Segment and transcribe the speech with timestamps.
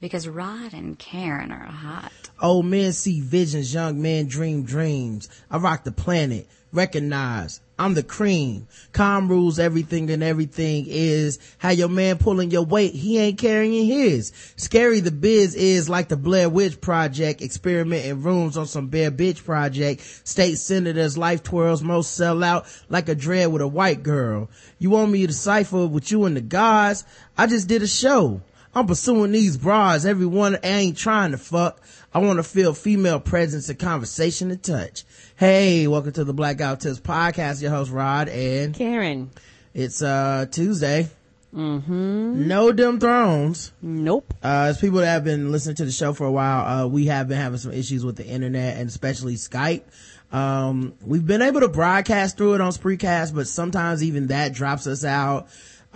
[0.00, 2.12] because Rod and Karen are hot.
[2.40, 5.28] Old men see visions, young men dream dreams.
[5.50, 6.46] I rock the planet.
[6.70, 8.66] Recognize I'm the cream.
[8.92, 12.92] Calm rules everything and everything is how your man pulling your weight.
[12.92, 14.32] He ain't carrying his.
[14.56, 17.40] Scary the biz is like the Blair Witch Project.
[17.40, 20.02] Experiment in rooms on some bare bitch project.
[20.24, 24.50] State senators life twirls most sell out like a dread with a white girl.
[24.78, 27.04] You want me to cipher with you and the gods?
[27.36, 28.42] I just did a show.
[28.74, 30.04] I'm pursuing these bras.
[30.04, 31.80] Everyone ain't trying to fuck.
[32.12, 35.04] I want to feel female presence and conversation and touch.
[35.36, 37.62] Hey, welcome to the Black Guy Who Tips podcast.
[37.62, 39.30] Your host Rod and Karen.
[39.74, 41.08] It's uh Tuesday.
[41.54, 42.46] Mm-hmm.
[42.46, 43.72] No Dem Thrones.
[43.80, 44.34] Nope.
[44.44, 47.06] Uh, as people that have been listening to the show for a while, uh, we
[47.06, 49.82] have been having some issues with the internet and especially Skype.
[50.30, 54.86] Um, we've been able to broadcast through it on Spreecast, but sometimes even that drops
[54.86, 55.48] us out.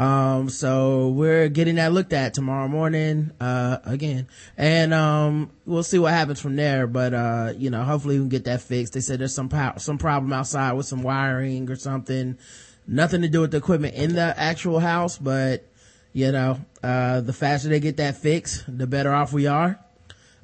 [0.03, 4.27] Um, so we're getting that looked at tomorrow morning, uh, again.
[4.57, 6.89] And, um, we'll see what happens from there.
[6.89, 8.95] But, uh, you know, hopefully we can get that fixed.
[8.95, 12.37] They said there's some, pow- some problem outside with some wiring or something.
[12.85, 15.65] Nothing to do with the equipment in the actual house, but,
[16.13, 19.79] you know, uh, the faster they get that fixed, the better off we are.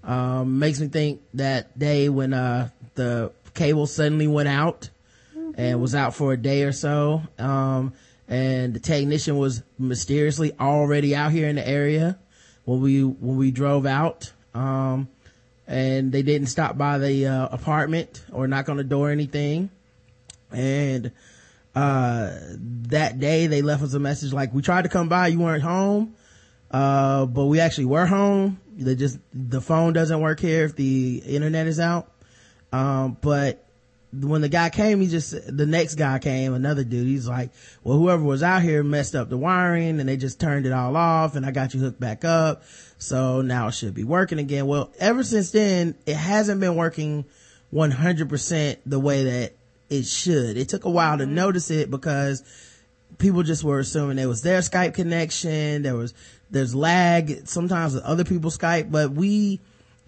[0.05, 4.89] Um, makes me think that day when, uh, the cable suddenly went out
[5.57, 7.23] and was out for a day or so.
[7.41, 7.93] Um,
[8.29, 12.19] and the technician was mysteriously already out here in the area
[12.65, 14.33] when we when we drove out.
[14.55, 15.09] Um,
[15.67, 19.71] and they didn't stop by the uh, apartment or knock on the door or anything.
[20.51, 21.13] And
[21.75, 22.33] uh,
[22.89, 25.63] that day they left us a message like we tried to come by you weren't
[25.63, 26.15] home.
[26.71, 28.61] Uh, but we actually were home.
[28.77, 32.13] They just the phone doesn't work here if the internet is out.
[32.73, 33.68] Um, but
[34.13, 37.51] when the guy came, he just, the next guy came, another dude, he's like,
[37.85, 40.97] well, whoever was out here messed up the wiring and they just turned it all
[40.97, 42.63] off and I got you hooked back up.
[42.99, 44.67] So now it should be working again.
[44.67, 47.27] Well, ever since then, it hasn't been working
[47.73, 49.53] 100% the way that
[49.91, 50.57] it should.
[50.57, 51.35] It took a while to mm-hmm.
[51.35, 52.43] notice it because
[53.19, 55.83] people just were assuming it was their Skype connection.
[55.83, 56.15] There was,
[56.51, 59.61] there's lag sometimes with other people's Skype, but we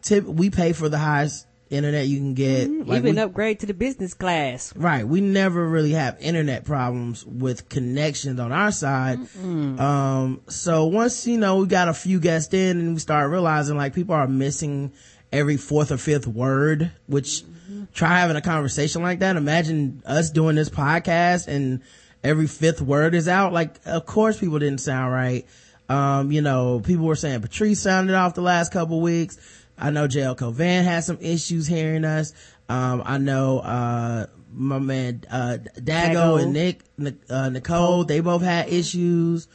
[0.03, 2.69] tip, we pay for the highest internet you can get.
[2.69, 2.89] Mm-hmm.
[2.89, 4.75] Like Even we, upgrade to the business class.
[4.77, 5.07] Right.
[5.07, 9.21] We never really have internet problems with connections on our side.
[9.41, 13.77] Um, so once, you know, we got a few guests in and we start realizing
[13.77, 14.93] like people are missing
[15.33, 17.85] every fourth or fifth word, which mm-hmm.
[17.95, 19.37] try having a conversation like that.
[19.37, 21.83] Imagine us doing this podcast and
[22.25, 23.53] every fifth word is out.
[23.53, 25.47] Like, of course people didn't sound right.
[25.89, 29.39] Um, you know, people were saying Patrice sounded off the last couple weeks
[29.81, 32.33] I know JL Cauvin has some issues hearing us.
[32.69, 36.43] Um, I know, uh, my man, uh, Dago, Dago.
[36.43, 36.83] and Nick,
[37.29, 39.49] uh, Nicole, they both had issues.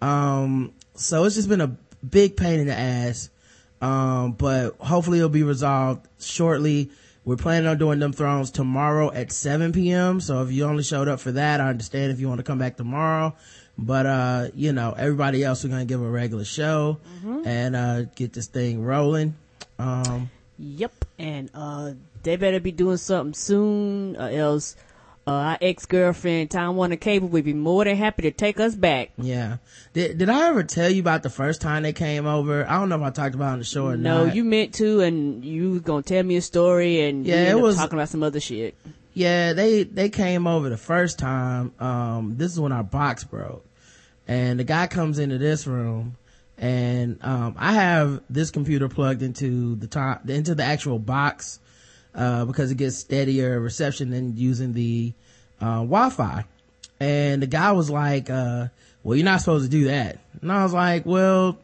[0.00, 1.76] Um, so it's just been a
[2.08, 3.28] big pain in the ass.
[3.80, 6.90] Um, but hopefully it'll be resolved shortly.
[7.24, 10.20] We're planning on doing Dem Thrones tomorrow at 7 p.m.
[10.20, 12.58] So if you only showed up for that, I understand if you want to come
[12.58, 13.34] back tomorrow.
[13.76, 17.46] But, uh, you know, everybody else, we're going to give a regular show mm-hmm.
[17.46, 19.34] and, uh, get this thing rolling.
[19.82, 20.92] Um, yep.
[21.18, 24.76] And, uh, they better be doing something soon or else,
[25.26, 29.10] uh, our ex-girlfriend Time Warner Cable would be more than happy to take us back.
[29.16, 29.58] Yeah.
[29.92, 32.68] Did, did I ever tell you about the first time they came over?
[32.68, 34.26] I don't know if I talked about it on the show or no, not.
[34.28, 37.60] No, you meant to and you was gonna tell me a story and yeah, it
[37.60, 38.74] was talking about some other shit.
[39.14, 41.72] Yeah, they, they came over the first time.
[41.78, 43.64] Um, this is when our box broke
[44.26, 46.16] and the guy comes into this room
[46.62, 51.58] and um, I have this computer plugged into the top into the actual box
[52.14, 55.12] uh, because it gets steadier reception than using the
[55.60, 56.44] uh, Wi-Fi.
[57.00, 58.68] And the guy was like, uh,
[59.02, 61.58] "Well, you're not supposed to do that." And I was like, "Well,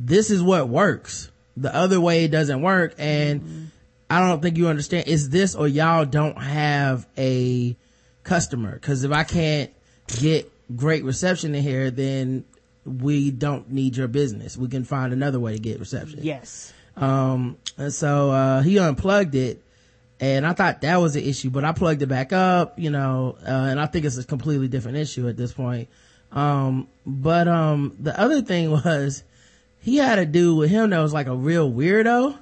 [0.00, 1.30] this is what works.
[1.56, 3.64] The other way doesn't work." And mm-hmm.
[4.10, 5.06] I don't think you understand.
[5.06, 7.76] Is this or y'all don't have a
[8.24, 8.72] customer?
[8.72, 9.70] Because if I can't
[10.08, 12.44] get great reception in here, then
[12.84, 14.56] we don't need your business.
[14.56, 16.20] We can find another way to get reception.
[16.22, 16.72] Yes.
[16.96, 19.64] Um, and so, uh, he unplugged it
[20.20, 23.36] and I thought that was the issue, but I plugged it back up, you know,
[23.42, 25.88] uh, and I think it's a completely different issue at this point.
[26.32, 29.24] Um, but, um, the other thing was
[29.80, 32.38] he had a dude with him that was like a real weirdo.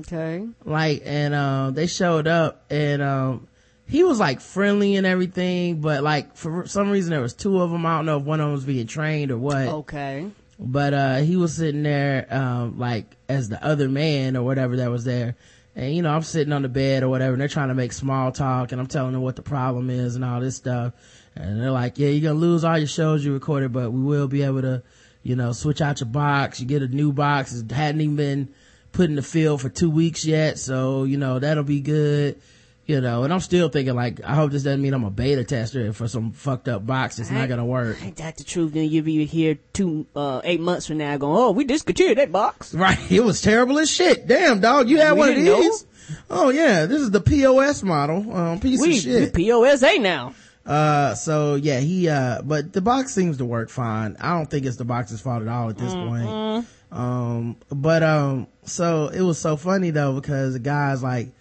[0.00, 0.46] Okay.
[0.64, 3.48] Like, and, um, they showed up and, um,
[3.88, 7.70] he was like friendly and everything, but like for some reason there was two of
[7.70, 7.86] them.
[7.86, 9.68] I don't know if one of them was being trained or what.
[9.68, 10.30] Okay.
[10.60, 14.90] But, uh, he was sitting there, um, like as the other man or whatever that
[14.90, 15.36] was there.
[15.76, 17.92] And, you know, I'm sitting on the bed or whatever and they're trying to make
[17.92, 20.94] small talk and I'm telling them what the problem is and all this stuff.
[21.36, 24.00] And they're like, yeah, you're going to lose all your shows you recorded, but we
[24.00, 24.82] will be able to
[25.22, 26.60] you know, switch out your box.
[26.60, 27.54] You get a new box.
[27.54, 28.48] It hadn't even been
[28.92, 30.58] put in the field for two weeks yet.
[30.58, 32.40] So, you know, that'll be good.
[32.88, 35.44] You know, and I'm still thinking like, I hope this doesn't mean I'm a beta
[35.44, 37.18] tester for some fucked up box.
[37.18, 38.02] It's not gonna work.
[38.02, 38.72] Ain't that the truth?
[38.72, 42.32] Then you'll be here two, uh, eight months from now going, oh, we discontinued that
[42.32, 42.72] box.
[42.74, 42.98] Right.
[43.10, 44.26] It was terrible as shit.
[44.26, 44.88] Damn, dog.
[44.88, 45.60] You had We one of didn't know.
[45.60, 45.86] these?
[46.30, 46.86] Oh yeah.
[46.86, 48.34] This is the POS model.
[48.34, 49.36] Um, piece We, of shit.
[49.36, 50.34] we POSA now.
[50.64, 54.16] Uh, so yeah, he, uh, but the box seems to work fine.
[54.18, 56.66] I don't think it's the box's fault at all at this point.
[56.90, 61.32] Um, but, um, so it was so funny though because the guy's like,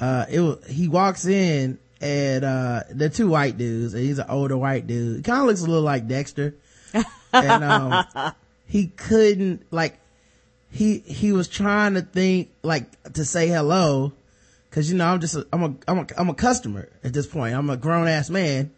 [0.00, 4.26] uh, it was, he walks in and, uh, they're two white dudes and he's an
[4.28, 5.16] older white dude.
[5.16, 6.54] He kind of looks a little like Dexter.
[7.32, 8.04] and, um,
[8.66, 9.98] he couldn't, like,
[10.70, 14.12] he, he was trying to think, like, to say hello
[14.70, 17.26] Cause you know, I'm just, a, I'm a, I'm a, I'm a customer at this
[17.26, 17.54] point.
[17.54, 18.70] I'm a grown ass man.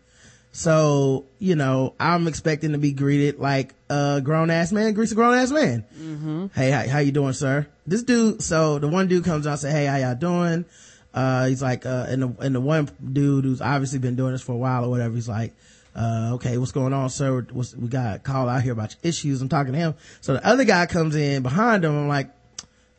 [0.53, 5.15] So, you know, I'm expecting to be greeted like a grown ass man greets a
[5.15, 5.85] grown ass man.
[5.97, 6.47] Mm-hmm.
[6.55, 7.67] Hey, how, how you doing, sir?
[7.87, 10.65] This dude, so the one dude comes out and say, Hey, how y'all doing?
[11.13, 14.43] Uh, he's like, uh, and the, and the one dude who's obviously been doing this
[14.43, 15.53] for a while or whatever, he's like,
[15.97, 17.47] uh, okay, what's going on, sir?
[17.51, 19.43] What's, we got a call out here about your issues.
[19.43, 19.95] I'm talking to him.
[20.21, 21.97] So the other guy comes in behind him.
[21.97, 22.31] I'm like,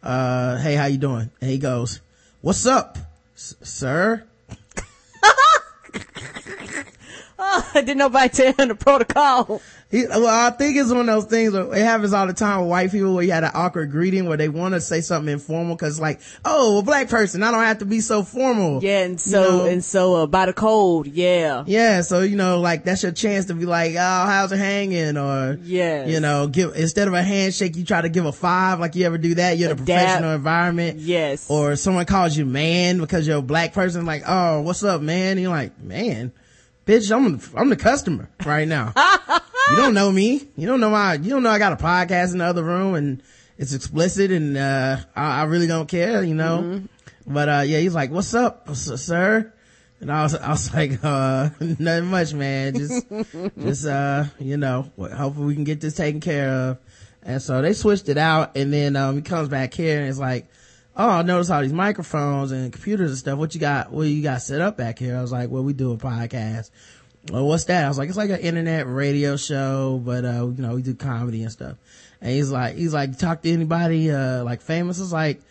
[0.03, 1.31] uh, hey, how you doing?
[1.39, 2.01] And he goes,
[2.41, 2.97] what's up,
[7.59, 7.61] Sir?
[7.81, 9.61] Didn't nobody tell him the protocol.
[9.89, 12.61] He, well, I think it's one of those things where it happens all the time
[12.61, 15.33] with white people where you had an awkward greeting where they want to say something
[15.33, 18.81] informal because like, oh, a black person, I don't have to be so formal.
[18.81, 19.65] Yeah, and so, You know?
[19.65, 21.65] and so, uh, by the cold, yeah.
[21.67, 25.17] Yeah, so you know, like that's your chance to be like, oh, how's it hanging?
[25.17, 28.79] Or, yeah, you know, give, instead of a handshake, you try to give a five,
[28.79, 30.99] like you ever do that, you're in a professional environment.
[30.99, 31.49] Yes.
[31.49, 35.31] Or someone calls you man because you're a black person, like, oh, what's up, man?
[35.31, 36.31] And you're like, man,
[36.91, 38.93] bitch, I'm, I'm the customer right now.
[39.69, 40.49] you don't know me.
[40.57, 42.95] You don't know my, you don't know I got a podcast in the other room
[42.95, 43.23] and
[43.57, 46.59] it's explicit and, uh, I, I really don't care, you know?
[46.59, 47.33] Mm-hmm.
[47.33, 49.53] But, uh, yeah, he's like, what's up, sir?
[50.01, 52.75] And I was, I was like, uh, nothing much, man.
[52.75, 53.07] Just,
[53.59, 56.77] just, uh, you know, hopefully we can get this taken care of.
[57.23, 60.19] And so they switched it out and then, um, he comes back here and it's
[60.19, 60.49] like,
[61.01, 63.39] oh, I noticed all these microphones and computers and stuff.
[63.39, 65.17] What you got, what you got set up back here?
[65.17, 66.69] I was like, well, we do a podcast.
[67.31, 67.85] Well, what's that?
[67.85, 70.93] I was like, it's like an internet radio show, but, uh, you know, we do
[70.93, 71.77] comedy and stuff.
[72.19, 74.99] And he's like, he's like, talk to anybody, uh, like famous?
[74.99, 75.41] I was like,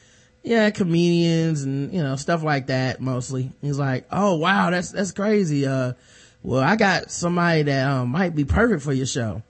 [0.43, 3.53] yeah, comedians and, you know, stuff like that mostly.
[3.61, 5.67] He's like, oh wow, that's, that's crazy.
[5.67, 5.95] Uh,
[6.43, 9.43] well, I got somebody that, um, might be perfect for your show.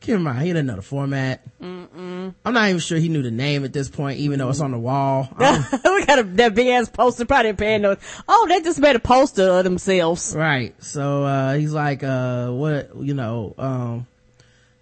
[0.00, 1.42] Keep in mind, he didn't know the format.
[1.60, 4.70] I'm not even sure he knew the name at this point, even though it's on
[4.70, 5.28] the wall.
[5.38, 7.98] We got a, that big ass poster, probably paying those.
[8.28, 10.34] Oh, they just made a poster of themselves.
[10.36, 10.80] Right.
[10.82, 14.06] So, uh, he's like, uh, what, you know, um,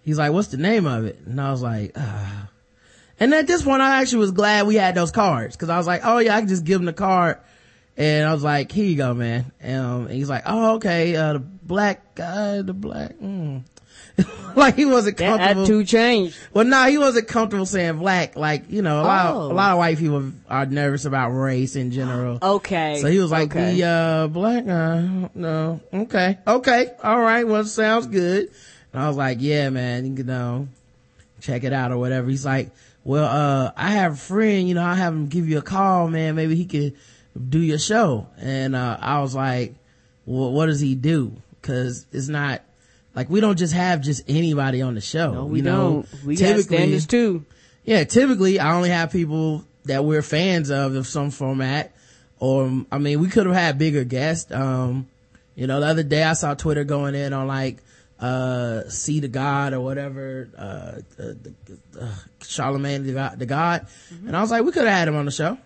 [0.03, 1.19] he's like, what's the name of it?
[1.25, 2.45] And I was like, uh,
[3.19, 5.55] and at this point, I actually was glad we had those cards.
[5.55, 7.39] Cause I was like, oh yeah, I can just give him the card.
[7.97, 9.51] And I was like, here you go, man.
[9.63, 13.63] Um, and he's like, oh, okay, uh, the black guy, the black, mm.
[14.55, 15.61] like he wasn't That comfortable.
[15.63, 16.37] attitude changed.
[16.53, 18.35] Well, no, he wasn't comfortable saying black.
[18.35, 19.41] Like, you know, a lot, Oh.
[19.45, 22.39] of, a lot of white people are nervous about race in general.
[22.57, 22.99] Okay.
[23.01, 23.75] So he was like, okay.
[23.75, 28.49] the, uh, black guy, no, okay, okay, all right, well, sounds good.
[28.93, 30.67] And I was like, yeah, man, you know,
[31.41, 32.27] check it out or whatever.
[32.29, 32.71] He's like,
[33.03, 36.07] well, uh, I have a friend, you know, I'll have him give you a call,
[36.07, 36.35] man.
[36.35, 36.93] Maybe he could
[37.49, 38.27] do your show.
[38.39, 39.75] And, uh, I was like,
[40.25, 41.33] well, what does he do?
[41.61, 42.61] Cause it's not,
[43.17, 45.33] like, we don't just have just anybody on the show.
[45.33, 46.05] no, we you know?
[46.13, 46.23] don't.
[46.23, 47.45] We got Typically- standards too.
[47.83, 51.93] yeah, typically I only have people that we're fans of of some format.
[52.39, 54.51] Or, I mean, we could have had bigger guests.
[54.51, 55.07] Um,
[55.55, 57.77] you know, the other day I saw Twitter going in on like,
[58.19, 63.87] uh, See the God or whatever, uh, the, the, uh, Charlemagne the God, the God.
[64.27, 65.57] And I was like, we could have had him on the show.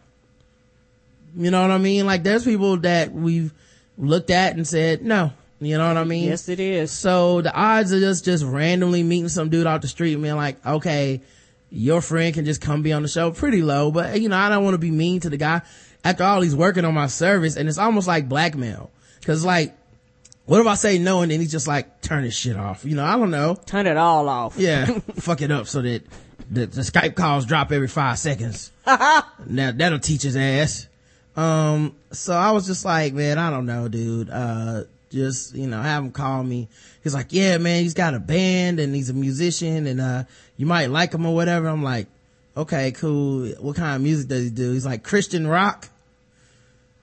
[1.36, 2.05] You know what I mean?
[2.05, 3.53] Like there's people that we've
[3.98, 5.34] looked at and said, no.
[5.61, 6.27] You know what I mean?
[6.27, 6.91] Yes, it is.
[6.91, 10.35] So the odds of just just randomly meeting some dude off the street and being
[10.35, 11.21] like, okay,
[11.69, 13.91] your friend can just come be on the show, pretty low.
[13.91, 15.61] But you know, I don't want to be mean to the guy.
[16.03, 18.89] After all, he's working on my service, and it's almost like blackmail.
[19.23, 19.77] Cause like,
[20.45, 22.83] what if I say no and then he's just like, turn his shit off?
[22.83, 23.55] You know, I don't know.
[23.67, 24.57] Turn it all off.
[24.57, 26.01] Yeah, fuck it up so that
[26.49, 28.71] the, the Skype calls drop every five seconds.
[28.85, 30.87] now that'll teach his ass.
[31.35, 34.31] Um, so I was just like, man, I don't know, dude.
[34.31, 36.67] Uh, just, you know, have him call me.
[37.03, 40.23] He's like, yeah, man, he's got a band and he's a musician and, uh,
[40.57, 41.67] you might like him or whatever.
[41.67, 42.07] I'm like,
[42.55, 43.47] okay, cool.
[43.59, 44.71] What kind of music does he do?
[44.73, 45.89] He's like, Christian rock.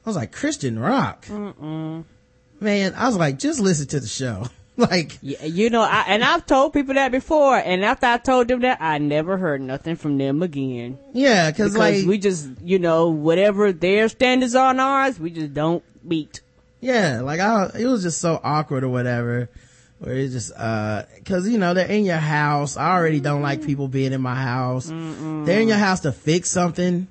[0.05, 1.29] I was like, Christian rock?
[1.29, 4.47] Man, I was like, just listen to the show.
[4.77, 8.49] like, Yeah, you know, I, and I've told people that before, and after I told
[8.49, 10.99] them that, I never heard nothing from them again.
[11.13, 15.31] yeah, cause Because like, we just, you know, whatever their standards are on ours, we
[15.31, 16.41] just don't meet.
[16.81, 19.51] Yeah, like I, it was just so awkward or whatever.
[19.99, 22.77] Where it's just, uh, cause you know, they're in your house.
[22.77, 24.87] I already don't like people being in my house.
[24.87, 27.09] They're in your house to fix something.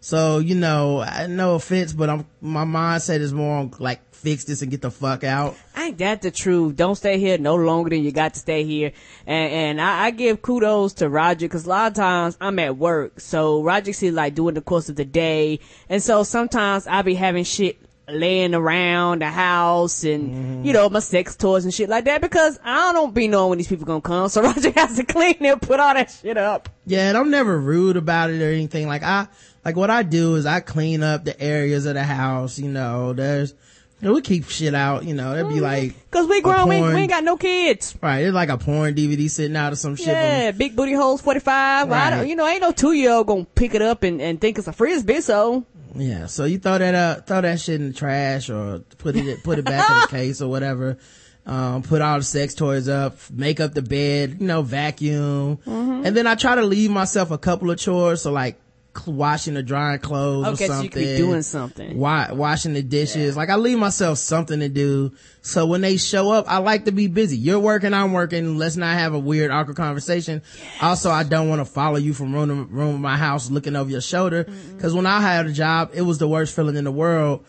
[0.00, 4.62] So, you know, no offense, but I'm, my mindset is more on like, fix this
[4.62, 5.54] and get the fuck out.
[5.76, 6.76] Ain't that the truth?
[6.76, 8.92] Don't stay here no longer than you got to stay here.
[9.26, 12.78] And, and I, I give kudos to Roger because a lot of times I'm at
[12.78, 13.20] work.
[13.20, 15.60] So Roger see like doing the course of the day.
[15.90, 17.76] And so sometimes I be having shit
[18.08, 22.58] laying around the house and, you know, my sex toys and shit like that because
[22.62, 24.28] I don't be knowing when these people gonna come.
[24.34, 26.68] So Roger has to clean and put all that shit up.
[26.86, 28.86] Yeah, and I'm never rude about it or anything.
[28.86, 29.28] Like I,
[29.64, 33.12] like what I do is I clean up the areas of the house, you know,
[33.12, 33.52] there's,
[34.00, 35.62] you know, we keep shit out, you know, it'd be mm-hmm.
[35.62, 37.96] like, Cause we grown, we, porn- we ain't got no kids.
[38.02, 40.08] right, there's like a porn DVD sitting out or some shit.
[40.08, 41.54] Yeah, big booty holes 45.
[41.54, 42.10] I Right.
[42.10, 44.58] don't, you know, ain't no two year old gonna pick it up and, and think
[44.58, 45.64] it's a frisbee, so.
[45.94, 49.42] Yeah, so you throw that up, throw that shit in the trash or put it,
[49.44, 50.98] put it back in the case or whatever.
[51.46, 55.58] Um, put all the sex toys up, make up the bed, you know, vacuum.
[55.58, 56.06] Mm-hmm.
[56.06, 58.22] And then I try to leave myself a couple of chores.
[58.22, 58.58] So like
[59.06, 60.84] washing or drying clothes or Okay, so something.
[60.84, 61.98] you could be doing something.
[61.98, 63.36] Wa- washing the dishes.
[63.36, 65.12] Like I leave myself something to do.
[65.42, 67.36] So when they show up, I like to be busy.
[67.36, 68.56] You're working, I'm working.
[68.56, 70.42] Let's not have a weird, awkward conversation.
[70.80, 73.76] Also, I don't want to follow you from room to room of my house looking
[73.76, 74.46] over your shoulder.
[74.80, 77.44] Cause when I had a job, it was the worst feeling in the world.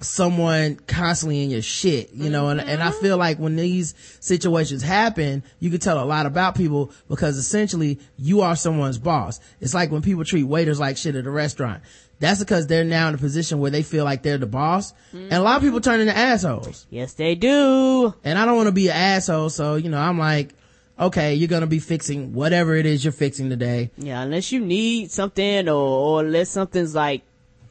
[0.00, 4.82] Someone constantly in your shit, you know, and, and I feel like when these situations
[4.82, 9.40] happen, you can tell a lot about people because essentially you are someone's boss.
[9.60, 11.82] It's like when people treat waiters like shit at a restaurant.
[12.18, 14.92] That's because they're now in a position where they feel like they're the boss.
[15.12, 16.86] And a lot of people turn into assholes.
[16.90, 18.14] Yes, they do.
[18.24, 19.50] And I don't want to be an asshole.
[19.50, 20.54] So, you know, I'm like,
[20.98, 23.90] okay, you're going to be fixing whatever it is you're fixing today.
[23.98, 27.22] Yeah, unless you need something or, or unless something's like,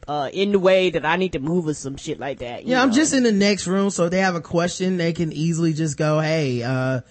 [0.07, 2.65] uh, in the way that I need to move or some shit like that.
[2.65, 3.89] Yeah, I'm just in the next room.
[3.89, 7.01] So if they have a question, they can easily just go, Hey, uh,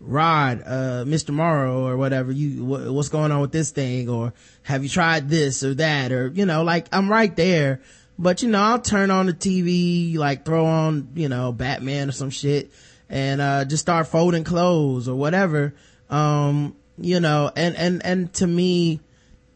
[0.00, 1.30] Rod, uh, Mr.
[1.30, 4.08] Morrow or whatever, you, wh- what's going on with this thing?
[4.08, 6.12] Or have you tried this or that?
[6.12, 7.80] Or, you know, like I'm right there.
[8.18, 12.12] But, you know, I'll turn on the TV, like throw on, you know, Batman or
[12.12, 12.70] some shit
[13.08, 15.74] and, uh, just start folding clothes or whatever.
[16.10, 19.00] Um, you know, and, and, and to me,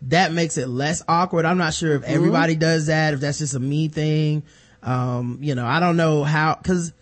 [0.09, 1.45] that makes it less awkward.
[1.45, 4.43] I'm not sure if everybody does that, if that's just a me thing.
[4.83, 6.93] Um, you know, I don't know how, cause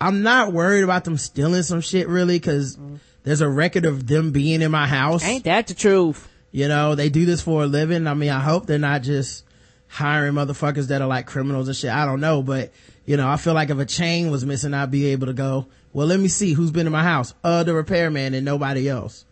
[0.00, 2.78] I'm not worried about them stealing some shit really, cause
[3.24, 5.24] there's a record of them being in my house.
[5.24, 6.28] Ain't that the truth?
[6.50, 8.06] You know, they do this for a living.
[8.06, 9.44] I mean, I hope they're not just
[9.88, 11.90] hiring motherfuckers that are like criminals and shit.
[11.90, 12.72] I don't know, but
[13.04, 15.66] you know, I feel like if a chain was missing, I'd be able to go,
[15.92, 17.34] well, let me see who's been in my house.
[17.44, 19.25] Uh, the repairman and nobody else.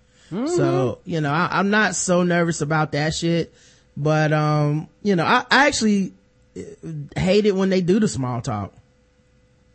[0.57, 3.55] So, you know, I, I'm not so nervous about that shit,
[3.97, 6.13] but, um, you know, I, I actually
[6.57, 6.61] uh,
[7.17, 8.73] hate it when they do the small talk.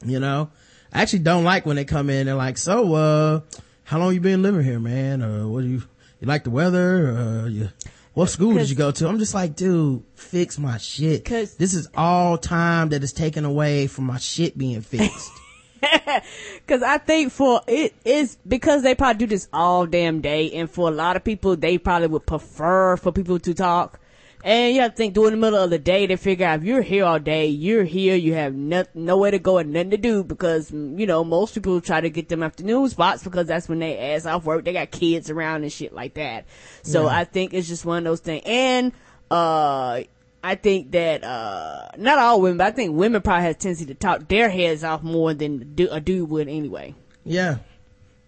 [0.06, 0.50] You know,
[0.94, 3.42] I actually don't like when they come in and like, so, uh,
[3.84, 5.22] how long you been living here, man?
[5.22, 5.84] Uh, what do you,
[6.22, 7.10] you like the weather?
[7.18, 7.70] Uh, you,
[8.14, 9.08] what school did you go to?
[9.08, 11.24] I'm just like, dude, fix my shit.
[11.26, 15.32] 'Cause- this is all time that is taken away from my shit being fixed.
[16.68, 20.70] Cause I think for it is because they probably do this all damn day, and
[20.70, 24.00] for a lot of people, they probably would prefer for people to talk.
[24.42, 26.66] And you have to think during the middle of the day, they figure out if
[26.66, 29.98] you're here all day, you're here, you have no, nowhere to go and nothing to
[29.98, 33.68] do because, mm, you know, most people try to get them afternoon spots because that's
[33.68, 34.64] when they ass off work.
[34.64, 36.46] They got kids around and shit like that.
[36.84, 37.18] So Yeah.
[37.18, 38.44] I think it's just one of those things.
[38.46, 38.94] And,
[39.30, 40.04] uh,
[40.44, 43.86] I think that, uh, not all women, but I think women probably have a tendency
[43.88, 46.96] to talk their heads off more than a dude would anyway.
[47.24, 47.58] yeah.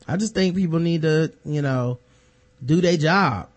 [0.08, 2.00] I just think people need to, you know,
[2.66, 3.48] do their job.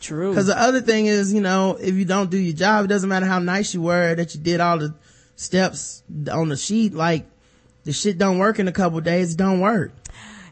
[0.00, 0.32] True.
[0.34, 3.08] Cause the other thing is, you know, if you don't do your job, it doesn't
[3.08, 4.94] matter how nice you were that you did all the
[5.34, 6.92] steps on the sheet.
[6.94, 7.26] Like
[7.84, 9.32] the shit don't work in a couple days.
[9.32, 9.90] It don't work.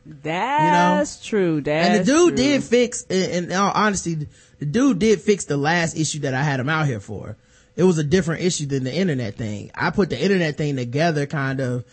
[0.04, 1.60] That's true.
[1.60, 2.44] That's and the dude true.
[2.44, 4.26] did fix, in, in all honesty,
[4.58, 7.36] the dude did fix the last issue that I had him out here for.
[7.76, 9.70] It was a different issue than the internet thing.
[9.74, 11.84] I put the internet thing together kind of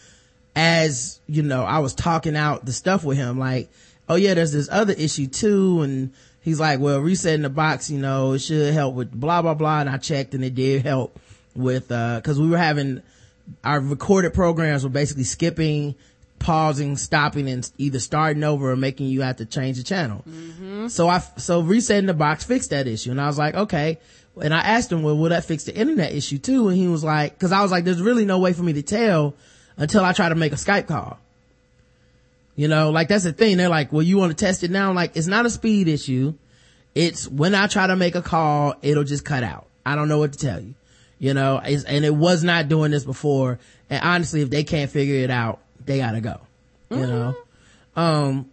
[0.56, 3.38] as, you know, I was talking out the stuff with him.
[3.38, 3.70] Like,
[4.08, 5.82] oh yeah, there's this other issue too.
[5.82, 9.56] And he's like, well, resetting the box, you know, it should help with blah, blah,
[9.56, 9.82] blah.
[9.82, 11.20] And I checked and it did help
[11.54, 13.02] with, uh, cause we were having
[13.64, 15.96] our recorded programs were basically skipping,
[16.44, 20.24] pausing, stopping, and either starting over or making you have to change the channel.
[20.30, 20.88] Mm-hmm.
[20.90, 23.10] So I, so resetting the box fixed that issue.
[23.10, 23.98] And I was like, okay.
[24.40, 26.68] And I asked him, well, will that fix the internet issue too?
[26.68, 28.82] And he was like, cause I was like, there's really no way for me to
[28.82, 29.36] tell
[29.78, 31.18] until I try to make a Skype call.
[32.56, 33.58] You know, like that's the thing.
[33.58, 34.90] They're like, well, you want to test it now?
[34.90, 36.34] I'm like, it's not a speed issue.
[36.94, 39.68] It's when I try to make a call, it'll just cut out.
[39.86, 40.76] I don't know what to tell you.
[41.18, 43.60] You know, and it was not doing this before.
[43.90, 46.40] And honestly, if they can't figure it out, they gotta go.
[46.90, 47.12] You mm-hmm.
[47.12, 47.36] know?
[47.96, 48.50] Um,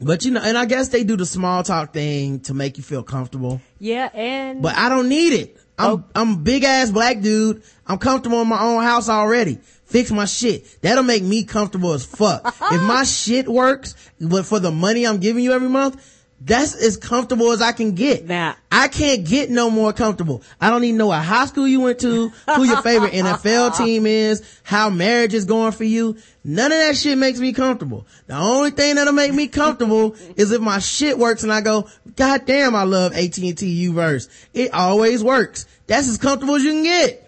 [0.00, 2.82] but you know, and I guess they do the small talk thing to make you
[2.82, 3.60] feel comfortable.
[3.78, 5.56] Yeah, and but I don't need it.
[5.78, 6.04] I'm oh.
[6.14, 7.62] I'm a big ass black dude.
[7.86, 9.58] I'm comfortable in my own house already.
[9.84, 10.80] Fix my shit.
[10.82, 12.42] That'll make me comfortable as fuck.
[12.46, 16.96] if my shit works, but for the money I'm giving you every month, that's as
[16.96, 18.26] comfortable as I can get.
[18.26, 18.54] Nah.
[18.70, 20.42] I can't get no more comfortable.
[20.60, 24.06] I don't even know what high school you went to, who your favorite NFL team
[24.06, 26.16] is, how marriage is going for you.
[26.44, 28.06] None of that shit makes me comfortable.
[28.26, 31.88] The only thing that'll make me comfortable is if my shit works and I go,
[32.14, 34.28] God damn, I love AT&T U-verse.
[34.54, 35.66] It always works.
[35.88, 37.24] That's as comfortable as you can get.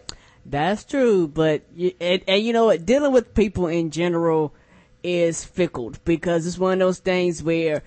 [0.47, 1.63] That's true, but
[2.01, 2.85] and, and you know what?
[2.85, 4.55] Dealing with people in general
[5.03, 7.83] is fickle because it's one of those things where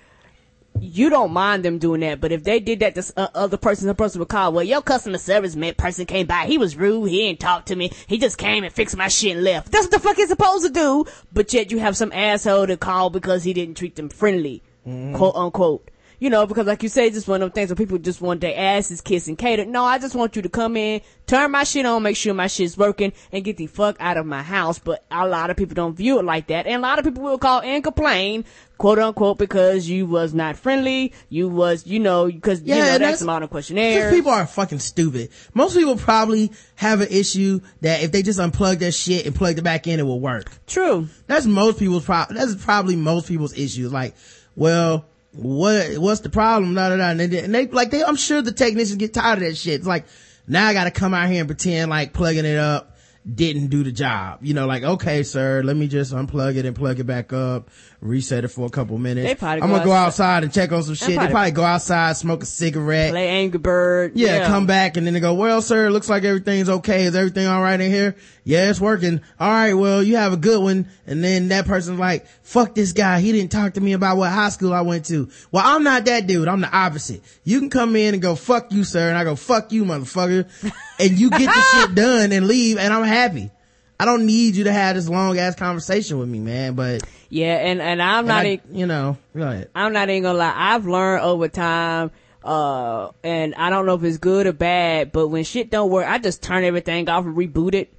[0.84, 3.88] you don't mind them doing that, but if they did that to uh, other person,
[3.88, 7.10] the person would call, well, your customer service man person came by, he was rude,
[7.10, 9.72] he didn't talk to me, he just came and fixed my shit and left.
[9.72, 12.78] That's what the fuck he's supposed to do, but yet you have some asshole to
[12.78, 15.16] call because he didn't treat them friendly, mm-hmm.
[15.16, 17.76] quote unquote you know, because like you say, it's just one of those things where
[17.76, 19.68] people just want their asses kissed and catered.
[19.68, 22.48] No, I just want you to come in, turn my shit on, make sure my
[22.48, 24.80] shit's working, and get the fuck out of my house.
[24.80, 26.68] But a lot of people don't view it like that.
[26.68, 28.46] And a lot of people will call and complain,
[28.78, 32.98] quote unquote, because you was not friendly, you was, you know, because, yeah, you know,
[33.00, 34.14] that's, a lot of questionnaires.
[34.14, 35.30] People are fucking stupid.
[35.54, 39.58] Most people probably have an issue that if they just unplug their shit and plug
[39.58, 40.52] it back in, it will work.
[40.68, 41.08] True.
[41.28, 42.38] That's most people's problem.
[42.38, 43.92] That's probably most people's issues.
[43.92, 44.16] Like,
[44.56, 46.76] well, what what's the problem?
[46.76, 47.10] Da, da, da.
[47.10, 49.76] And, they, and they like they I'm sure the technicians get tired of that shit.
[49.76, 50.06] It's like
[50.48, 52.94] now I gotta come out here and pretend like plugging it up
[53.32, 54.40] didn't do the job.
[54.42, 57.70] You know, like, okay, sir, let me just unplug it and plug it back up,
[58.04, 59.42] reset it for a couple minutes.
[59.42, 61.16] I'm gonna go outside, outside and check on some shit.
[61.16, 64.12] Probably, they probably go outside, smoke a cigarette, play Angry Bird.
[64.16, 67.06] Yeah, yeah, come back and then they go, well, sir, looks like everything's okay.
[67.06, 68.16] Is everything all right in here?
[68.44, 69.22] Yeah, it's working.
[69.40, 70.90] All right, well, you have a good one.
[71.08, 73.22] And then that person's like, fuck this guy.
[73.22, 75.30] He didn't talk to me about what high school I went to.
[75.52, 76.48] Well, I'm not that dude.
[76.48, 77.22] I'm the opposite.
[77.44, 79.10] You can come in and go, fuck you, sir.
[79.10, 80.50] And I go, fuck you, motherfucker.
[81.00, 83.50] and you get the shit done and leave and I'm happy.
[84.00, 87.04] I don't need you to have this long ass conversation with me, man, but.
[87.34, 89.70] Yeah, and, and I'm not, I, you know, ahead.
[89.74, 90.54] I'm not even gonna lie.
[90.56, 92.12] I've learned over time,
[92.44, 96.06] uh, and I don't know if it's good or bad, but when shit don't work,
[96.08, 97.92] I just turn everything off and reboot it.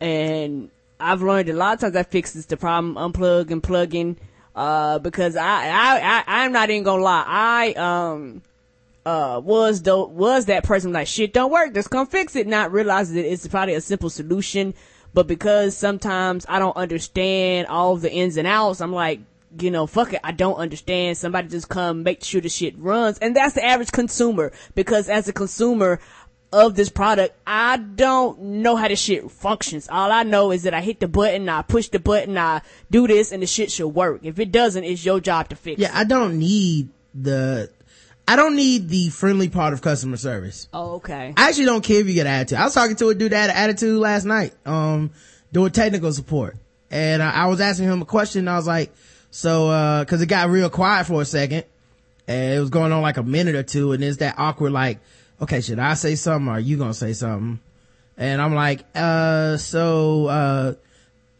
[0.00, 4.16] And I've learned a lot of times that fixes the problem, unplug and plugging,
[4.56, 7.24] uh, because I, I, I, I'm not even gonna lie.
[7.26, 8.40] I, um,
[9.04, 12.72] uh, was the, was that person like, shit don't work, just come fix it, not
[12.72, 14.72] realizing that it's probably a simple solution.
[15.12, 19.20] But because sometimes I don't understand all the ins and outs, I'm like,
[19.58, 21.18] you know, fuck it, I don't understand.
[21.18, 23.18] Somebody just come make sure the shit runs.
[23.18, 24.52] And that's the average consumer.
[24.74, 26.00] Because as a consumer
[26.52, 29.88] of this product, I don't know how the shit functions.
[29.88, 33.06] All I know is that I hit the button, I push the button, I do
[33.06, 34.20] this, and the shit should work.
[34.22, 35.92] If it doesn't, it's your job to fix yeah, it.
[35.92, 37.70] Yeah, I don't need the
[38.30, 40.68] I don't need the friendly part of customer service.
[40.72, 41.34] Oh, okay.
[41.36, 42.58] I actually don't care if you get attitude.
[42.58, 45.10] I was talking to a dude that had attitude last night, um,
[45.52, 46.56] doing technical support.
[46.92, 48.46] And I, I was asking him a question.
[48.46, 48.94] I was like,
[49.32, 51.64] so, uh, cause it got real quiet for a second
[52.28, 53.90] and it was going on like a minute or two.
[53.90, 55.00] And it's that awkward, like,
[55.42, 57.58] okay, should I say something or are you going to say something?
[58.16, 60.74] And I'm like, uh, so, uh,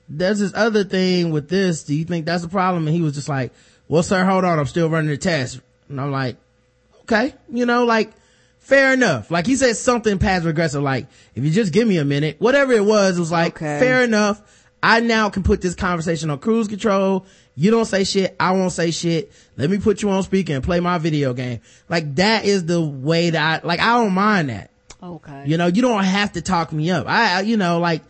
[0.08, 1.84] there's this other thing with this.
[1.84, 2.88] Do you think that's a problem?
[2.88, 3.52] And he was just like,
[3.86, 4.58] well, sir, hold on.
[4.58, 5.60] I'm still running the test.
[5.88, 6.34] And I'm like,
[7.10, 8.12] okay, you know, like,
[8.58, 9.30] fair enough.
[9.30, 12.72] Like he said something past aggressive, like, if you just give me a minute, whatever
[12.72, 13.80] it was, it was like, okay.
[13.80, 14.40] fair enough.
[14.82, 17.26] I now can put this conversation on cruise control.
[17.54, 18.34] You don't say shit.
[18.40, 19.30] I won't say shit.
[19.58, 21.60] Let me put you on speaker and play my video game.
[21.90, 24.70] Like that is the way that I, like, I don't mind that.
[25.02, 25.44] Okay.
[25.46, 27.06] You know, you don't have to talk me up.
[27.06, 28.02] I, you know, like,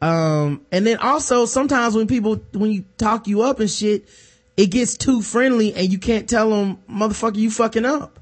[0.00, 4.08] um, and then also sometimes when people, when you talk you up and shit,
[4.56, 8.20] it gets too friendly and you can't tell them, motherfucker, you fucking up.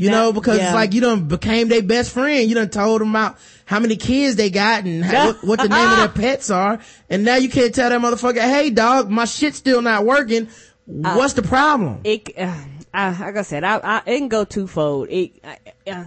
[0.00, 0.72] You that, know, because yeah.
[0.72, 2.48] like you done became their best friend.
[2.48, 3.36] You done told them about
[3.66, 6.78] how many kids they got and how, what, what, the name of their pets are.
[7.10, 10.48] And now you can't tell that motherfucker, hey dog, my shit's still not working.
[10.88, 12.00] Uh, What's the problem?
[12.04, 15.10] It, uh, I, like I said, I, I, it can go twofold.
[15.10, 16.06] It, uh,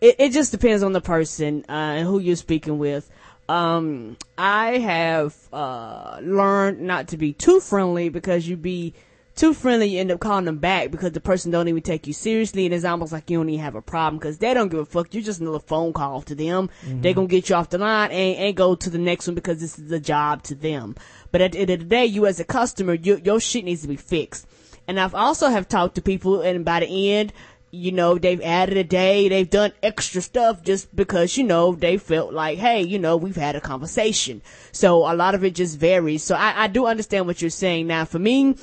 [0.00, 3.08] it, it just depends on the person, uh, and who you're speaking with.
[3.48, 8.94] Um, I have, uh, learned not to be too friendly because you be,
[9.40, 12.12] too friendly, you end up calling them back because the person don't even take you
[12.12, 14.80] seriously, and it's almost like you don't even have a problem because they don't give
[14.80, 15.14] a fuck.
[15.14, 16.68] You're just another phone call to them.
[16.84, 17.00] Mm-hmm.
[17.00, 19.58] They're gonna get you off the line and, and go to the next one because
[19.58, 20.94] this is a job to them.
[21.32, 23.80] But at the end of the day, you as a customer, you, your shit needs
[23.80, 24.46] to be fixed.
[24.86, 27.32] And I've also have talked to people, and by the end,
[27.70, 31.96] you know, they've added a day, they've done extra stuff just because, you know, they
[31.96, 34.42] felt like, hey, you know, we've had a conversation.
[34.72, 36.22] So a lot of it just varies.
[36.22, 37.86] So I, I do understand what you're saying.
[37.86, 38.56] Now, for me,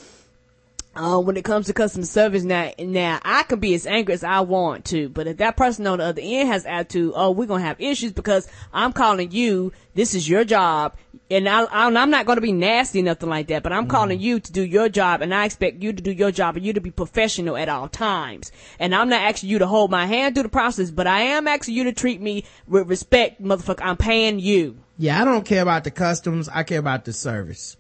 [0.97, 4.23] uh, when it comes to customer service now, now I can be as angry as
[4.23, 7.45] I want to, but if that person on the other end has attitude, oh, we're
[7.45, 10.97] gonna have issues because I'm calling you, this is your job,
[11.29, 14.39] and I, I, I'm not gonna be nasty, nothing like that, but I'm calling you
[14.39, 16.81] to do your job, and I expect you to do your job and you to
[16.81, 18.51] be professional at all times.
[18.79, 21.47] And I'm not asking you to hold my hand through the process, but I am
[21.47, 23.85] asking you to treat me with respect, motherfucker.
[23.85, 24.77] I'm paying you.
[24.97, 26.49] Yeah, I don't care about the customs.
[26.49, 27.77] I care about the service.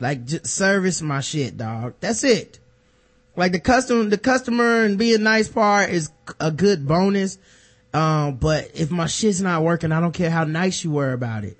[0.00, 1.94] Like j- service my shit, dog.
[2.00, 2.58] That's it.
[3.36, 7.38] Like the custom, the customer and being nice part is a good bonus.
[7.92, 11.44] Um, but if my shit's not working, I don't care how nice you were about
[11.44, 11.56] it.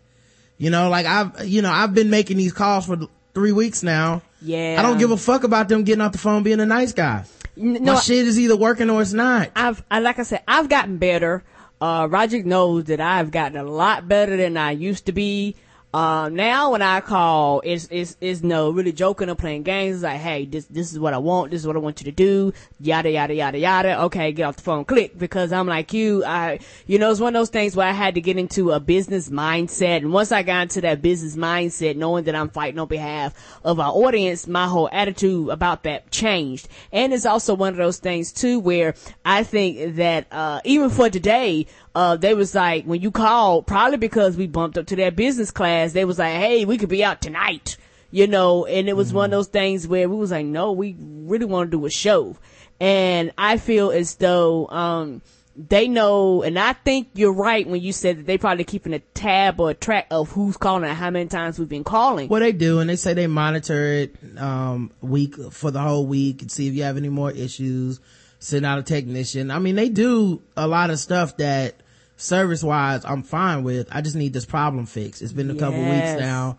[0.58, 2.98] You know, like I've, you know, I've been making these calls for
[3.34, 4.22] three weeks now.
[4.40, 4.76] Yeah.
[4.78, 7.24] I don't give a fuck about them getting off the phone being a nice guy.
[7.56, 9.50] N- my shit is either working or it's not.
[9.56, 11.42] I've, I, like I said, I've gotten better.
[11.80, 15.56] Uh, Roger knows that I've gotten a lot better than I used to be.
[15.94, 19.98] Uh, now when I call, it's, it's, it's no really joking or playing games.
[19.98, 21.52] It's like, hey, this, this is what I want.
[21.52, 22.52] This is what I want you to do.
[22.80, 24.02] Yada, yada, yada, yada.
[24.02, 24.84] Okay, get off the phone.
[24.84, 25.16] Click.
[25.16, 28.16] Because I'm like you, I, you know, it's one of those things where I had
[28.16, 29.98] to get into a business mindset.
[29.98, 33.78] And once I got into that business mindset, knowing that I'm fighting on behalf of
[33.78, 36.66] our audience, my whole attitude about that changed.
[36.90, 41.08] And it's also one of those things too where I think that, uh, even for
[41.08, 45.10] today, uh, they was like, when you called, probably because we bumped up to their
[45.10, 47.76] business class, they was like, hey, we could be out tonight,
[48.10, 50.96] you know, and it was one of those things where we was like, no, we
[50.98, 52.36] really want to do a show.
[52.80, 55.22] And I feel as though, um,
[55.56, 58.98] they know, and I think you're right when you said that they probably keeping a
[58.98, 62.28] tab or a track of who's calling and how many times we've been calling.
[62.28, 66.42] Well, they do, and they say they monitor it um, week for the whole week
[66.42, 68.00] and see if you have any more issues.
[68.40, 69.52] Send out a technician.
[69.52, 71.76] I mean, they do a lot of stuff that
[72.16, 73.88] service wise I'm fine with.
[73.90, 75.22] I just need this problem fixed.
[75.22, 76.14] It's been a couple Yes.
[76.14, 76.58] weeks now.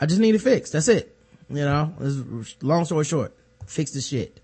[0.00, 0.72] I just need it fixed.
[0.72, 1.14] That's it.
[1.48, 3.32] You know, it's- long story short,
[3.66, 4.40] fix the shit.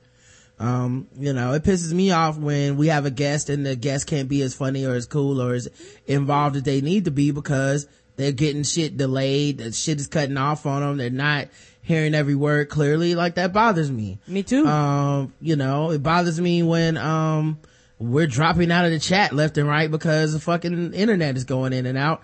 [0.61, 4.07] Um, you know, it pisses me off when we have a guest and the guest
[4.07, 5.68] can't be as funny or as cool or as
[6.07, 9.59] involved as they need to be because they're getting shit delayed.
[9.59, 10.96] The shit is cutting off on them.
[10.98, 11.48] They're not
[11.81, 13.16] hearing every word clearly.
[13.16, 14.20] Like that bothers me.
[14.29, 14.64] Me too.
[14.64, 17.59] Um, you know, it bothers me when, um,
[18.03, 21.73] we're dropping out of the chat left and right because the fucking internet is going
[21.73, 22.23] in and out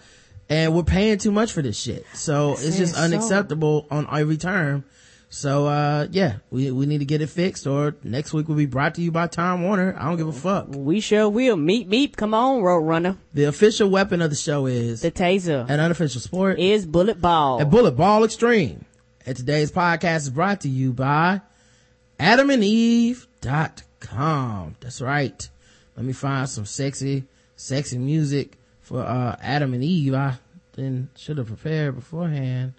[0.48, 2.04] and we're paying too much for this shit.
[2.14, 3.02] So it's just so.
[3.02, 4.84] unacceptable on every term.
[5.30, 8.64] So, uh, yeah, we, we need to get it fixed or next week will be
[8.64, 9.94] brought to you by Time Warner.
[9.98, 10.68] I don't give a fuck.
[10.70, 11.56] we sure will.
[11.56, 12.16] Meep, meep.
[12.16, 13.18] Come on, Road Runner.
[13.34, 17.60] The official weapon of the show is The taser an unofficial sport is bullet ball.
[17.60, 18.86] and Bullet Ball Extreme.
[19.26, 21.42] And today's podcast is brought to you by
[22.18, 24.76] adamandeve.com.
[24.80, 25.48] That's right.
[25.98, 27.24] Let me find some sexy,
[27.56, 30.14] sexy music for, uh, Adam and Eve.
[30.14, 30.38] I
[30.74, 32.74] then should have prepared beforehand,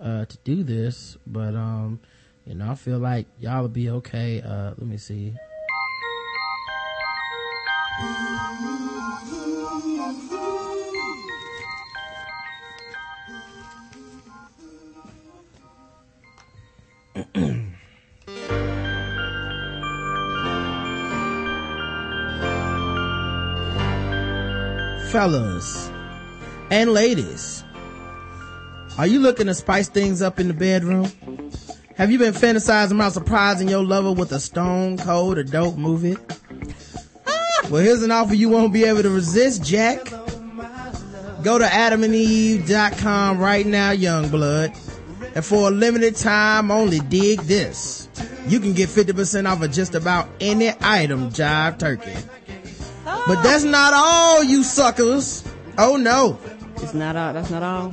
[0.00, 2.00] uh, to do this, but, um,
[2.44, 4.42] you know, I feel like y'all will be okay.
[4.42, 5.36] Uh, let me see.
[25.14, 25.92] fellas
[26.72, 27.62] and ladies,
[28.98, 31.08] are you looking to spice things up in the bedroom?
[31.96, 36.16] Have you been fantasizing about surprising your lover with a stone cold adult movie?
[37.28, 37.68] Ah!
[37.70, 40.02] Well, here's an offer you won't be able to resist, Jack.
[41.44, 44.72] Go to adamandeve.com right now, young blood.
[45.36, 48.08] And for a limited time, only dig this.
[48.48, 52.16] You can get 50% off of just about any item, Jive Turkey.
[53.04, 55.44] But that's not all, you suckers.
[55.78, 56.38] Oh no.
[56.76, 57.32] It's not all.
[57.32, 57.90] That's not all.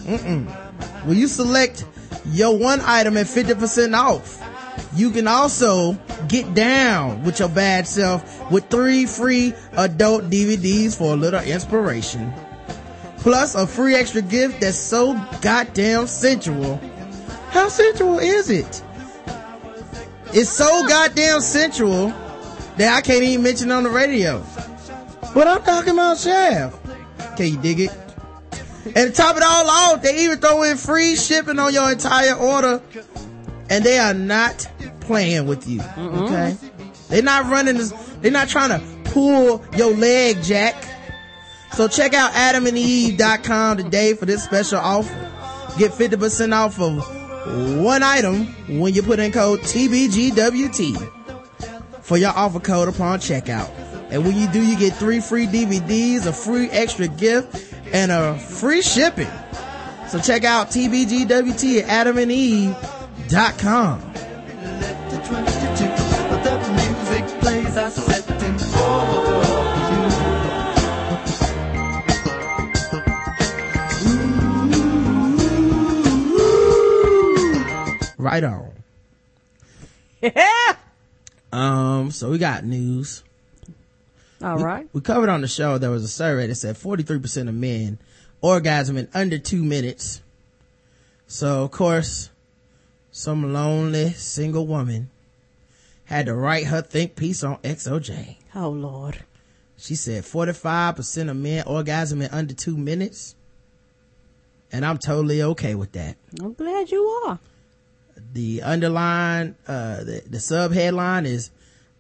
[1.06, 1.86] When you select
[2.28, 4.41] your one item at 50% off,
[4.95, 5.93] you can also
[6.28, 12.34] get down with your bad self with three free adult DVDs for a little inspiration.
[13.17, 16.78] Plus a free extra gift that's so goddamn sensual.
[17.50, 18.84] How sensual is it?
[20.34, 22.08] It's so goddamn sensual
[22.78, 24.41] that I can't even mention on the radio.
[25.33, 26.77] But I'm talking about Shaft.
[27.37, 27.91] Can you dig it?
[28.83, 32.33] And to top it all off, they even throw in free shipping on your entire
[32.33, 32.81] order.
[33.69, 34.67] And they are not
[35.01, 35.81] playing with you.
[35.97, 36.55] Okay.
[37.07, 37.91] They're not running this,
[38.21, 40.75] they're not trying to pull your leg, Jack.
[41.73, 45.13] So check out adamandeve.com today for this special offer.
[45.77, 48.47] Get 50% off of one item
[48.79, 50.97] when you put in code TBGWT
[52.01, 53.69] for your offer code upon checkout.
[54.12, 58.38] And when you do, you get three free DVDs, a free extra gift, and a
[58.38, 59.30] free shipping.
[60.10, 64.13] So check out TBGWT at adamandeve.com.
[64.82, 66.12] Let the 22
[66.43, 68.71] the music plays are setting for
[78.17, 78.71] Right on.
[80.21, 80.74] Yeah.
[81.54, 83.24] Um, so we got news.
[84.43, 84.88] All right.
[84.93, 87.99] We covered on the show there was a survey that said 43% of men
[88.41, 90.21] orgasm in under two minutes.
[91.27, 92.30] So of course,
[93.12, 95.10] some lonely single woman
[96.06, 98.38] had to write her think piece on XOJ.
[98.56, 99.23] Oh Lord.
[99.77, 103.36] She said 45% of men orgasm in under two minutes.
[104.71, 106.17] And I'm totally okay with that.
[106.39, 107.39] I'm glad you are.
[108.34, 111.49] The underline, uh, the, the sub headline is,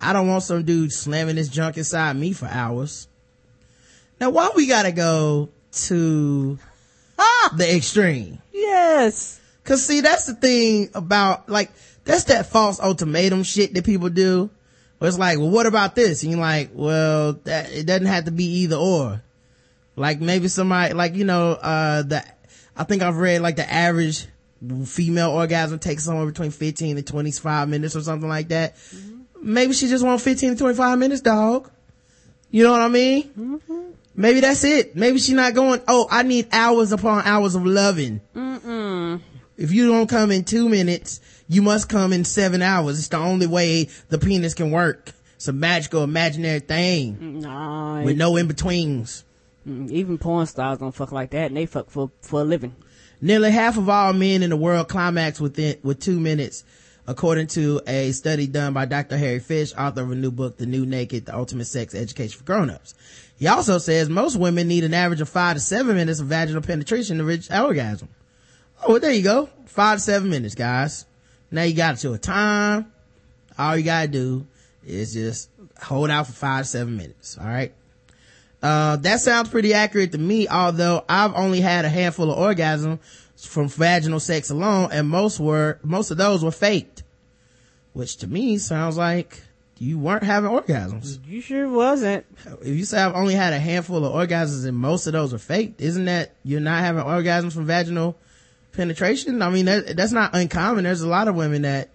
[0.01, 3.07] I don't want some dude slamming his junk inside me for hours.
[4.19, 5.49] Now, why we gotta go
[5.87, 6.57] to
[7.17, 7.53] Ah.
[7.55, 8.39] the extreme?
[8.51, 9.39] Yes.
[9.63, 11.71] Cause see, that's the thing about, like,
[12.03, 14.49] that's that false ultimatum shit that people do.
[14.97, 16.23] Where it's like, well, what about this?
[16.23, 19.21] And you're like, well, that, it doesn't have to be either or.
[19.95, 22.23] Like maybe somebody, like, you know, uh, the,
[22.75, 24.27] I think I've read like the average
[24.85, 28.75] female orgasm takes somewhere between 15 to 25 minutes or something like that.
[29.41, 31.69] Maybe she just want 15 to 25 minutes, dog.
[32.51, 33.59] You know what I mean?
[34.15, 34.95] Maybe that's it.
[34.95, 38.21] Maybe she's not going, oh, I need hours upon hours of loving.
[39.57, 42.97] If you don't come in two minutes, you must come in seven hours.
[42.99, 45.11] It's the only way the penis can work.
[45.35, 48.03] It's a magical, imaginary thing Nah.
[48.03, 49.23] with no in-betweens.
[49.67, 52.75] mm, even porn stars don't fuck like that, and they fuck for for a living.
[53.21, 56.63] Nearly half of all men in the world climax within with two minutes,
[57.07, 59.17] according to a study done by Dr.
[59.17, 62.45] Harry Fisch, author of a new book, The New Naked: The Ultimate Sex Education for
[62.45, 62.93] Grown-ups.
[63.37, 66.61] He also says most women need an average of five to seven minutes of vaginal
[66.61, 68.09] penetration to reach orgasm.
[68.83, 69.49] Oh, well, there you go.
[69.65, 71.05] Five to seven minutes, guys.
[71.49, 72.91] Now you got it to a time.
[73.57, 74.45] All you gotta do
[74.85, 75.49] is just
[75.81, 77.37] hold out for five to seven minutes.
[77.37, 77.73] All right.
[78.61, 82.99] Uh, that sounds pretty accurate to me, although I've only had a handful of orgasms
[83.45, 87.03] from vaginal sex alone, and most were, most of those were faked.
[87.93, 89.41] Which to me sounds like
[89.77, 91.19] you weren't having orgasms.
[91.27, 92.25] You sure wasn't.
[92.61, 95.39] If you say I've only had a handful of orgasms and most of those are
[95.39, 98.15] faked, isn't that you're not having orgasms from vaginal
[98.73, 99.41] penetration?
[99.41, 100.83] I mean, that, that's not uncommon.
[100.83, 101.89] There's a lot of women that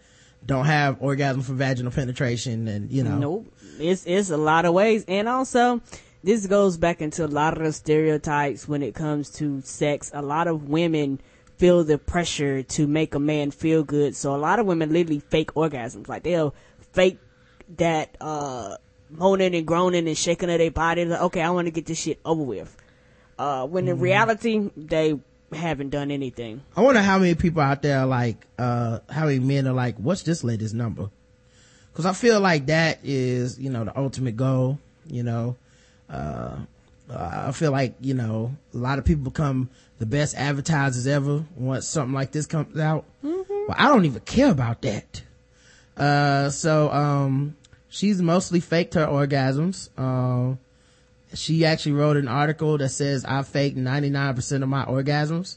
[0.44, 3.18] don't have orgasm from vaginal penetration and, you know.
[3.18, 3.52] Nope.
[3.78, 5.82] It's it's a lot of ways, and also
[6.24, 10.10] this goes back into a lot of the stereotypes when it comes to sex.
[10.14, 11.20] A lot of women
[11.58, 15.20] feel the pressure to make a man feel good, so a lot of women literally
[15.20, 16.08] fake orgasms.
[16.08, 16.54] Like they'll
[16.92, 17.18] fake
[17.76, 18.76] that uh
[19.10, 21.04] moaning and groaning and shaking of their body.
[21.04, 22.76] Like, okay, I want to get this shit over with.
[23.38, 25.18] Uh, when in reality, they
[25.52, 26.62] haven't done anything.
[26.76, 29.96] I wonder how many people out there are like, uh, how many men are like,
[29.96, 31.10] what's this latest number?
[31.94, 35.56] Cause I feel like that is, you know, the ultimate goal, you know,
[36.10, 36.56] uh,
[37.08, 41.86] I feel like, you know, a lot of people become the best advertisers ever once
[41.86, 43.04] something like this comes out.
[43.22, 45.22] Well, I don't even care about that.
[45.96, 47.56] Uh, so, um,
[47.88, 49.88] she's mostly faked her orgasms.
[49.98, 50.58] Um,
[51.34, 55.56] she actually wrote an article that says I faked 99% of my orgasms.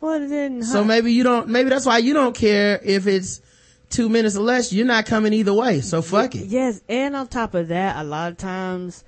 [0.00, 3.40] Well, then, So maybe you don't, maybe that's why you don't care if it's
[3.88, 4.72] two minutes or less.
[4.72, 5.80] You're not coming either way.
[5.80, 6.46] So fuck it.
[6.46, 9.04] Yes, and on top of that, a lot of times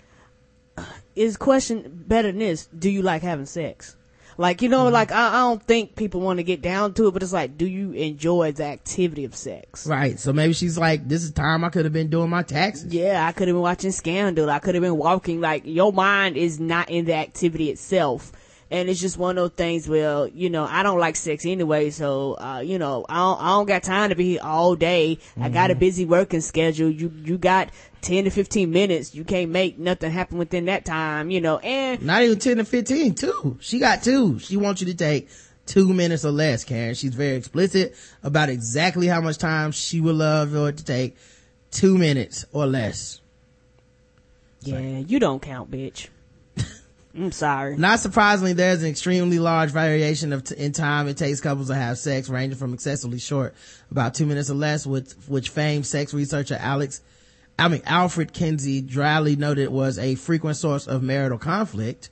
[1.16, 3.96] is question better than this: Do you like having sex?
[4.36, 4.94] Like you know, mm-hmm.
[4.94, 7.56] like I, I don't think people want to get down to it, but it's like,
[7.56, 9.86] do you enjoy the activity of sex?
[9.86, 10.18] Right.
[10.18, 12.92] So maybe she's like, this is time I could have been doing my taxes.
[12.92, 14.50] Yeah, I could have been watching Scandal.
[14.50, 15.40] I could have been walking.
[15.40, 18.32] Like your mind is not in the activity itself.
[18.74, 21.90] And it's just one of those things where, you know, I don't like sex anyway,
[21.90, 25.20] so, uh, you know, I don't, I don't got time to be here all day.
[25.40, 26.90] I got a busy working schedule.
[26.90, 29.14] You, you got 10 to 15 minutes.
[29.14, 32.64] You can't make nothing happen within that time, you know, and Not even 10 to
[32.64, 33.58] 15, two.
[33.60, 34.40] She got two.
[34.40, 35.28] She wants you to take
[35.66, 36.96] two minutes or less, Karen.
[36.96, 41.16] She's very explicit about exactly how much time she would love for it to take.
[41.70, 43.20] Two minutes or less.
[44.62, 46.08] yeah, you don't count, bitch.
[47.16, 47.76] I'm sorry.
[47.76, 51.74] Not surprisingly, there's an extremely large variation of t- in time it takes couples to
[51.74, 53.54] have sex, ranging from excessively short,
[53.90, 57.02] about two minutes or less, with which famed sex researcher Alex,
[57.58, 62.10] I mean Alfred Kinsey dryly noted was a frequent source of marital conflict,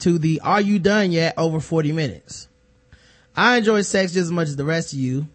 [0.00, 2.48] to the "Are you done yet?" over 40 minutes.
[3.36, 5.28] I enjoy sex just as much as the rest of you.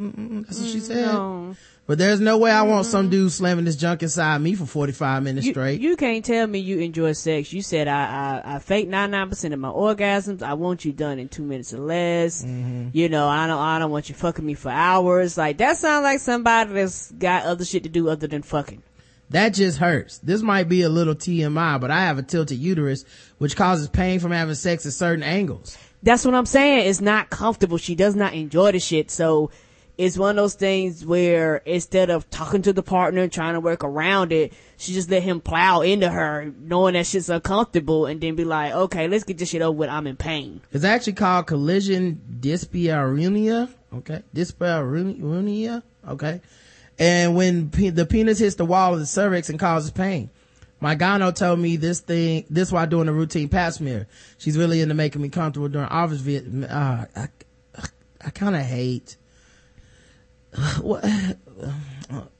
[0.00, 1.06] Mm-mm, that's what she said.
[1.06, 1.54] No.
[1.86, 5.22] But there's no way I want some dude slamming this junk inside me for 45
[5.22, 5.82] minutes You, straight.
[5.82, 7.52] you can't tell me you enjoy sex.
[7.52, 10.42] You said I, I, I fake 99% of my orgasms.
[10.42, 12.42] I want you done in two minutes or less.
[12.42, 12.88] Mm-hmm.
[12.94, 15.36] You know, I don't, I don't want you fucking me for hours.
[15.36, 18.82] Like, that sounds like somebody that's got other shit to do other than fucking.
[19.30, 20.18] That just hurts.
[20.18, 23.04] This might be a little TMI, but I have a tilted uterus,
[23.36, 25.76] which causes pain from having sex at certain angles.
[26.02, 26.88] That's what I'm saying.
[26.88, 27.76] It's not comfortable.
[27.76, 29.10] She does not enjoy the shit.
[29.10, 29.50] So
[29.96, 33.84] it's one of those things where instead of talking to the partner trying to work
[33.84, 38.34] around it, she just let him plow into her knowing that shit's uncomfortable and then
[38.34, 39.88] be like, okay, let's get this shit over with.
[39.88, 40.60] I'm in pain.
[40.72, 43.70] It's actually called collision dyspareunia.
[43.94, 44.22] Okay.
[44.34, 45.82] Dyspareunia.
[46.08, 46.40] Okay.
[46.98, 50.30] And when pe- the penis hits the wall of the cervix and causes pain.
[50.80, 54.06] My gyno told me this thing, this while doing a routine pap smear.
[54.38, 56.68] She's really into making me comfortable during office visit.
[56.68, 57.28] Uh, I,
[58.24, 59.16] I kind of hate,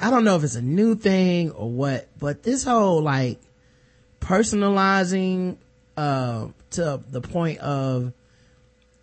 [0.00, 3.40] I don't know if it's a new thing or what, but this whole like
[4.20, 5.56] personalizing,
[5.96, 8.12] uh, to the point of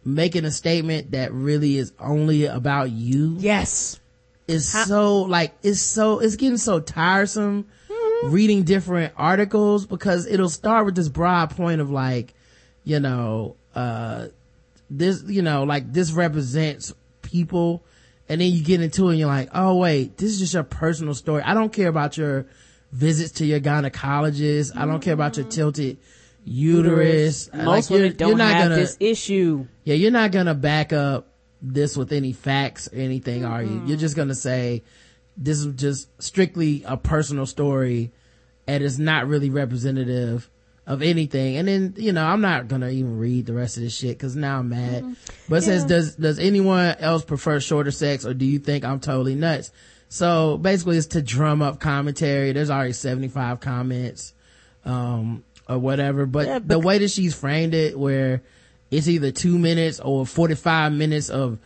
[0.04, 4.00] making a statement that really is only about you Yes.
[4.48, 7.68] is so like it's so it's getting so tiresome
[8.24, 12.34] reading different articles because it'll start with this broad point of like
[12.84, 14.28] you know uh
[14.90, 16.94] this you know like this represents
[17.30, 17.84] people
[18.28, 20.64] and then you get into it and you're like oh wait this is just your
[20.64, 21.42] personal story.
[21.44, 22.48] I don't care about your
[22.92, 24.76] visits to your gynecologist.
[24.76, 25.52] I don't care about your mm.
[25.52, 25.98] tilted
[26.44, 27.52] uterus.
[27.54, 29.68] Most like, you're, women don't you're not have gonna this issue.
[29.84, 31.28] yeah, you're not gonna back up
[31.62, 33.84] this with any facts or anything, are you?
[33.86, 34.84] You're just gonna say
[35.38, 38.12] this is just strictly a personal story
[38.68, 40.50] and it's not really representative
[40.90, 41.56] of anything.
[41.58, 44.36] And then, you know, I'm not gonna even read the rest of this shit cause
[44.36, 45.16] now I'm mad.
[45.48, 49.00] But it says, does, does anyone else prefer shorter sex or do you think I'm
[49.00, 49.72] totally nuts?
[50.10, 52.52] So basically it's to drum up commentary.
[52.54, 54.34] There's already 75 comments,
[54.84, 56.26] um, or whatever.
[56.26, 58.42] But Yeah, the way that she's framed it where
[58.90, 61.60] it's either two minutes or 45 minutes of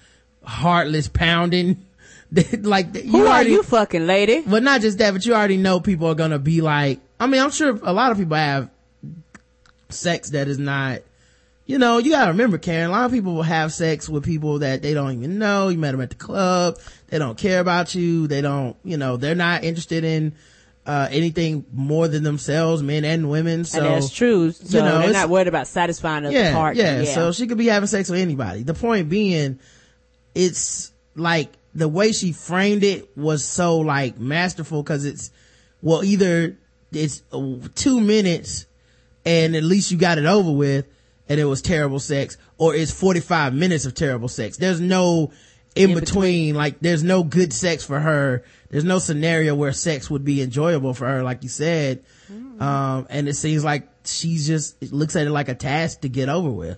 [0.43, 1.85] heartless pounding.
[2.61, 4.41] like you Who are already, you fucking lady?
[4.45, 7.39] but not just that, but you already know people are gonna be like, I mean,
[7.41, 8.69] I'm sure a lot of people have
[9.93, 11.01] sex that is not,
[11.65, 14.59] you know, you gotta remember, Karen, a lot of people will have sex with people
[14.59, 15.69] that they don't even know.
[15.69, 16.77] You met them at the club.
[17.07, 18.27] They don't care about you.
[18.27, 20.33] They don't, you know, they're not interested in,
[20.85, 23.63] uh, anything more than themselves, men and women.
[23.63, 24.51] So, and that's true.
[24.51, 26.83] So know, they're not worried about satisfying the yeah, partner.
[26.83, 27.13] yeah, Yeah.
[27.13, 28.63] So she could be having sex with anybody.
[28.63, 29.59] The point being,
[30.35, 35.31] it's like the way she framed it was so like masterful because it's,
[35.81, 36.57] well, either
[36.91, 38.65] it's uh, two minutes
[39.25, 40.85] and at least you got it over with
[41.29, 44.57] and it was terrible sex or it's 45 minutes of terrible sex.
[44.57, 45.31] There's no
[45.75, 48.43] in, In between, like there's no good sex for her.
[48.69, 52.03] There's no scenario where sex would be enjoyable for her, like you said.
[52.59, 56.09] Um, and it seems like she's just, it looks at it like a task to
[56.09, 56.77] get over with.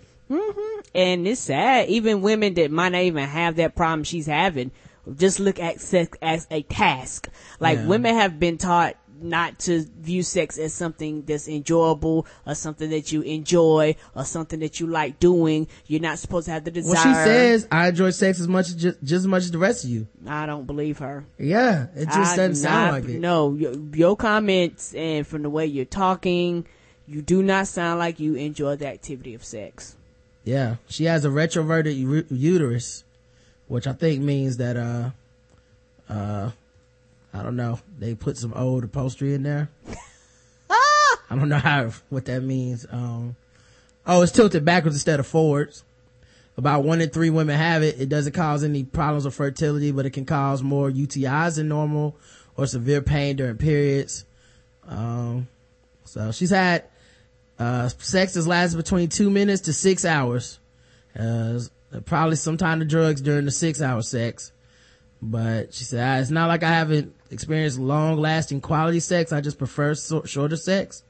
[0.94, 1.90] and it's sad.
[1.90, 4.72] Even women that might not even have that problem she's having,
[5.18, 7.28] just look at sex as a task.
[7.60, 7.88] Like Yeah.
[7.88, 13.12] women have been taught not to view sex as something that's enjoyable or something that
[13.12, 15.68] you enjoy or something that you like doing.
[15.88, 16.94] You're not supposed to have the desire.
[16.94, 19.84] Well, she says, I enjoy sex as much, just, just as much as the rest
[19.84, 20.08] of you.
[20.28, 21.26] I don't believe her.
[21.38, 23.20] Yeah, it just I doesn't sound not- like it.
[23.20, 26.66] No, your, your comments and from the way you're talking,
[27.08, 29.96] you do not sound like you enjoy the activity of sex.
[30.44, 33.04] Yeah, she has a retroverted u- uterus,
[33.68, 35.10] which I think means that, uh,
[36.08, 36.52] uh,
[37.36, 39.70] I don't know, they put some old upholstery in there.
[40.70, 42.86] I don't know how, what that means.
[42.90, 43.36] Um,
[44.06, 45.84] oh, it's tilted backwards instead of forwards.
[46.58, 48.00] About one in three women have it.
[48.00, 52.16] It doesn't cause any problems with fertility, but it can cause more UTIs than normal
[52.56, 54.24] or severe pain during periods.
[54.88, 55.50] Um,
[56.06, 56.86] so she's had,
[57.60, 60.60] uh, sex has lasted between two minutes to six hours.
[61.20, 61.60] Uh,
[62.06, 64.54] probably some kind of drugs during the six hour sex.
[65.28, 69.34] But she said, "Ah, it's not like I haven't experienced long lasting quality sex.
[69.34, 71.04] I just prefer so- shorter sex.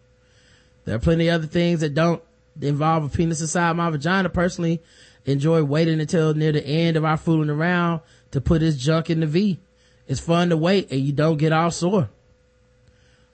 [0.86, 2.22] There are plenty of other things that don't
[2.62, 4.30] involve a penis inside my vagina.
[4.30, 4.82] Personally,
[5.26, 8.00] enjoy waiting until near the end of our fooling around
[8.32, 9.60] to put his junk in the V.
[10.08, 12.10] It's fun to wait and you don't get all sore.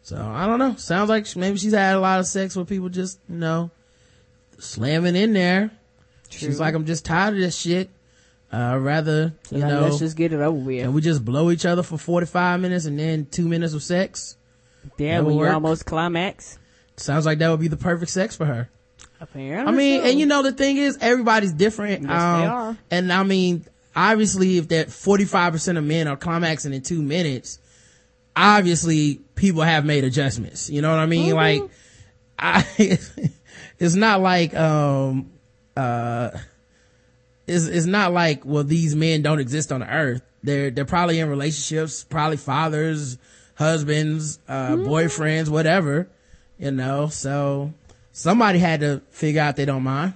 [0.02, 0.76] So I don't know.
[0.78, 3.70] Sounds like maybe she's had a lot of sex with people just, you know,
[4.58, 5.70] slamming in there.
[6.30, 7.90] She's like, I'm just tired of this shit.
[8.52, 10.84] Uh, rather, you like, know, let's just get it over with.
[10.84, 14.36] and we just blow each other for 45 minutes and then two minutes of sex.
[14.98, 15.54] yeah, when you work.
[15.54, 16.60] almost climax.
[16.98, 18.70] Sounds like that would be the perfect sex for her.
[19.22, 20.08] Apparently, I mean, so.
[20.10, 22.02] and you know, the thing is, everybody's different.
[22.04, 22.78] Yes, they Um, are.
[22.90, 27.60] And I mean, obviously, if that 45% of men are climaxing in two minutes,
[28.36, 30.70] obviously people have made adjustments.
[30.70, 31.34] You know what I mean?
[31.36, 31.62] Mm-hmm.
[31.64, 31.70] Like,
[32.38, 32.66] I,
[33.80, 35.32] it's not like, um,
[35.78, 36.32] uh,
[37.52, 40.22] it's, it's not like, well, these men don't exist on the earth.
[40.44, 43.18] They're, they're probably in relationships, probably fathers,
[43.56, 44.88] husbands, uh, Mm-hmm.
[44.90, 46.08] boyfriends, whatever,
[46.58, 47.74] you know, so
[48.12, 50.14] somebody had to figure out they don't mind.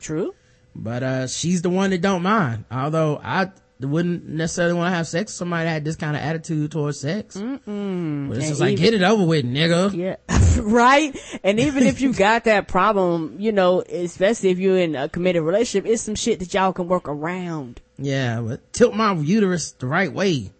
[0.00, 0.34] true.
[0.76, 2.64] But, uh, she's the one that don't mind.
[2.70, 7.00] Although I wouldn't necessarily want to have sex somebody had this kind of attitude towards
[7.00, 7.36] sex.
[7.36, 8.28] Mm-mm.
[8.28, 9.92] But it's And just like, even- get it over with, nigga.
[9.94, 10.16] Yeah,
[10.62, 11.14] right.
[11.42, 15.42] And even if you got that problem, you know, especially if you're in a committed
[15.42, 17.80] relationship, it's some shit that y'all can work around.
[17.98, 20.52] Yeah, but tilt my uterus the right way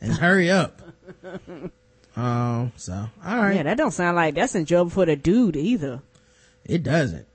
[0.00, 0.80] and hurry up.
[2.14, 3.56] Um, so, alright.
[3.56, 6.02] Yeah, that don't sound like that's enjoyable for the dude either.
[6.64, 7.26] It doesn't.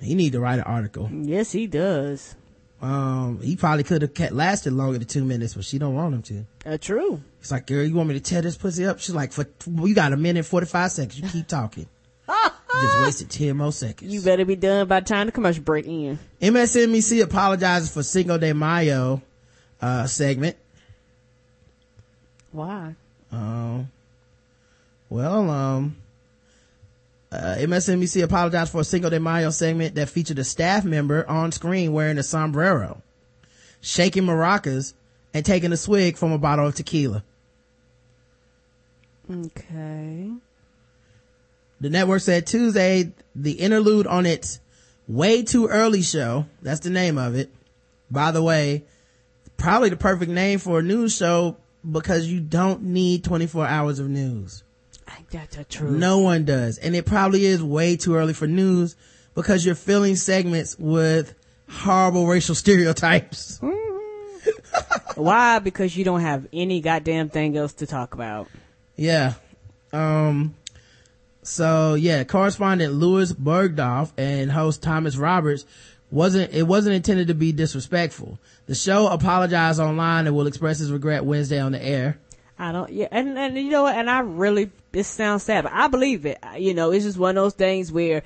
[0.00, 1.10] He need to write an article.
[1.12, 2.34] Yes, he does.
[2.82, 6.22] Um, he probably could have lasted longer than two minutes, but she don't want him
[6.22, 6.72] to.
[6.72, 7.22] Uh, true.
[7.38, 8.98] He's like, girl, you want me to tear this pussy up?
[8.98, 11.20] She's like, for, you got a minute and 45 seconds.
[11.20, 11.86] You keep talking.
[12.28, 12.34] You
[12.82, 14.12] just wasted 10 more seconds.
[14.12, 16.18] You better be done by the time the commercial break in.
[16.40, 19.22] MSNBC apologizes for Cinco de Mayo,
[19.80, 20.56] uh, segment.
[22.50, 22.96] Why?
[23.30, 23.90] Um,
[25.08, 25.96] well, um,
[27.32, 31.50] uh, MSNBC apologized for a Cinco de Mayo segment that featured a staff member on
[31.50, 33.02] screen wearing a sombrero,
[33.80, 34.92] shaking maracas,
[35.32, 37.24] and taking a swig from a bottle of tequila.
[39.30, 40.30] Okay.
[41.80, 44.60] The network said Tuesday the interlude on its
[45.08, 47.50] Way Too Early show, that's the name of it.
[48.10, 48.84] By the way,
[49.56, 51.56] probably the perfect name for a news show
[51.90, 54.62] because you don't need 24 hours of news.
[55.06, 55.90] I think that's a true.
[55.90, 56.78] No one does.
[56.78, 58.96] And it probably is way too early for news
[59.34, 61.34] because you're filling segments with
[61.68, 63.60] horrible racial stereotypes.
[65.14, 65.58] Why?
[65.58, 68.48] Because you don't have any goddamn thing else to talk about.
[68.96, 69.34] Yeah.
[69.92, 70.54] Um,
[71.42, 75.64] so yeah, correspondent Louis Burgdorf and host Thomas Roberts
[76.10, 78.38] wasn't, it wasn't intended to be disrespectful.
[78.66, 82.18] The show apologized online and will express his regret Wednesday on the air.
[82.58, 85.72] I don't, yeah, and, and you know what, and I really, this sounds sad, but
[85.72, 86.38] I believe it.
[86.58, 88.22] You know, it's just one of those things where,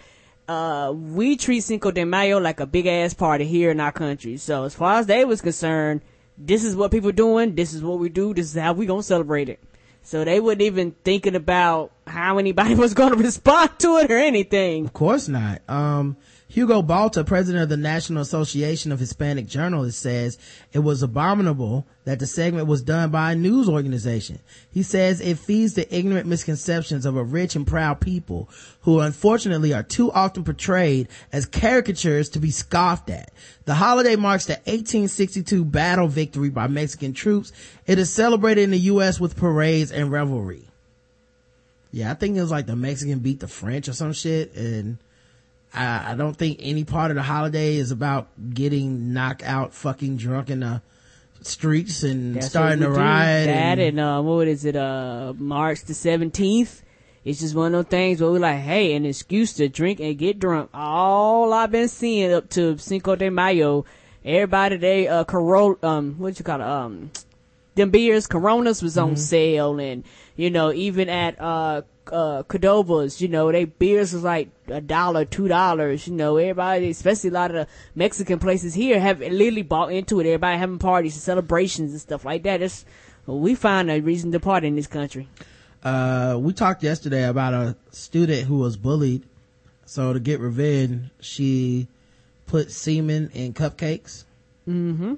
[0.49, 4.37] uh, we treat Cinco de Mayo like a big ass party here in our country.
[4.37, 6.03] So as far as they was concerned,
[6.39, 9.03] this is what people doing, this is what we do, this is how we gonna
[9.03, 9.61] celebrate it.
[10.03, 14.85] So they wasn't even thinking about how anybody was gonna respond to it or anything.
[14.85, 15.63] Of course not.
[15.69, 16.17] Um,
[16.57, 20.39] Hugo Balta, president of the National Association of Hispanic Journalists, says
[20.73, 24.39] it was abominable that the segment was done by a news organization.
[24.71, 28.49] He says it feeds the ignorant misconceptions of a rich and proud people
[28.81, 33.31] who unfortunately are too often portrayed as caricatures to be scoffed at.
[33.67, 37.53] The holiday marks the 1862 battle victory by Mexican troops.
[37.87, 39.21] It is celebrated in the U.S.
[39.21, 40.71] with parades and revelry.
[41.93, 44.97] Yeah, I think it was like the Mexican beat the French or some shit and
[45.77, 50.17] I, I don't think any part of the holiday is about getting knocked out fucking
[50.17, 50.81] drunk in the
[51.43, 53.47] streets and That's starting to riot.
[53.47, 56.83] That and- and, uh, what is it, uh, March the 17th?
[57.25, 60.17] It's just one of those things where we're like, hey, an excuse to drink and
[60.17, 60.71] get drunk.
[60.73, 63.85] All I've been seeing up to Cinco de Mayo,
[64.25, 65.25] everybody they, uh,
[65.83, 67.11] um, what you call it, um,
[67.77, 69.11] them beers, Coronas was Mm-hmm.
[69.11, 70.03] on sale and,
[70.35, 75.25] you know, even at, uh, uh, Cordova's, you know, they beers was like a dollar,
[75.25, 77.67] two dollars, you know, everybody, especially a lot of the
[77.97, 80.27] Mexican places here have literally bought into it.
[80.27, 82.63] Everybody having parties and celebrations and stuff like that.
[82.63, 82.85] It's,
[83.27, 85.29] we find a reason to party in this country.
[85.83, 89.25] uh, we talked yesterday about a student who was bullied.
[89.85, 91.89] So to get revenge, she
[92.47, 94.25] put semen in cupcakes.
[94.69, 95.15] Mm-hmm.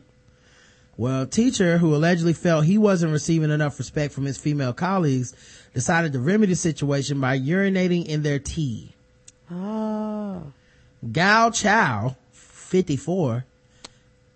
[0.99, 5.33] Well, a teacher who allegedly felt he wasn't receiving enough respect from his female colleagues
[5.73, 8.95] decided to remedy the situation by urinating in their tea.
[9.49, 10.53] Oh.
[11.13, 13.45] Gao Chow, 54,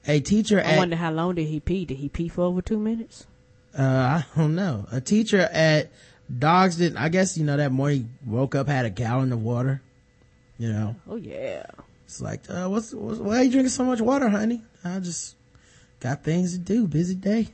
[0.07, 1.85] a teacher I at, wonder how long did he pee?
[1.85, 3.27] Did he pee for over two minutes?
[3.77, 5.91] uh, I don't know, a teacher at
[6.33, 9.83] Dogsden, I guess, you know, that morning he woke up, had a gallon of water,
[10.59, 11.65] you know, Oh yeah.
[12.05, 14.63] it's like, uh, what's, what's, why are you drinking so much water, honey?
[14.85, 15.35] I just
[16.03, 17.49] got things to do, busy day.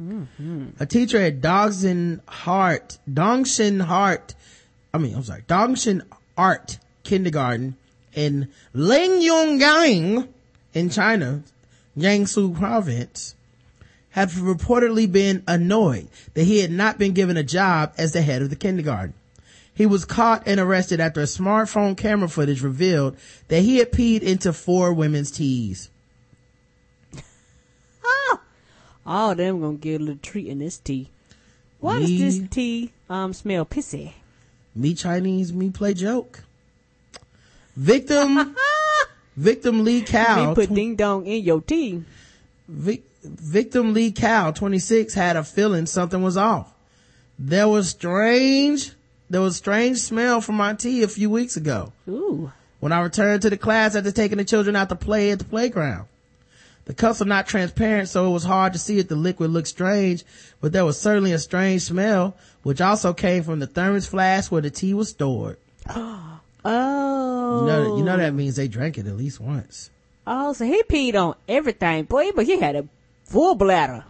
[0.00, 0.68] Mm-hmm.
[0.78, 4.34] A teacher at Dongshin Heart, Dongshin Hart,
[4.94, 6.02] I mean, I'm sorry, Dongshin
[6.36, 7.76] Art Kindergarten
[8.14, 10.28] in Lingyonggang
[10.72, 11.42] in China,
[11.98, 13.34] Jiangsu province,
[14.10, 18.42] had reportedly been annoyed that he had not been given a job as the head
[18.42, 19.14] of the kindergarten.
[19.74, 23.16] He was caught and arrested after a smartphone camera footage revealed
[23.48, 25.90] that he had peed into four women's teas.
[29.08, 31.08] All of them gonna get a little treat in this tea.
[31.80, 34.12] Why Me- does this tea um smell pissy?
[34.74, 36.44] Me Chinese, me play joke.
[37.74, 38.54] Victim,
[39.36, 42.04] victim Lee Cow, Me put ding dong in your tea.
[42.68, 46.74] Vic, victim Lee Cow, 26, had a feeling something was off.
[47.38, 48.92] There was strange,
[49.30, 52.52] there was strange smell from my tea a few weeks ago Ooh.
[52.80, 55.44] when I returned to the class after taking the children out to play at the
[55.46, 56.08] playground.
[56.88, 59.68] The cups are not transparent, so it was hard to see if the liquid looked
[59.68, 60.24] strange,
[60.62, 64.62] but there was certainly a strange smell, which also came from the thermos flask where
[64.62, 65.58] the tea was stored.
[66.64, 67.60] Oh.
[67.60, 69.90] You know, you know that means they drank it at least once.
[70.26, 72.88] Oh, so he peed on everything, boy, but he had a
[73.24, 74.04] full bladder.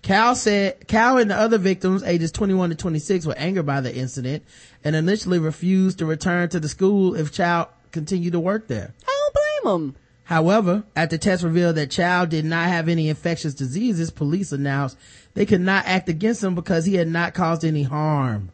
[0.00, 3.94] Cal said Cal and the other victims, ages 21 to 26, were angered by the
[3.94, 4.42] incident
[4.82, 8.94] and initially refused to return to the school if Chow continued to work there.
[9.06, 9.96] I don't blame him.
[10.24, 14.96] However, after tests revealed that Chow did not have any infectious diseases, police announced
[15.34, 18.50] they could not act against him because he had not caused any harm.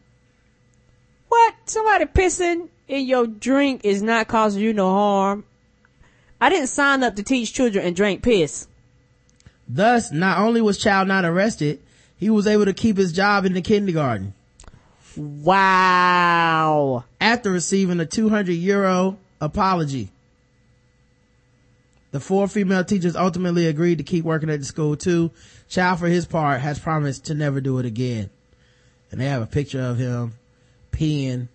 [1.27, 1.53] What?
[1.65, 5.45] Somebody pissing in your drink is not causing you no harm.
[6.41, 8.67] I didn't sign up to teach children and drink piss.
[9.67, 11.79] Thus, not only was Chow not arrested,
[12.17, 14.33] he was able to keep his job in the kindergarten.
[15.15, 17.03] Wow.
[17.19, 20.09] after receiving a 200 euro apology.
[22.11, 25.31] The four female teachers ultimately agreed to keep working at the school too.
[25.67, 28.29] Chow, for his part, has promised to never do it again.
[29.11, 30.33] And they have a picture of him
[30.91, 31.47] peeing,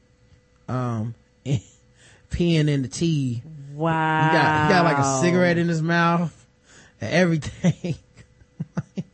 [0.68, 1.14] um,
[2.30, 3.42] peeing in the tea.
[3.74, 4.28] Wow.
[4.28, 6.46] He got, he got like a cigarette in his mouth
[7.00, 7.96] and everything.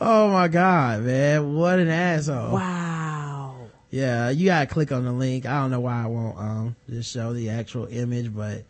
[0.00, 1.54] oh my God, man.
[1.54, 2.52] What an asshole.
[2.52, 3.56] Wow.
[3.90, 5.46] Yeah, you gotta click on the link.
[5.46, 8.64] I don't know why I won't um just show the actual image, but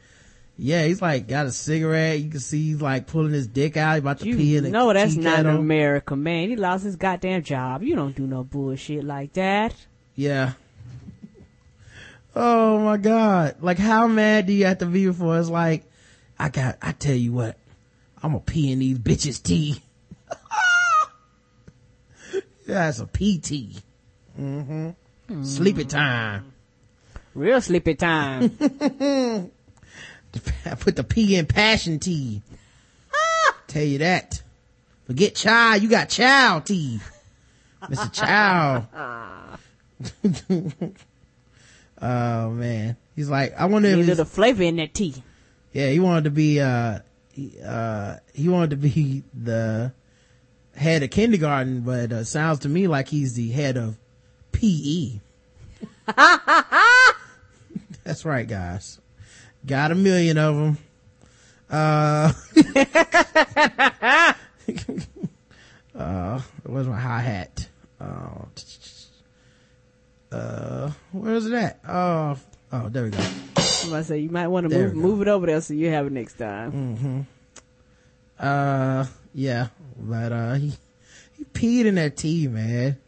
[0.56, 2.20] yeah, he's like got a cigarette.
[2.20, 4.70] You can see he's like pulling his dick out, he's about to pee in the
[4.70, 5.56] know that's not kettle.
[5.56, 6.48] America, man.
[6.48, 7.82] He lost his goddamn job.
[7.82, 9.74] You don't do no bullshit like that.
[10.14, 10.52] Yeah.
[12.36, 13.56] Oh my god!
[13.60, 15.84] Like, how mad do you have to be before it's like,
[16.38, 16.78] I got.
[16.82, 17.56] I tell you what,
[18.22, 19.80] I'm gonna pee in these bitches' tea.
[22.66, 23.82] That's a PT.
[24.40, 25.44] Mm-hmm.
[25.44, 26.52] Sleepy time.
[27.34, 28.58] Real sleepy time.
[30.64, 32.42] I put the P in passion tea.
[33.68, 34.42] Tell you that.
[35.06, 37.00] Forget child, you got child tea.
[37.82, 38.12] Mr.
[38.12, 38.86] Child.
[42.00, 42.96] oh man.
[43.16, 45.14] He's like, I wonder if Need a little flavor in that tea.
[45.72, 47.00] yeah, he wanted to be, uh,
[47.32, 49.92] he, uh, he wanted to be the
[50.76, 53.96] head of kindergarten, but uh, sounds to me like he's the head of
[54.52, 55.20] PE.
[58.04, 59.00] That's right, guys.
[59.66, 60.78] Got a million of them.
[61.70, 62.32] Uh,
[65.98, 67.68] uh, where's my hi hat?
[68.00, 68.48] Oh,
[70.30, 71.80] uh, where's it at?
[71.88, 72.36] Oh,
[72.72, 73.24] oh, there we go.
[73.56, 76.12] To say you might want to move move it over there so you have it
[76.12, 77.26] next time.
[78.38, 80.72] Uh, yeah, but, uh, he,
[81.36, 82.98] he peed in that tea, man.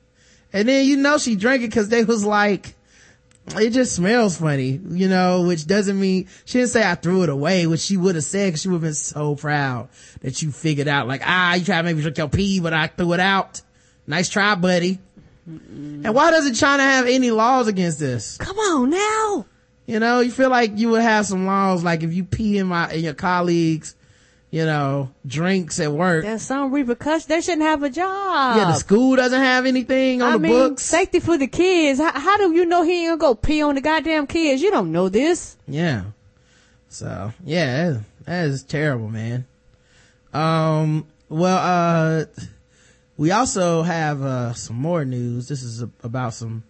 [0.52, 2.76] And then, you know, she drank it cause they was like,
[3.55, 7.28] it just smells funny, you know, which doesn't mean, she didn't say I threw it
[7.28, 9.88] away, which she would have said cause she would have been so proud
[10.20, 12.61] that you figured out like, ah, you tried maybe to make me drink your pee,
[12.61, 13.61] but I threw it out.
[14.07, 14.99] Nice try, buddy.
[15.47, 18.36] And why doesn't China have any laws against this?
[18.38, 19.47] Come on now.
[19.86, 22.66] You know, you feel like you would have some laws, like if you pee in
[22.66, 23.94] my, in your colleagues,
[24.51, 26.24] you know, drinks at work.
[26.24, 27.26] There's some repercussions.
[27.26, 28.57] They shouldn't have a job.
[28.57, 30.82] Yeah, the school doesn't have anything on I the mean, books.
[30.84, 31.99] safety for the kids.
[31.99, 34.62] How, how do you know he ain't gonna go pee on the goddamn kids?
[34.62, 35.57] You don't know this.
[35.66, 36.05] Yeah.
[36.88, 39.47] So, yeah, that, that is terrible, man.
[40.32, 42.24] Um, well, uh,
[43.16, 45.49] we also have, uh, some more news.
[45.49, 46.62] This is a, about some,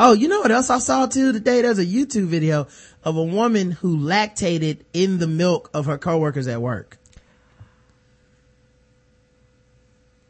[0.00, 1.60] oh, you know what else I saw too today?
[1.60, 2.66] There's a YouTube video
[3.04, 6.96] of a woman who lactated in the milk of her coworkers at work.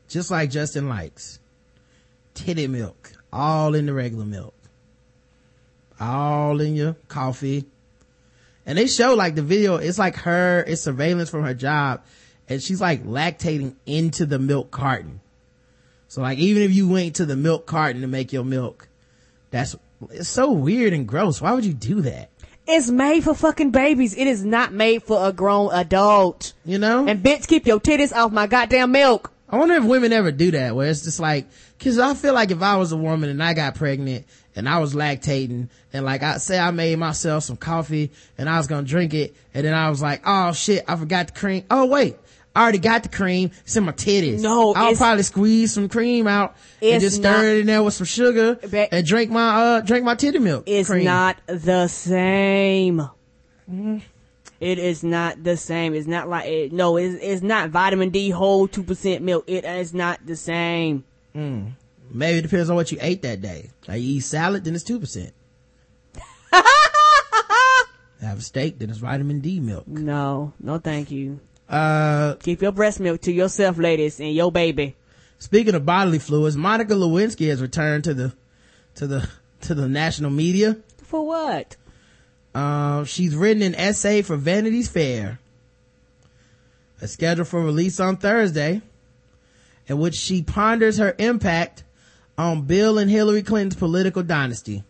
[0.08, 1.38] Just like Justin likes.
[2.34, 3.12] Titty milk.
[3.32, 4.54] All in the regular milk.
[6.00, 7.64] All in your coffee.
[8.66, 12.02] And they show like the video, it's like her, it's surveillance from her job,
[12.48, 15.20] and she's like lactating into the milk carton.
[16.08, 18.88] So like even if you went to the milk carton to make your milk,
[19.50, 19.76] that's
[20.10, 21.40] it's so weird and gross.
[21.40, 22.30] Why would you do that?
[22.66, 24.16] It's made for fucking babies.
[24.16, 26.52] It is not made for a grown adult.
[26.64, 27.06] You know?
[27.06, 29.32] And bitch, keep your titties off my goddamn milk.
[29.48, 31.46] I wonder if women ever do that where it's just like,
[31.80, 34.78] cause I feel like if I was a woman and I got pregnant and I
[34.78, 38.86] was lactating and like I say I made myself some coffee and I was gonna
[38.86, 41.64] drink it and then I was like, oh shit, I forgot the cream.
[41.68, 42.16] Oh wait,
[42.54, 43.52] I already got the cream.
[43.64, 44.40] It's in my titties.
[44.40, 47.94] No, I'll probably squeeze some cream out and just stir not- it in there with
[47.94, 48.58] some sugar
[48.90, 50.64] and drink my, uh, drink my titty milk.
[50.66, 51.04] It's cream.
[51.04, 53.08] not the same.
[54.60, 55.94] It is not the same.
[55.94, 56.96] It's not like it, no.
[56.96, 59.44] It's, it's not vitamin D whole two percent milk.
[59.46, 61.04] It is not the same.
[61.32, 63.70] Maybe it depends on what you ate that day.
[63.86, 65.30] Like you eat salad, then it's 2%.
[68.20, 69.86] Have a steak, then it's vitamin D milk.
[69.86, 71.40] No, no, thank you.
[71.70, 74.96] Uh, Keep your breast milk to yourself, ladies, and your baby.
[75.38, 78.32] Speaking of bodily fluids, Monica Lewinsky has returned to the
[78.96, 79.28] to the
[79.62, 80.76] to the national media.
[81.04, 81.76] For what?
[82.54, 85.38] Um, she's written an essay for Vanity's Fair,
[87.00, 88.82] it's scheduled for release on Thursday,
[89.86, 91.84] in which she ponders her impact
[92.36, 94.82] on Bill and Hillary Clinton's political dynasty.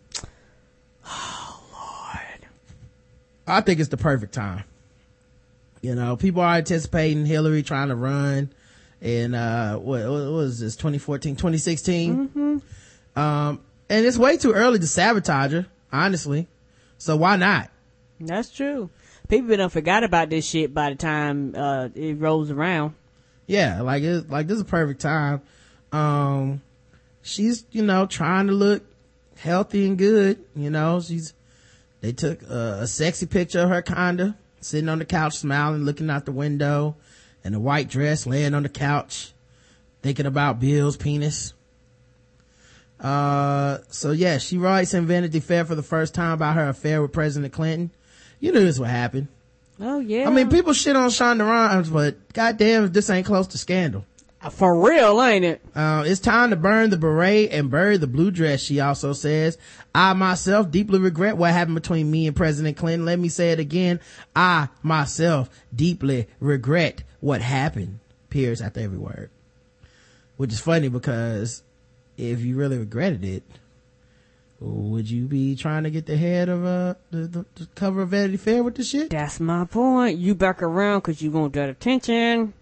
[1.05, 2.47] Oh Lord,
[3.47, 4.63] I think it's the perfect time.
[5.81, 8.51] You know, people are anticipating Hillary trying to run
[9.01, 12.61] in uh what, what was this 2014 2016
[13.15, 13.59] um
[13.89, 16.47] and it's way too early to sabotage her honestly.
[16.99, 17.71] So why not?
[18.19, 18.91] That's true.
[19.27, 22.93] People been done forgot about this shit by the time uh, it rolls around.
[23.47, 25.41] yeah like it like this is a perfect time.
[25.91, 26.61] Um
[27.23, 28.83] she's you know trying to look
[29.37, 31.33] healthy and good you know she's
[32.01, 36.09] they took a, a sexy picture of her kinda sitting on the couch smiling looking
[36.09, 36.95] out the window
[37.43, 39.33] in a white dress laying on the couch
[40.01, 41.53] thinking about bill's penis.
[42.99, 47.01] Uh so yeah she writes in vanity fair for the first time about her affair
[47.01, 47.91] with president clinton.
[48.39, 49.27] You knew this would happen.
[49.79, 50.27] Oh yeah.
[50.27, 54.05] i mean people shit on shonda rhimes but goddamn this ain't close to scandal
[54.49, 55.61] for real, ain't it?
[55.75, 59.57] uh, it's time to burn the beret and bury the blue dress, she also says.
[59.93, 63.05] I myself deeply regret what happened between me and President Clinton.
[63.05, 63.99] Let me say it again.
[64.35, 67.99] I myself deeply regret what happened.
[68.29, 69.29] Appears after every word.
[70.37, 71.61] Which is funny because
[72.17, 73.43] if you really regretted it,
[74.61, 78.09] would you be trying to get the head of uh, the, the, the cover of
[78.09, 79.09] Vanity Fair with the shit?
[79.09, 80.19] That's my point.
[80.19, 82.53] You back around because you gonna get attention.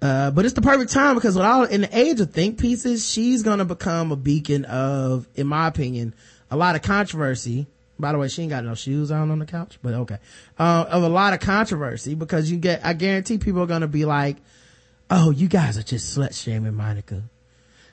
[0.00, 3.08] Uh, but it's the perfect time because with all in the age of think pieces,
[3.10, 6.14] she's gonna become a beacon of, in my opinion,
[6.50, 7.66] a lot of controversy.
[7.98, 10.18] By the way, she ain't got no shoes on on the couch, but okay.
[10.56, 14.04] Uh, of a lot of controversy because you get, I guarantee people are gonna be
[14.04, 14.36] like,
[15.10, 17.22] oh, you guys are just slut shaming Monica.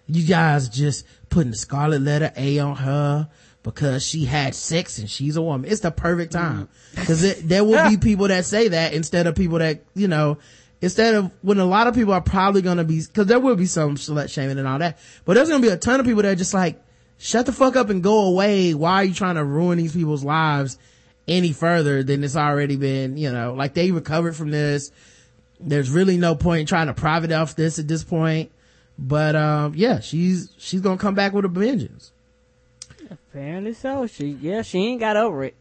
[0.08, 3.30] You guys just putting the scarlet letter A on her
[3.64, 5.72] because she had sex and she's a woman.
[5.72, 9.58] It's the perfect time because there will be people that say that instead of people
[9.58, 10.38] that, you know,
[10.82, 13.56] instead of when a lot of people are probably going to be, cause there will
[13.56, 16.06] be some slut shaming and all that, but there's going to be a ton of
[16.06, 16.82] people that are just like,
[17.18, 18.74] shut the fuck up and go away.
[18.74, 20.78] Why are you trying to ruin these people's lives
[21.28, 24.92] any further than it's already been, you know, like they recovered from this.
[25.60, 28.52] There's really no point in trying to profit off this at this point.
[28.98, 32.12] But, um, yeah, she's, she's going to come back with a vengeance.
[33.10, 34.08] Apparently so.
[34.08, 35.56] She yeah, she ain't got over it.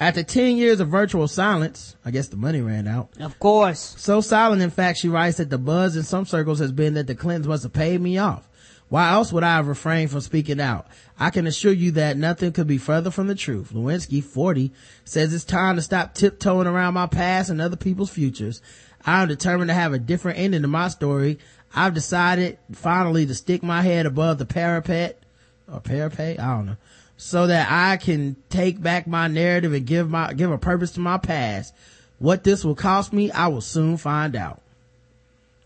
[0.00, 3.10] After 10 years of virtual silence, I guess the money ran out.
[3.20, 3.94] Of course.
[3.98, 7.06] So silent, in fact, she writes that the buzz in some circles has been that
[7.06, 8.48] the Clintons must have paid me off.
[8.88, 10.86] Why else would I have refrained from speaking out?
[11.18, 13.72] I can assure you that nothing could be further from the truth.
[13.72, 14.72] Lewinsky, 40,
[15.04, 18.62] says it's time to stop tiptoeing around my past and other people's futures.
[19.04, 21.38] I am determined to have a different ending to my story.
[21.74, 25.22] I've decided finally to stick my head above the parapet
[25.70, 26.40] or parapet.
[26.40, 26.76] I don't know.
[27.22, 31.00] So that I can take back my narrative and give my, give a purpose to
[31.00, 31.74] my past.
[32.18, 34.62] What this will cost me, I will soon find out.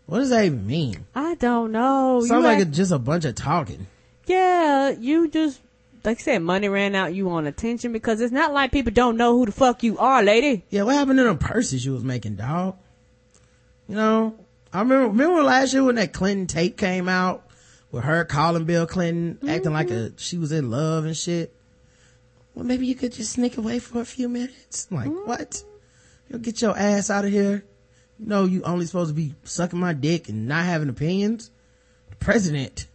[0.05, 1.05] What does that even mean?
[1.15, 2.19] I don't know.
[2.19, 3.87] Sounds You like act- it's just a bunch of talking.
[4.25, 5.61] yeah, you just
[6.03, 7.13] like I said, money ran out.
[7.15, 10.21] You want attention because it's not like people don't know who the fuck you are,
[10.23, 10.63] lady.
[10.69, 12.75] Yeah, what happened to them purses you was making, dog?
[13.87, 14.35] You know,
[14.73, 17.44] I remember, remember last year when that Clinton tape came out
[17.95, 20.17] with her calling Bill Clinton, acting like a, mm-hmm.
[20.17, 21.55] she was in love and shit.
[22.53, 24.89] Well, maybe you could just sneak away for a few minutes.
[24.91, 25.29] I'm like, mm-hmm.
[25.29, 25.63] what?
[26.27, 27.63] You get your ass out of here.
[28.19, 31.51] You know, you only supposed to be sucking my dick and not having opinions.
[32.09, 32.87] The president.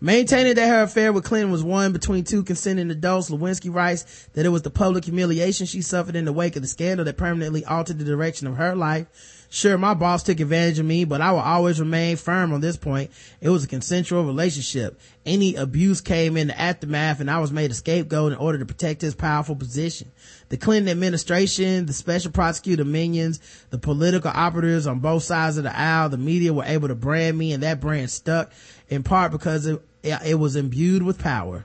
[0.00, 4.46] Maintaining that her affair with Clinton was one between two consenting adults, Lewinsky writes that
[4.46, 7.62] it was the public humiliation she suffered in the wake of the scandal that permanently
[7.66, 9.06] altered the direction of her life.
[9.54, 12.76] Sure, my boss took advantage of me, but I will always remain firm on this
[12.76, 13.12] point.
[13.40, 15.00] It was a consensual relationship.
[15.24, 18.66] Any abuse came in the aftermath and I was made a scapegoat in order to
[18.66, 20.10] protect his powerful position.
[20.48, 23.38] The Clinton administration, the special prosecutor minions,
[23.70, 27.38] the political operatives on both sides of the aisle, the media were able to brand
[27.38, 28.50] me and that brand stuck
[28.88, 31.64] in part because it, it was imbued with power.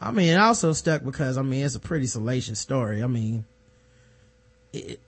[0.00, 3.02] I mean, it also stuck because, I mean, it's a pretty salacious story.
[3.02, 3.44] I mean,
[4.72, 5.00] it,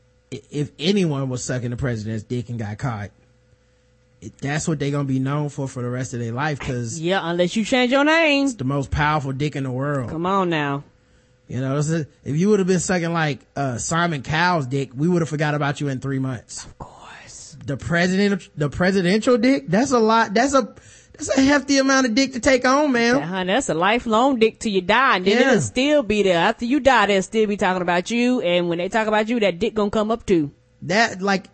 [0.51, 3.11] if anyone was sucking the president's dick and got caught,
[4.41, 7.20] that's what they're gonna be known for for the rest of their life because Yeah,
[7.22, 8.47] unless you change your name.
[8.47, 10.11] it's the most powerful dick in the world.
[10.11, 10.85] Come on now.
[11.47, 14.91] You know, this is- if you would have been sucking like uh, Simon Cowell's dick,
[14.97, 16.64] we would have forgot about you in three months.
[16.64, 17.57] Of course.
[17.66, 20.32] The president, the presidential dick, that's a lot.
[20.32, 20.74] That's a
[21.16, 23.16] that's a hefty amount of dick to take on, man.
[23.16, 25.48] Yeah, honey, that's a lifelong dick till you die, and then Yeah.
[25.50, 26.38] it'll still be there.
[26.38, 29.40] After you die, they'll still be talking about you, and when they talk about you,
[29.40, 30.50] that dick gonna come up too.
[30.82, 31.46] that like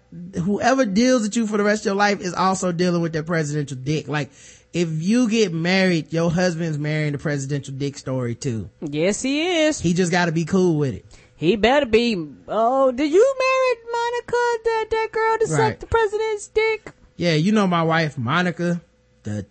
[0.44, 3.22] whoever deals with you for the rest of your life is also dealing with their
[3.22, 4.28] presidential dick like
[4.72, 9.78] if you get married your husband's marrying the presidential dick story too Yes, he is.
[9.78, 11.04] he just got to be cool with it
[11.36, 12.16] He better be.
[12.48, 15.68] Oh, did you marry Monica, that that girl that Right.
[15.68, 16.90] sucked the president's dick?
[17.16, 18.80] yeah you know my wife monica
[19.22, 19.46] the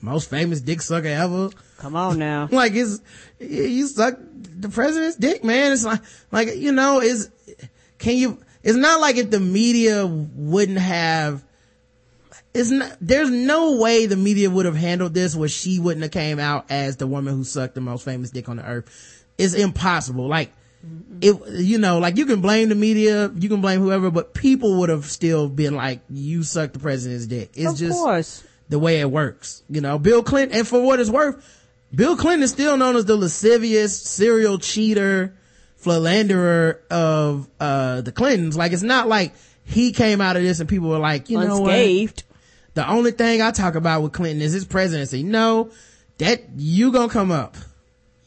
[0.00, 1.50] most famous dick sucker ever.
[1.78, 2.48] Come on now.
[2.52, 3.00] like it's
[3.38, 5.72] you suck the president's dick man.
[5.72, 7.30] It's like like you know is
[7.98, 11.44] can you it's not like if the media wouldn't have
[12.52, 16.12] it's not there's no way the media would have handled this where she wouldn't have
[16.12, 19.24] came out as the woman who sucked the most famous dick on the earth.
[19.38, 20.26] It's impossible.
[20.26, 20.52] Like
[21.20, 24.78] it you know like you can blame the media you can blame whoever but people
[24.78, 27.50] would have still been like you suck the president's dick.
[27.54, 28.44] It's of just course.
[28.70, 29.62] The way it works.
[29.68, 31.44] You know, Bill Clinton, and for what it's worth,
[31.94, 35.36] Bill Clinton is still known as the lascivious serial cheater,
[35.76, 38.56] philanderer of, uh, the Clintons.
[38.56, 41.60] Like, it's not like he came out of this and people were like, you know
[41.60, 41.72] what?
[41.72, 42.22] Unscathed.
[42.74, 45.24] The only thing I talk about with Clinton is his presidency.
[45.24, 45.70] No,
[46.18, 47.56] that, you gonna come up.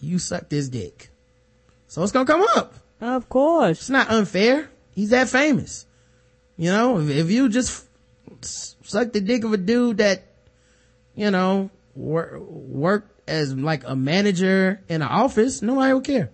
[0.02, 1.10] You suck this dick.
[1.88, 2.74] So it's gonna come up.
[3.00, 3.80] Of course.
[3.80, 4.70] It's not unfair.
[4.92, 5.86] He's that famous.
[6.58, 7.86] You know, if, if you just
[8.42, 10.24] suck the dick of a dude that,
[11.16, 16.30] you know, wor- worked as like a manager in an office, nobody would care.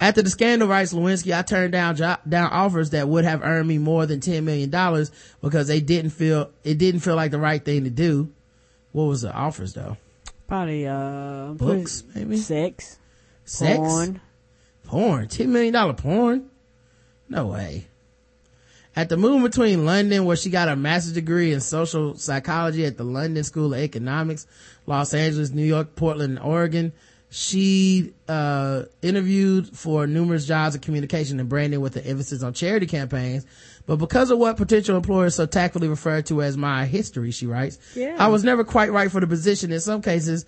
[0.00, 3.68] After the scandal, writes Lewinsky, I turned down jo- down offers that would have earned
[3.68, 5.10] me more than ten million dollars
[5.40, 8.32] because they didn't feel it didn't feel like the right thing to do.
[8.92, 9.96] What was the offers though?
[10.46, 12.36] Probably, uh, Books, maybe?
[12.36, 12.98] Sex.
[13.44, 14.20] Sex, Porn.
[14.84, 16.50] porn, ten million dollar porn.
[17.28, 17.86] No way.
[18.96, 22.96] At the move between London, where she got a master's degree in social psychology at
[22.96, 24.46] the London School of Economics,
[24.86, 26.92] Los Angeles, New York, Portland, and Oregon,
[27.28, 32.86] she uh, interviewed for numerous jobs in communication and branding with an emphasis on charity
[32.86, 33.44] campaigns.
[33.86, 37.78] But because of what potential employers so tactfully refer to as my history, she writes,
[37.96, 38.14] Yeah.
[38.16, 39.72] I was never quite right for the position.
[39.72, 40.46] In some cases,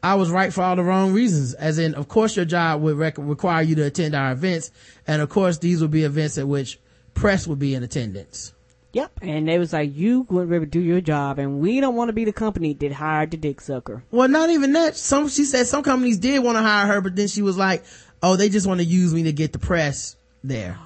[0.00, 1.54] I was right for all the wrong reasons.
[1.54, 4.70] As in, of course, your job would rec- require you to attend our events,
[5.08, 6.78] and of course, these would be events at which
[7.18, 8.52] press would be in attendance.
[8.92, 9.10] Yep.
[9.20, 12.14] And they was like, you able to do your job, and we don't want to
[12.14, 14.02] be the company that hired the dick sucker.
[14.10, 14.96] Well, not even that.
[14.96, 17.84] Some she said some companies did want to hire her, but then she was like,
[18.22, 20.78] "Oh, they just want to use me to get the press there."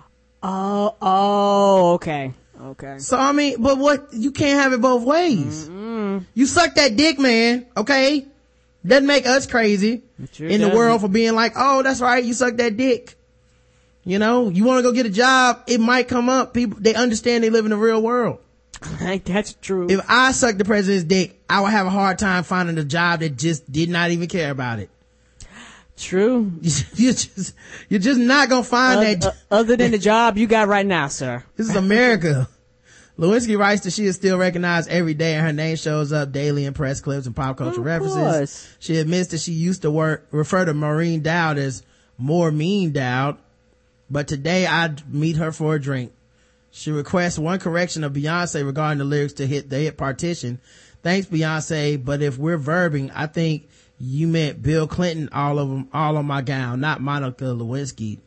[0.43, 2.35] Oh, oh, okay.
[2.61, 2.99] Okay.
[2.99, 5.69] So I mean, but what you can't have it both ways.
[5.69, 7.67] You suck that dick, man.
[7.77, 8.27] Okay,
[8.85, 10.03] doesn't make us crazy
[10.33, 10.77] sure in the doesn't.
[10.77, 13.17] world for being like, "Oh, that's right, you suck that dick."
[14.05, 16.55] You know, you want to go get a job, it might come up.
[16.55, 18.39] People they understand they live in the real world.
[19.25, 19.87] That's true.
[19.89, 23.21] If I sucked the president's dick, I would have a hard time finding a job
[23.21, 24.91] that just did not even care about it.
[25.97, 26.51] true.
[26.97, 27.55] You're just
[27.89, 31.07] you're just not gonna find that uh, other than the job you got right now,
[31.09, 31.45] sir.
[31.57, 32.49] this is america
[33.19, 36.65] lewinsky writes that she is still recognized every day and her name shows up daily
[36.65, 38.77] in press clips and pop culture Of references course.
[38.79, 41.83] she admits that she used to work refer to maureen dowd as
[42.17, 43.37] more mean dowd
[44.13, 46.13] but today i'd meet her for a drink
[46.71, 50.61] she requests one correction of beyonce regarding the lyrics to hit the hit partition
[51.03, 55.89] thanks beyonce but if we're verbing i think you meant bill clinton all of them
[55.93, 58.19] all on my gown not monica lewinsky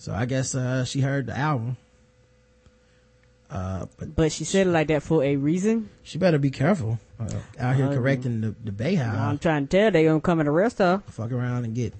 [0.00, 1.76] so I guess, uh, she heard the album.
[3.50, 5.88] Uh, but But she said it like that for a reason.
[6.02, 7.28] she better be careful, uh,
[7.58, 10.48] out here Uh, correcting the, the Bey I'm trying to tell they gonna come and
[10.48, 11.02] arrest her.
[11.08, 11.94] Fuck around and get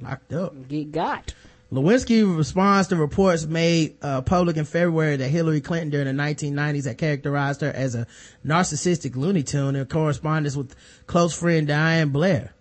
[0.00, 0.68] locked up.
[0.68, 1.34] Get got.
[1.72, 6.84] Lewinsky responds to reports made uh, public in February that Hillary Clinton during the 1990s
[6.84, 8.06] had characterized her as a
[8.44, 10.74] narcissistic Looney Tune in correspondence with
[11.06, 12.52] close friend Diane Blair.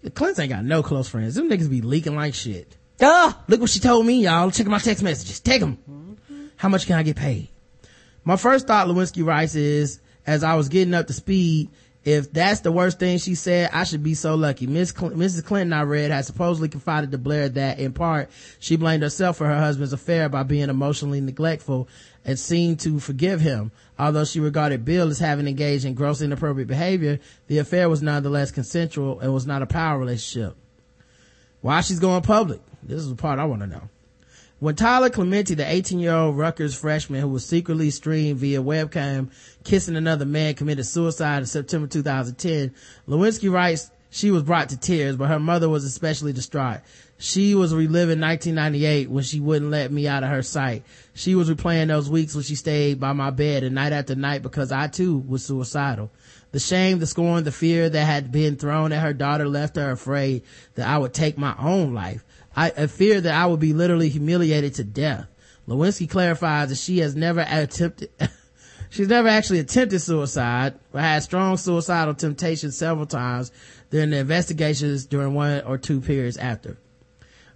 [0.00, 1.34] The Clintons ain't got no close friends.
[1.34, 2.78] Them niggas be leaking like shit.
[2.96, 3.34] Duh!
[3.46, 4.50] Look what she told me, y'all.
[4.50, 5.38] Check my text messages.
[5.40, 6.16] Take them.
[6.56, 7.48] How much can I get paid?
[8.24, 11.68] My first thought, Lewinsky writes, is as I was getting up to speed,
[12.06, 14.68] if that's the worst thing she said, I should be so lucky.
[14.68, 15.44] Miss Cl- Mrs.
[15.44, 18.30] Clinton, I read, had supposedly confided to Blair that, in part,
[18.60, 21.88] she blamed herself for her husband's affair by being emotionally neglectful
[22.24, 23.72] and seemed to forgive him.
[23.98, 28.52] Although she regarded Bill as having engaged in gross inappropriate behavior, the affair was nonetheless
[28.52, 30.56] consensual and was not a power relationship.
[31.60, 32.60] Why she's going public?
[32.84, 33.88] This is the part I want to know.
[34.58, 39.30] When Tyler Clementi, the 18 year old Rutgers freshman who was secretly streamed via webcam
[39.64, 42.72] kissing another man committed suicide in September 2010,
[43.06, 46.80] Lewinsky writes she was brought to tears, but her mother was especially distraught.
[47.18, 50.84] She was reliving 1998 when she wouldn't let me out of her sight.
[51.12, 54.42] She was replaying those weeks when she stayed by my bed and night after night
[54.42, 56.10] because I too was suicidal.
[56.52, 59.90] The shame, the scorn, the fear that had been thrown at her daughter left her
[59.90, 60.44] afraid
[60.76, 62.24] that I would take my own life.
[62.56, 65.26] I, I fear that I would be literally humiliated to death.
[65.68, 68.10] Lewinsky clarifies that she has never attempted,
[68.90, 73.52] she's never actually attempted suicide, but had strong suicidal temptations several times
[73.90, 76.78] during the investigations during one or two periods after.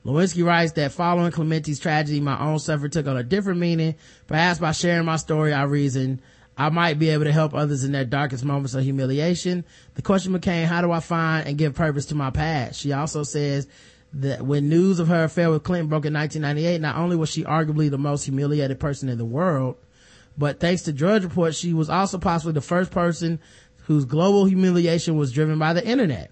[0.05, 3.95] Lewinsky writes that following Clementi's tragedy, my own suffering took on a different meaning.
[4.27, 6.23] Perhaps by sharing my story, I reasoned
[6.57, 9.65] I might be able to help others in their darkest moments of humiliation.
[9.95, 12.79] The question became, how do I find and give purpose to my past?
[12.79, 13.67] She also says
[14.13, 17.45] that when news of her affair with Clinton broke in 1998, not only was she
[17.45, 19.77] arguably the most humiliated person in the world,
[20.37, 23.41] but thanks to Drudge Report, she was also possibly the first person
[23.85, 26.31] whose global humiliation was driven by the internet.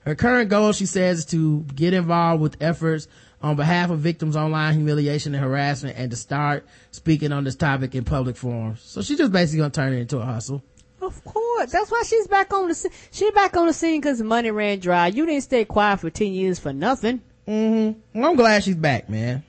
[0.00, 3.08] Her current goal, she says, is to get involved with efforts
[3.42, 7.94] on behalf of victims online humiliation and harassment and to start speaking on this topic
[7.94, 8.80] in public forums.
[8.82, 10.62] So she's just basically gonna turn it into a hustle.
[11.00, 11.72] Of course.
[11.72, 12.92] That's why she's back on the scene.
[13.10, 15.08] She's back on the scene because the money ran dry.
[15.08, 17.20] You didn't stay quiet for 10 years for nothing.
[17.46, 18.20] Mm-hmm.
[18.20, 19.44] Well, I'm glad she's back, man.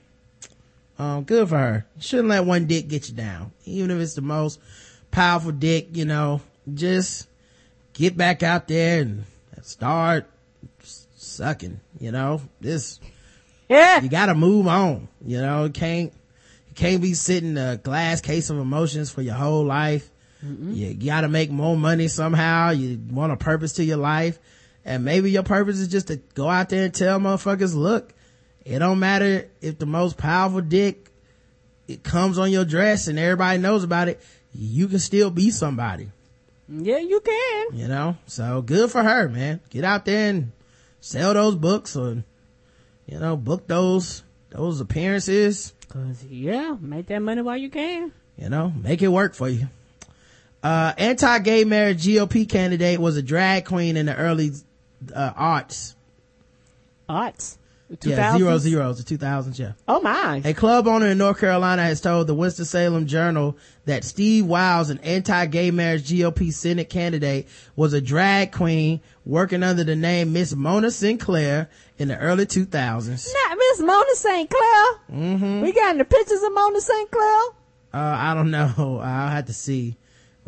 [0.98, 1.86] Um, good for her.
[2.00, 3.52] Shouldn't let one dick get you down.
[3.64, 4.60] Even if it's the most
[5.10, 6.40] powerful dick, you know,
[6.74, 7.28] just
[7.94, 9.24] get back out there and
[9.62, 10.28] start
[10.82, 13.00] sucking, you know, this,
[13.68, 14.02] Yeah.
[14.02, 16.12] you gotta move on, you know, can't,
[16.68, 20.10] you can't be sitting in a glass case of emotions for your whole life.
[20.44, 20.72] Mm-hmm.
[20.72, 22.70] You gotta make more money somehow.
[22.70, 24.38] You want a purpose to your life.
[24.84, 28.14] And maybe your purpose is just to go out there and tell motherfuckers, look,
[28.64, 31.10] it don't matter if the most powerful dick
[31.88, 34.20] it comes on your dress and everybody knows about it.
[34.54, 36.08] You can still be somebody,
[36.68, 37.66] Yeah, you can.
[37.78, 38.16] you know?
[38.26, 39.60] So good for her, man.
[39.70, 40.52] Get out there and
[41.00, 42.24] sell those books or,
[43.06, 45.74] you know, book those, those appearances.
[45.88, 48.12] Cause yeah, make that money while you can.
[48.36, 49.68] you know make it work for you
[50.62, 54.50] uh anti-gay marriage gop candidate was a drag queen in the early
[55.14, 55.94] uh arts
[57.08, 57.56] Arts.
[58.02, 60.42] yeah zero zeros the 2000s yeah Oh my.
[60.44, 63.56] a club owner in north carolina has told the winston-salem journal
[63.86, 67.46] that steve wiles an anti-gay marriage gop senate candidate
[67.76, 73.28] was a drag queen working under the name miss mona sinclair in the early 2000s
[73.48, 74.84] Not Miss Mona Sinclair?
[75.12, 75.60] Mm-hmm.
[75.62, 77.40] We got any pictures of Mona Sinclair?
[77.92, 79.00] Uh, I don't know.
[79.02, 79.96] I'll have to see.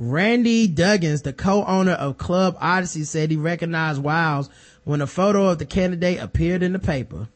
[0.01, 4.49] Randy Duggins, the co-owner of Club Odyssey, said he recognized Wiles
[4.85, 7.29] when a photo of the candidate appeared in the paper.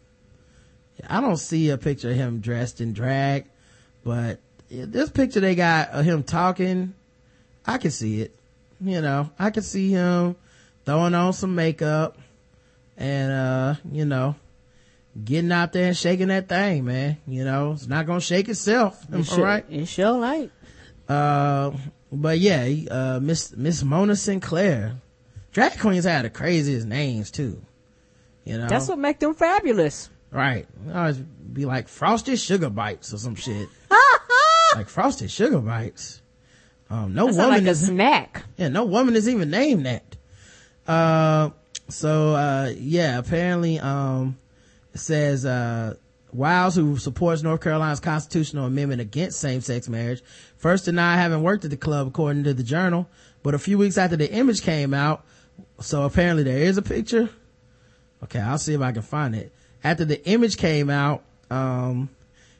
[1.07, 3.45] I don't see a picture of him dressed in drag,
[4.03, 4.39] but
[4.71, 6.95] this picture they got of him talking,
[7.67, 8.35] I can see it.
[8.81, 10.35] You know, I can see him
[10.87, 12.17] throwing on some makeup
[12.97, 14.37] and, uh, you know,
[15.23, 17.19] getting out there and shaking that thing, man.
[17.27, 19.05] You know, it's not gonna shake itself.
[19.13, 19.67] Am I sure, right?
[19.69, 20.51] It sure like.
[21.07, 21.73] Uh,
[22.15, 24.97] but yeah, uh, Miss, Miss Mona Sinclair.
[25.53, 27.63] Drag queens had the craziest names too.
[28.45, 28.69] You know?
[28.69, 30.11] That's what make them fabulous.
[30.31, 30.67] right.
[30.93, 33.69] I always be like Frosted Sugar Bites or some shit.
[34.75, 36.21] like Frosted Sugar Bites.
[36.91, 38.45] Um, no woman like a is, snack.
[38.57, 40.17] yeah, no woman is even named that.
[40.87, 41.51] Uh,
[41.89, 44.39] so, uh, yeah, apparently, um,
[44.93, 45.95] it says, uh,
[46.33, 50.23] Wiles, who supports North Carolina's constitutional amendment against same-sex marriage,
[50.65, 53.07] first denied having worked at the club, according to the journal.
[53.43, 55.23] But a few weeks after the image came out,
[55.79, 57.29] so apparently there is a picture.
[58.23, 59.53] Okay, I'll see if I can find it.
[59.85, 62.09] After the image came out, um,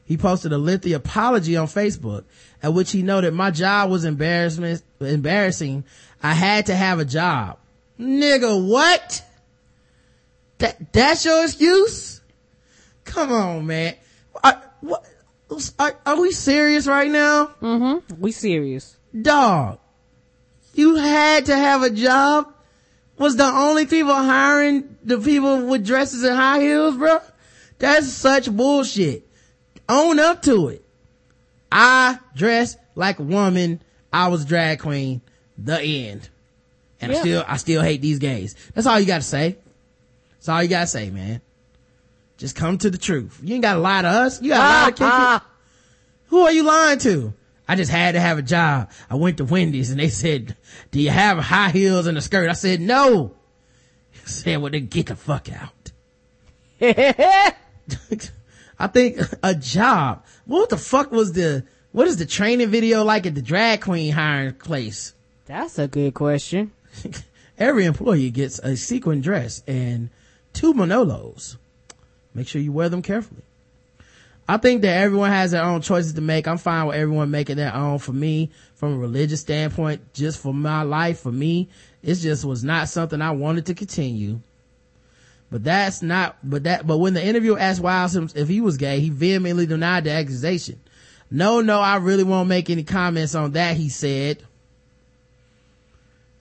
[0.03, 2.25] he posted a lengthy apology on Facebook,
[2.61, 5.83] at which he noted my job was embarrassment, embarrassing.
[6.21, 7.57] I had to have a job.
[7.99, 9.25] Nigga, what?
[10.59, 12.21] That, that's your excuse?
[13.03, 13.95] Come on, man.
[14.43, 15.03] Are, what,
[15.79, 17.47] are, are we serious right now?
[17.61, 18.21] Mm-hmm.
[18.21, 18.97] We serious.
[19.19, 19.79] Dog,
[20.73, 22.51] you had to have a job?
[23.17, 27.19] Was the only people hiring the people with dresses and high heels, bro?
[27.79, 29.25] That's such bullshit.
[29.87, 30.83] Own up to it.
[31.71, 33.81] I dress like a woman.
[34.11, 35.21] I was drag queen.
[35.57, 36.29] The end.
[36.99, 38.55] And I still, I still hate these gays.
[38.73, 39.57] That's all you gotta say.
[40.33, 41.41] That's all you gotta say, man.
[42.37, 43.39] Just come to the truth.
[43.43, 44.41] You ain't gotta lie to us.
[44.41, 45.01] You gotta lie to kick.
[45.03, 45.45] Ah,
[46.27, 47.33] Who are you lying to?
[47.67, 48.91] I just had to have a job.
[49.09, 50.55] I went to Wendy's and they said,
[50.91, 52.49] do you have high heels and a skirt?
[52.49, 53.33] I said, no.
[54.11, 55.91] He said, well, then get the fuck out.
[58.77, 60.25] I think a job.
[60.45, 64.11] What the fuck was the, what is the training video like at the drag queen
[64.13, 65.13] hiring place?
[65.45, 66.71] That's a good question.
[67.57, 70.09] Every employee gets a sequin dress and
[70.53, 71.57] two Manolos.
[72.35, 73.41] Make sure you wear them carefully.
[74.47, 76.47] I think that everyone has their own choices to make.
[76.47, 77.97] I'm fine with everyone making their own.
[77.97, 81.69] For me, from a religious standpoint, just for my life, for me,
[82.03, 84.41] it just was not something I wanted to continue.
[85.49, 88.99] But that's not, but that, but when the interviewer asked Wiles if he was gay,
[88.99, 90.79] he vehemently denied the accusation.
[91.31, 94.43] No, no, I really won't make any comments on that, he said.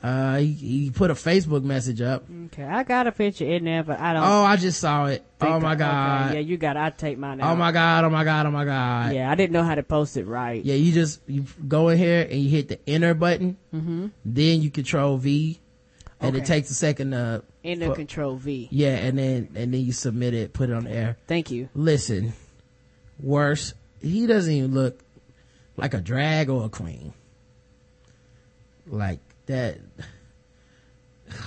[0.04, 2.26] Uh, he, he put a Facebook message up.
[2.46, 4.22] Okay, I got a picture in there, but I don't.
[4.22, 5.24] Oh, I just saw it.
[5.40, 6.34] Oh my okay, god.
[6.34, 6.76] yeah, you got.
[6.76, 6.80] it.
[6.80, 7.50] I take mine out.
[7.50, 8.04] Oh my god.
[8.04, 8.44] Oh my god.
[8.44, 9.14] Oh my god.
[9.14, 10.62] Yeah, I didn't know how to post it right.
[10.62, 13.56] Yeah, you just you go in here and you hit the enter button.
[13.74, 14.08] Mm-hmm.
[14.26, 15.58] Then you control V,
[16.20, 17.14] and it takes a second.
[17.14, 18.68] Uh, Enter for- Control V.
[18.70, 21.16] yeah, and then and then you submit it, put it on the air.
[21.26, 21.70] Thank you.
[21.74, 22.34] Listen,
[23.18, 25.00] worse, he doesn't even look
[25.78, 27.14] like a drag or a queen.
[28.86, 29.78] Like that.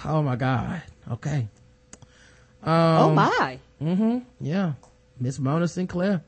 [0.03, 0.81] Oh my god.
[1.11, 1.47] Okay.
[2.63, 3.59] Um, oh my.
[3.81, 4.17] Mm-hmm.
[4.41, 4.73] Yeah.
[5.19, 6.23] Miss Mona Sinclair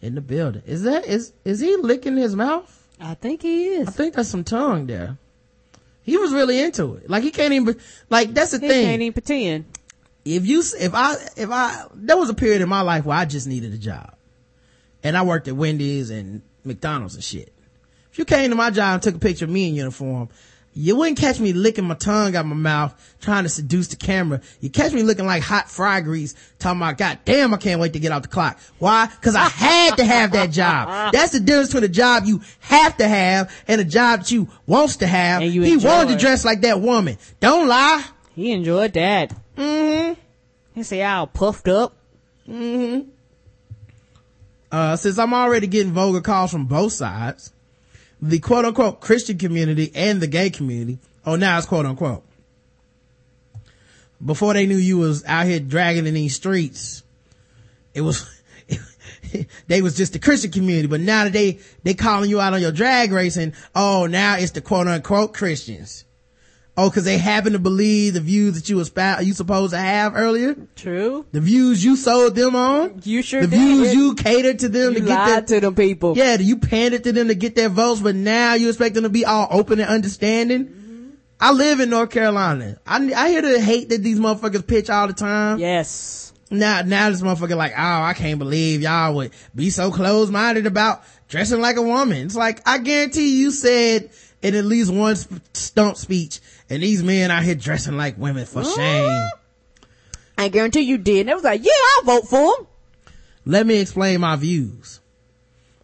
[0.00, 0.62] in the building.
[0.66, 2.88] Is that is is he licking his mouth?
[3.00, 3.88] I think he is.
[3.88, 5.18] I think that's some tongue there.
[6.02, 7.08] He was really into it.
[7.08, 7.78] Like he can't even
[8.10, 8.68] like that's the thing.
[8.68, 8.86] he thing.
[8.86, 9.64] can't even pretend.
[10.24, 13.24] if you if I if I there was a period in my life where I
[13.24, 14.14] just needed a job.
[15.02, 17.52] And I worked at Wendy's and McDonald's and shit.
[18.10, 20.28] If you came to my job and took a picture of me in uniform,
[20.74, 24.40] you wouldn't catch me licking my tongue out my mouth trying to seduce the camera.
[24.60, 27.92] You catch me looking like hot fry grease talking about, God damn, I can't wait
[27.92, 28.58] to get off the clock.
[28.78, 29.08] Why?
[29.22, 31.12] Cause I had to have that job.
[31.12, 34.48] That's the difference between a job you have to have and a job that you
[34.66, 35.42] wants to have.
[35.42, 37.18] And you he wanted to dress like that woman.
[37.40, 38.04] Don't lie.
[38.34, 39.32] He enjoyed that.
[39.56, 40.20] Mm-hmm.
[40.74, 41.96] He say all puffed up.
[42.48, 43.10] Mm-hmm.
[44.72, 47.52] Uh, since I'm already getting vulgar calls from both sides,
[48.20, 52.24] the quote unquote Christian community and the gay community, oh now it's quote unquote.
[54.24, 57.02] Before they knew you was out here dragging in these streets,
[57.92, 58.28] it was,
[59.66, 62.60] they was just the Christian community, but now that they, they calling you out on
[62.60, 66.04] your drag racing, oh now it's the quote unquote Christians.
[66.76, 70.16] Oh, cause they happen to believe the views that you espouse, you supposed to have
[70.16, 71.24] earlier, True.
[71.30, 73.56] the views you sold them on, You sure the did.
[73.60, 76.16] views you catered to them You to get their, to them people.
[76.16, 79.08] yeah, you pandered to them to get their votes, but now you expect them to
[79.08, 81.12] be all open and understanding.
[81.38, 82.78] I live in North Carolina.
[82.84, 85.58] I, I hear the hate that these motherfuckers pitch all the time.
[85.60, 86.32] Yes.
[86.50, 91.04] Now, now this motherfucker like, oh, I can't believe y'all would be so close-minded about
[91.28, 92.26] dressing like a woman.
[92.26, 94.10] It's like, I guarantee you said
[94.42, 96.40] in at least one sp- stump speech,
[96.74, 99.28] and these men out here dressing like women for shame.
[100.36, 101.20] I guarantee you did.
[101.20, 102.66] And they was like, yeah, I'll vote for him.
[103.46, 105.00] Let me explain my views.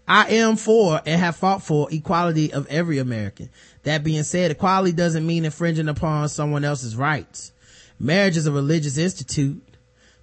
[0.09, 3.49] I am for and have fought for equality of every American.
[3.85, 7.53] That being said, equality doesn't mean infringing upon someone else's rights.
[7.99, 9.63] Marriage is a religious institute,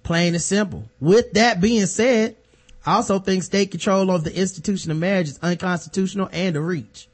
[0.02, 0.84] plain and simple.
[1.00, 2.36] With that being said,
[2.84, 7.08] I also think state control of the institution of marriage is unconstitutional and a reach.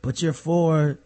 [0.00, 0.98] But you're for,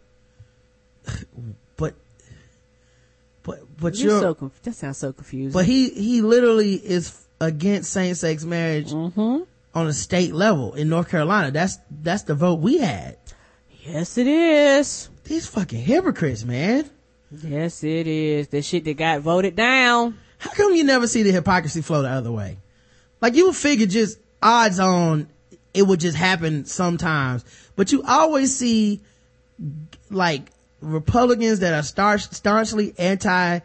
[3.83, 5.53] but, You're you're, so conf- that sounds so confusing.
[5.53, 9.43] but he, he literally is against same-sex marriage mm-hmm.
[9.75, 11.51] on a state level in North Carolina.
[11.51, 13.19] That's, that's the vote we had.
[13.85, 15.09] Yes, it is.
[15.25, 16.89] These fucking hypocrites, man.
[17.31, 18.49] Yes, it is.
[18.49, 20.19] The shit that got voted down.
[20.39, 22.59] How come you never see the hypocrisy flow the other way?
[23.21, 25.29] Like you would figure just odds on
[25.75, 27.45] it would just happen sometimes,
[27.77, 29.01] but you always see
[30.11, 30.51] like
[30.83, 33.61] Republicans that are staunchly anti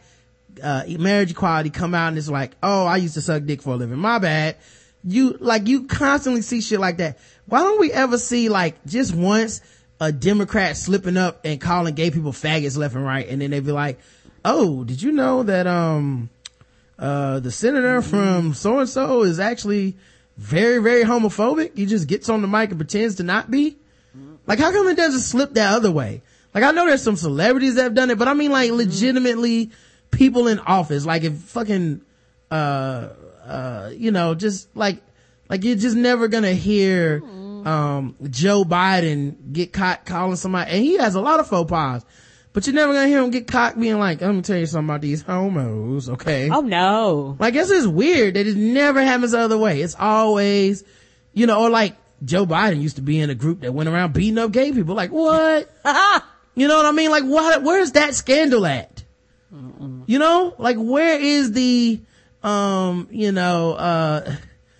[0.61, 3.74] uh, marriage equality come out and it's like, oh, I used to suck dick for
[3.74, 3.97] a living.
[3.97, 4.55] My bad.
[5.03, 7.18] You like you constantly see shit like that.
[7.45, 9.61] Why don't we ever see like just once
[10.01, 13.65] a Democrat slipping up and calling gay people faggots left and right, and then they'd
[13.65, 13.99] be like,
[14.43, 16.30] oh, did you know that um
[16.99, 19.95] uh the senator from so and so is actually
[20.36, 21.78] very very homophobic?
[21.78, 23.78] He just gets on the mic and pretends to not be.
[24.45, 26.22] Like, how come it doesn't slip that other way?
[26.53, 29.71] Like, I know there's some celebrities that have done it, but I mean, like, legitimately
[30.11, 31.05] people in office.
[31.05, 32.01] Like, if fucking,
[32.49, 33.09] uh,
[33.45, 35.01] uh, you know, just like,
[35.49, 37.21] like you're just never gonna hear
[37.65, 42.05] um, Joe Biden get caught calling somebody, and he has a lot of faux pas.
[42.53, 44.89] But you're never gonna hear him get caught being like, let me tell you something
[44.89, 46.49] about these homos, okay?
[46.49, 47.35] Oh no.
[47.39, 49.81] Like, it's weird that it never happens the other way.
[49.81, 50.83] It's always,
[51.33, 51.95] you know, or like
[52.25, 54.95] Joe Biden used to be in a group that went around beating up gay people.
[54.95, 55.69] Like, what?
[56.57, 57.11] you know what I mean?
[57.11, 59.03] Like, what, where's that scandal at?
[60.07, 60.55] You know?
[60.57, 62.01] Like, where is the,
[62.41, 64.35] um, you know, uh,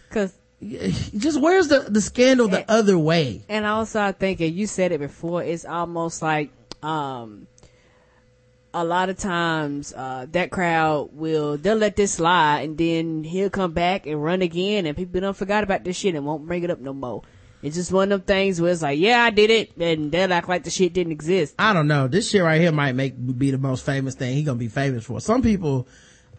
[0.09, 3.43] Cause, just where's the, the scandal the other way?
[3.47, 6.49] and also I think, and you said it before, it's almost like,
[6.82, 7.45] um,
[8.73, 13.51] a lot of times, uh, that crowd will, they'll let this slide and then he'll
[13.51, 16.63] come back and run again and people don't forgot about this shit and won't bring
[16.63, 17.21] it up no more.
[17.64, 20.32] It's just one of them things where it's like, yeah, I did it, and they'll
[20.32, 21.55] act like the shit didn't exist.
[21.58, 22.08] I don't know.
[22.08, 25.05] This shit right here might make be the most famous thing he gonna be famous
[25.05, 25.20] for.
[25.20, 25.88] Some people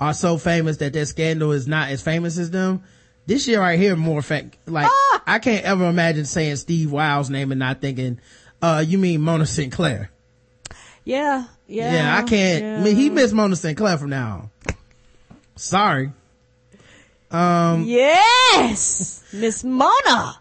[0.00, 2.84] are so famous that their scandal is not as famous as them.
[3.26, 4.88] This shit right here more fact, like
[5.26, 8.20] I can't ever imagine saying Steve Wiles's name and not thinking,
[8.62, 10.10] uh, you mean Mona Sinclair?
[11.04, 11.92] Yeah, yeah.
[11.92, 12.80] Yeah, I can't.
[12.80, 14.74] I mean, he missed Mona Sinclair from now on.
[15.56, 16.12] Sorry.
[17.30, 17.84] Um.
[17.84, 19.24] Yes!
[19.32, 20.38] Miss Mona!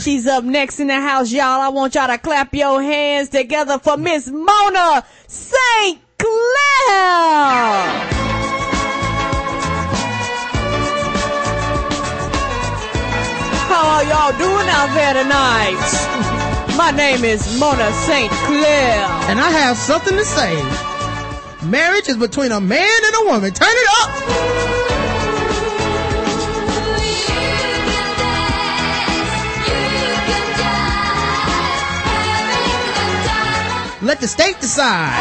[0.00, 1.60] She's up next in the house, y'all.
[1.60, 5.98] I want y'all to clap your hands together for Miss Mona St.
[6.16, 6.28] Clair!
[13.66, 16.76] How are y'all doing out there tonight?
[16.76, 18.30] My name is Mona St.
[18.30, 19.04] Clair.
[19.28, 20.54] And I have something to say.
[21.68, 23.52] Marriage is between a man and a woman.
[23.52, 24.67] Turn it up!
[34.08, 35.12] Let the state decide.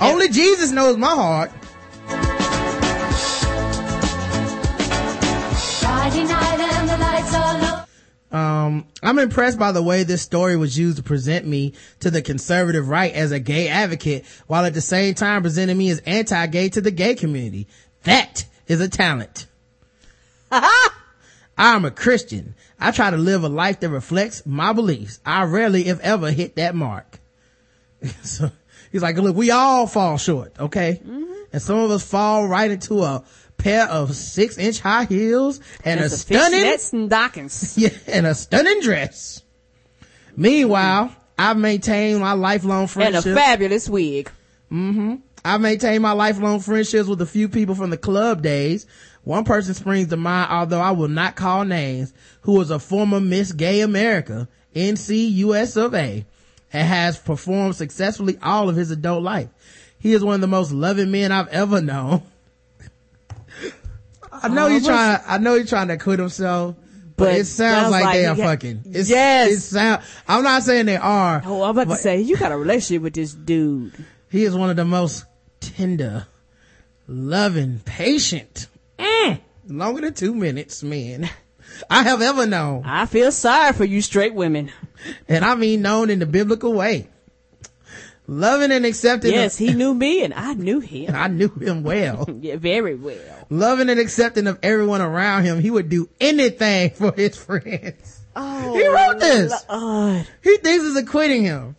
[0.00, 1.52] Only Jesus knows my heart.
[8.32, 12.20] Um, I'm impressed by the way this story was used to present me to the
[12.20, 16.70] conservative right as a gay advocate, while at the same time presenting me as anti-gay
[16.70, 17.68] to the gay community.
[18.02, 19.46] That is a talent.
[21.58, 22.54] I'm a Christian.
[22.78, 25.20] I try to live a life that reflects my beliefs.
[25.24, 27.18] I rarely, if ever, hit that mark.
[28.22, 28.50] so
[28.92, 31.00] he's like, look, we all fall short, okay?
[31.02, 31.32] Mm-hmm.
[31.52, 33.24] And some of us fall right into a
[33.56, 37.78] pair of six inch high heels and, a stunning and stockings.
[37.78, 39.42] yeah, and a stunning dress.
[40.36, 43.24] Meanwhile, I've maintained my lifelong friendship.
[43.24, 44.30] And a fabulous wig.
[44.70, 45.16] Mm-hmm.
[45.46, 48.84] I've maintained my lifelong friendships with a few people from the club days.
[49.22, 53.20] One person springs to mind, although I will not call names, who was a former
[53.20, 56.26] Miss Gay America, NC US of A,
[56.72, 59.48] and has performed successfully all of his adult life.
[60.00, 62.22] He is one of the most loving men I've ever known.
[64.32, 66.74] I know uh, he's trying, I know he's trying to quit himself,
[67.16, 68.82] but, But it sounds sounds like, like they are got- fucking.
[68.86, 69.50] It's, Yes.
[69.52, 71.40] It sound, I'm not saying they are.
[71.44, 73.92] Oh, I'm about to say, you got a relationship with this dude.
[74.28, 75.24] He is one of the most
[75.74, 76.26] tender,
[77.08, 78.66] loving, patient,
[78.98, 81.28] mm, longer than two minutes, man.
[81.90, 82.84] I have ever known.
[82.84, 84.70] I feel sorry for you straight women.
[85.28, 87.08] And I mean known in the biblical way.
[88.28, 89.32] Loving and accepting.
[89.32, 91.14] Yes, of, he knew me and I knew him.
[91.14, 92.26] I knew him well.
[92.40, 93.46] Yeah, very well.
[93.50, 95.60] Loving and accepting of everyone around him.
[95.60, 98.20] He would do anything for his friends.
[98.34, 99.64] Oh, He wrote this.
[99.70, 100.26] Lord.
[100.42, 101.76] He thinks is acquitting him.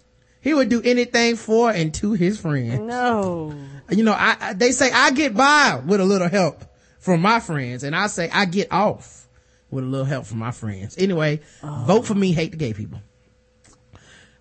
[0.47, 2.79] He would do anything for and to his friends.
[2.79, 3.53] No.
[3.89, 6.63] you know, I, I they say I get by with a little help
[6.99, 9.27] from my friends, and I say I get off
[9.69, 10.95] with a little help from my friends.
[10.97, 13.01] Anyway, vote for me, hate the gay people.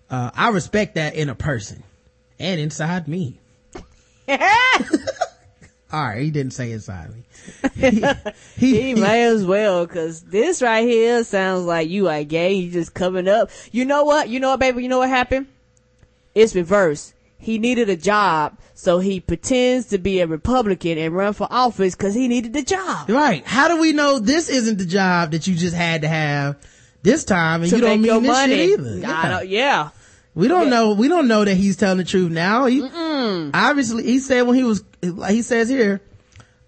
[0.09, 1.83] Uh, I respect that in a person
[2.39, 3.39] and inside me.
[4.29, 7.23] All right, he didn't say inside me.
[7.75, 8.01] He,
[8.57, 12.53] he- He may as well, cause this right here sounds like you are gay.
[12.53, 13.49] You just coming up.
[13.71, 14.27] You know what?
[14.29, 14.83] You know what, baby?
[14.83, 15.47] You know what happened?
[16.37, 17.13] It's reverse.
[17.39, 21.93] He needed a job, so he pretends to be a Republican and run for office
[21.95, 23.09] cause he needed the job.
[23.09, 23.45] right.
[23.45, 26.57] How do we know this isn't the job that you just had to have
[27.03, 28.55] this time and To you don't mean this money.
[28.55, 28.97] shit either?
[28.99, 29.29] Yeah.
[29.29, 29.89] don't, yeah.
[30.35, 30.93] We don't know.
[30.93, 32.65] We don't know that he's telling the truth now.
[32.65, 36.01] He, obviously, he said when he was, like he says here,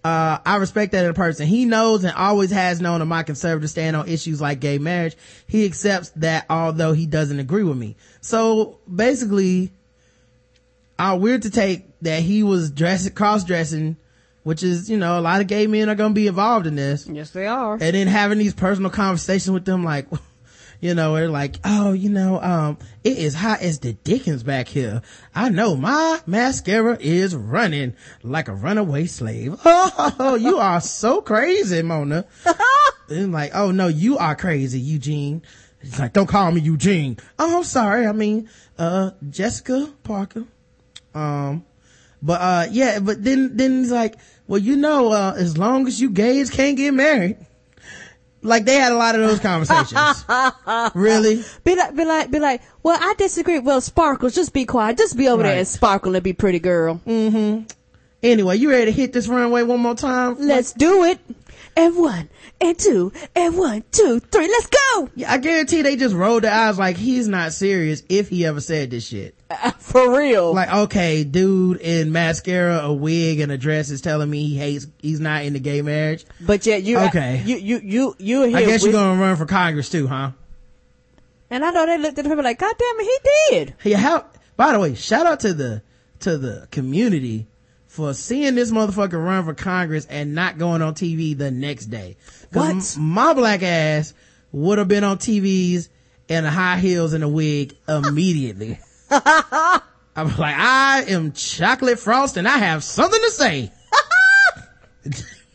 [0.03, 1.45] uh, I respect that in a person.
[1.45, 5.15] He knows and always has known of my conservative stand on issues like gay marriage.
[5.45, 7.95] He accepts that although he doesn't agree with me.
[8.21, 9.71] So basically,
[10.97, 13.97] uh, we're to take that he was dressing, cross-dressing,
[14.43, 16.75] which is, you know, a lot of gay men are going to be involved in
[16.75, 17.73] this Yes, they are.
[17.73, 20.07] and then having these personal conversations with them like
[20.81, 24.69] you know, they're like, oh, you know, um, it is hot as the Dickens back
[24.69, 25.01] here.
[25.35, 29.55] I know my mascara is running like a runaway slave.
[30.21, 32.25] Oh, you are so crazy, Mona.
[33.09, 35.41] and like, oh no, you are crazy, Eugene.
[35.81, 37.17] He's like, don't call me Eugene.
[37.37, 38.05] Oh, I'm sorry.
[38.05, 40.43] I mean, uh, Jessica Parker.
[41.15, 41.65] Um,
[42.21, 44.15] but, uh, yeah, but then, then he's like,
[44.47, 47.37] well, you know, uh, as long as you gays can't get married.
[48.41, 50.23] Like they had a lot of those conversations.
[50.95, 51.43] really?
[51.65, 52.61] Be like, be like, be like.
[52.83, 53.59] Well, I disagree.
[53.59, 54.97] Well, Sparkles, just be quiet.
[54.97, 55.57] Just be over there Right.
[55.59, 57.01] and sparkle and be pretty girl.
[57.05, 57.65] Mm-hmm.
[58.23, 60.37] Anyway, you ready to hit this runway one more time?
[60.39, 61.19] Let's do it.
[61.75, 62.29] And one,
[62.59, 64.47] and two, and one, two, three.
[64.47, 65.09] Let's go.
[65.15, 68.59] Yeah, I guarantee they just rolled their eyes like he's not serious if he ever
[68.59, 69.35] said this shit.
[69.49, 70.53] Uh, for real.
[70.53, 74.87] Like, okay, dude in mascara, a wig, and a dress is telling me he hates,
[74.99, 76.25] he's not into gay marriage.
[76.41, 77.41] but yet you, Okay.
[77.45, 80.31] you, you, you, you I guess with, you're gonna run for Congress too, huh?
[81.49, 83.03] and I know they looked at him like, God damn it,
[83.49, 83.73] he did.
[83.79, 84.25] Hey, how,
[84.57, 85.81] by the way, shout out to the,
[86.19, 87.47] to the community
[87.89, 92.15] for seeing this motherfucker run for Congress and not going on TV the next day.
[92.53, 92.95] What?
[92.99, 94.13] my black ass
[94.51, 95.89] would have been on TVs
[96.27, 98.79] in the high heels and a wig immediately.
[99.09, 103.71] I'm like, I am chocolate frost and I have something to say.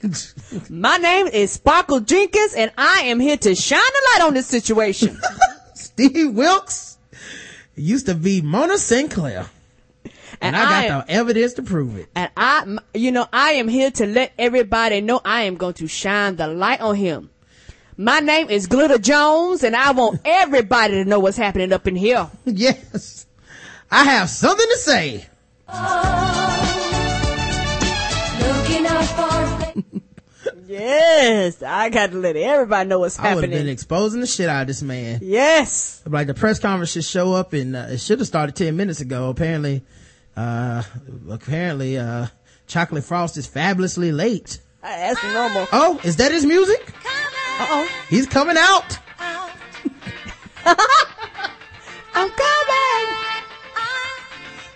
[0.69, 4.47] My name is Sparkle Jenkins, and I am here to shine the light on this
[4.47, 5.19] situation.
[5.75, 6.99] Steve Wiles
[7.75, 9.47] used to be Mona Sinclair.
[10.41, 12.09] And, And I I- got the evidence to prove it.
[12.15, 15.75] And I, m- you know, I am here to let everybody know I am going
[15.75, 17.31] to shine the light on him.
[17.97, 21.97] My name is Glitter Jones, and I want everybody to know what's happening up in
[21.97, 22.29] here.
[22.45, 23.27] yes.
[23.91, 25.27] I have something to say.
[28.41, 28.85] Looking
[30.67, 33.33] Yes, I got to let everybody know what's happening.
[33.33, 33.73] I would have been happening.
[33.73, 35.21] exposing the shit out of this man.
[35.23, 36.03] Yes.
[36.07, 39.01] Like the press conference should show up and uh, it should have started 10 minutes
[39.01, 39.29] ago.
[39.29, 39.83] Apparently,
[40.37, 40.83] uh,
[41.31, 42.27] apparently, uh,
[42.67, 44.61] Chocolate Frost is fabulously late.
[44.83, 45.67] Uh, That's normal.
[45.73, 46.93] Oh, is that his music?
[47.61, 47.89] Uh-oh.
[48.09, 48.99] He's coming out.
[50.67, 52.64] I'm coming.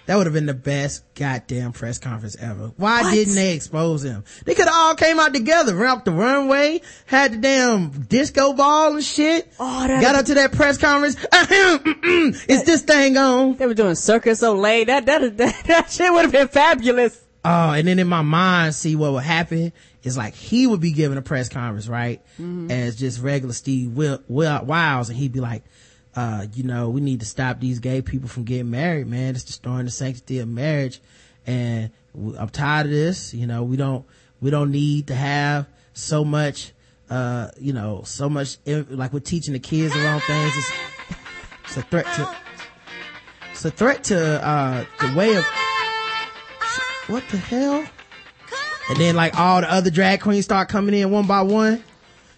[0.09, 2.73] That would have been the best goddamn press conference ever.
[2.79, 3.13] Why What?
[3.13, 4.25] didn't they expose him?
[4.47, 8.55] They could have all came out together, ran up the runway, had the damn disco
[8.55, 9.53] ball and shit.
[9.61, 11.15] Oh, that- Got up to that press conference.
[11.31, 12.01] Uh, mm, mm,
[12.33, 13.57] mm, is this thing on?
[13.57, 14.87] They were doing Circus Olay.
[14.87, 17.23] That, that, that, that shit would have been fabulous.
[17.45, 20.93] Oh, and then in my mind, see what would happen is like he would be
[20.93, 22.23] giving a press conference, right?
[22.41, 22.71] Mm-hmm.
[22.71, 25.65] As just regular Steve Wiles, and he'd be like,
[26.17, 29.35] uh, you know, we need to stop these gay people from getting married, man.
[29.35, 31.01] It's destroying the sanctity of marriage.
[31.47, 33.33] And I'm tired of this.
[33.33, 34.05] You know, we don't,
[34.41, 36.73] we don't need to have so much,
[37.09, 40.53] uh, you know, so much, like we're teaching the kids the wrong things.
[40.57, 40.73] It's,
[41.65, 42.37] it's a threat to,
[43.53, 45.45] it's a threat to, uh, the way of,
[47.07, 47.87] what the hell?
[48.91, 51.85] And then like all the other drag queens start coming in one by one.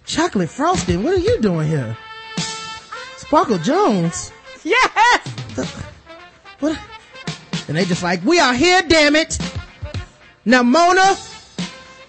[0.05, 1.97] Chocolate Frosting, what are you doing here?
[3.20, 4.32] Sparkle Jones,
[4.64, 5.68] Yes.
[6.59, 6.78] what?
[7.68, 9.38] And they just like, we are here, damn it.
[10.44, 11.16] Now Mona,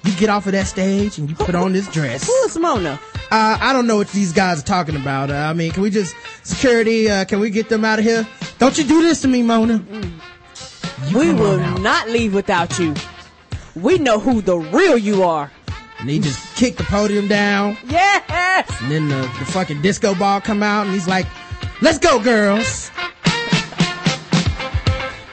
[0.03, 2.25] you get off of that stage and you put on this dress.
[2.25, 2.99] Who is Mona?
[3.29, 5.29] Uh, I don't know what these guys are talking about.
[5.29, 8.27] Uh, I mean, can we just, security, uh, can we get them out of here?
[8.57, 9.83] Don't you do this to me, Mona.
[11.07, 12.93] You We will not leave without you.
[13.75, 15.51] We know who the real you are.
[16.01, 17.77] And he just kicked the podium down.
[17.87, 18.67] Yes.
[18.81, 21.27] And then the, the fucking disco ball come out and he's like,
[21.81, 22.89] let's go girls.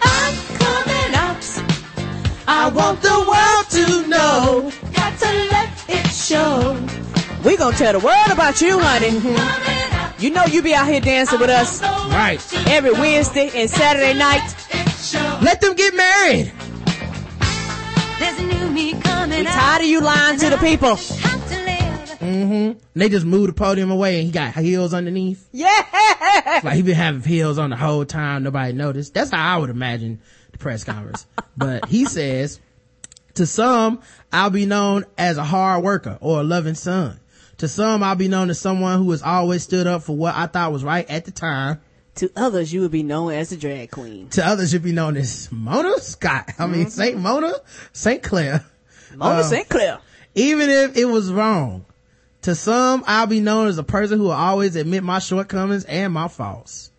[0.03, 1.63] I'm coming out.
[2.47, 4.71] I want the world to know.
[4.93, 6.79] Got to let it show.
[7.45, 9.19] We gonna tell the world about you, honey.
[10.19, 12.41] You know you be out here dancing with us Right.
[12.67, 14.55] every Wednesday and Saturday night.
[15.41, 16.53] Let them get married.
[18.19, 20.97] There's a new me coming We tired of you lying to the people.
[20.97, 22.23] Have to live.
[22.23, 25.49] And they just moved the podium away and he got heels underneath.
[25.53, 25.85] Yeah.
[26.65, 28.43] Like he been having heels on the whole time.
[28.43, 29.15] Nobody noticed.
[29.15, 30.21] That's how I would imagine
[30.53, 31.27] the press conference.
[31.57, 32.59] but he says,
[33.35, 34.01] to some,
[34.33, 37.21] I'll be known as a hard worker or a loving son.
[37.59, 40.47] To some, I'll be known as someone who has always stood up for what I
[40.47, 41.81] thought was right at the time.
[42.19, 44.29] To others, you would be known as a drag queen.
[44.31, 46.51] To others, you'd be known as Mona Scott.
[46.59, 47.53] I mean, Saint Mona,
[47.93, 48.65] Saint Clair.
[49.15, 49.69] Mona Uh, St.
[49.69, 49.99] Clair.
[50.35, 51.85] even if it was wrong.
[52.43, 56.13] To some, I'll be known as a person who will always admit my shortcomings and
[56.13, 56.91] my faults.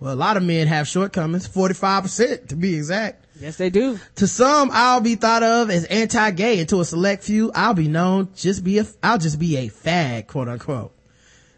[0.00, 3.24] Well, a lot of men have shortcomings, 45% to be exact.
[3.40, 3.98] Yes, they do.
[4.16, 7.88] To some, I'll be thought of as anti-gay, and to a select few, I'll be
[7.88, 10.92] known just be a, I'll just be a fag, quote unquote.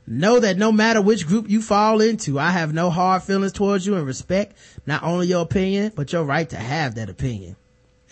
[0.07, 3.87] Know that no matter which group you fall into, I have no hard feelings towards
[3.87, 4.57] you and respect
[4.87, 7.57] not only your opinion, but your right to have that opinion.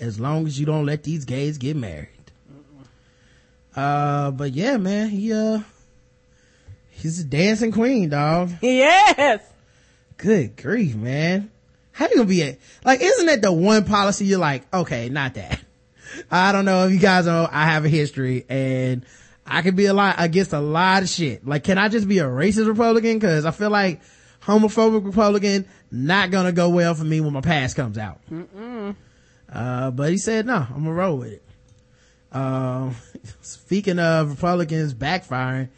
[0.01, 2.09] As long as you don't let these gays get married.
[3.77, 5.61] Uh, but yeah, man, he, uh,
[6.91, 8.51] he's a dancing queen, dog.
[8.63, 9.43] Yes.
[10.17, 11.51] Good grief, man.
[11.93, 15.35] How you gonna be a, like, isn't that the one policy you're like, okay, not
[15.35, 15.61] that.
[16.31, 19.05] I don't know if you guys know, I have a history and
[19.47, 21.47] I could be a lot against a lot of shit.
[21.47, 23.19] Like, can I just be a racist Republican?
[23.21, 24.01] Cause I feel like
[24.43, 28.21] homophobic Republican, not gonna go well for me when my past comes out.
[29.53, 31.43] Uh, but he said, no, I'm gonna roll with it.
[32.33, 32.95] Um,
[33.43, 35.69] speaking of Republicans backfiring,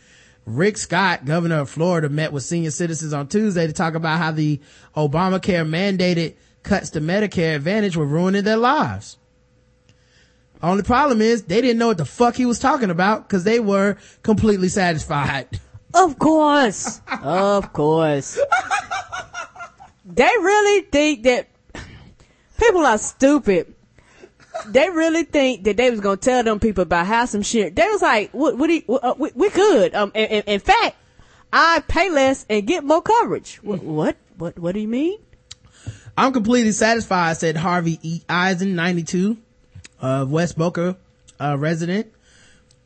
[0.46, 4.30] Rick Scott, governor of Florida, met with senior citizens on Tuesday to talk about how
[4.30, 4.60] the
[4.94, 9.16] Obamacare mandated cuts to Medicare Advantage were ruining their lives.
[10.70, 13.60] Only problem is they didn't know what the fuck he was talking about because they
[13.60, 15.60] were completely satisfied.
[15.92, 17.00] Of course.
[17.22, 18.38] of course.
[20.06, 21.48] They really think that
[22.58, 23.74] people are stupid.
[24.66, 27.74] They really think that they was gonna tell them people about how some shit.
[27.76, 28.56] They was like, "What?
[28.56, 28.68] What?
[28.68, 29.94] do you- uh, we, we good.
[29.94, 30.96] Um, in, in- in fact,
[31.52, 33.56] I pay less and get more coverage.
[33.62, 33.82] What?
[33.82, 34.16] What?
[34.36, 34.58] What?
[34.58, 35.18] What do you mean?
[36.16, 38.22] I'm completely satisfied, said Harvey E.
[38.28, 39.36] Eisen, 92,
[40.00, 40.96] of West Boca,
[41.40, 42.12] uh, resident.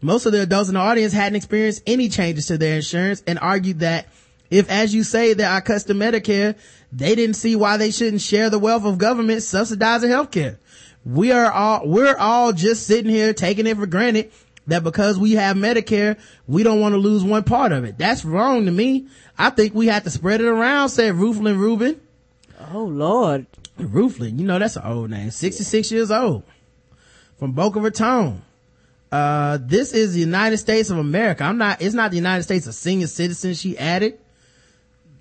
[0.00, 3.38] Most of the adults in the audience hadn't experienced any changes to their insurance and
[3.40, 4.06] argued that
[4.50, 6.54] if, as you say, there are cuts to Medicare,
[6.92, 10.56] they didn't see why they shouldn't share the wealth of government subsidizing healthcare.
[11.04, 14.30] We are all, we're all just sitting here taking it for granted
[14.66, 17.98] that because we have Medicare, we don't want to lose one part of it.
[17.98, 19.08] That's wrong to me.
[19.36, 22.00] I think we have to spread it around, said Rooflin Rubin.
[22.72, 23.46] Oh Lord.
[23.78, 25.30] Rooflin, you know that's an old name.
[25.30, 26.42] 66 years old.
[27.38, 28.42] From Boca Raton.
[29.10, 31.44] Uh, this is the United States of America.
[31.44, 34.18] I'm not, it's not the United States of senior citizens, she added.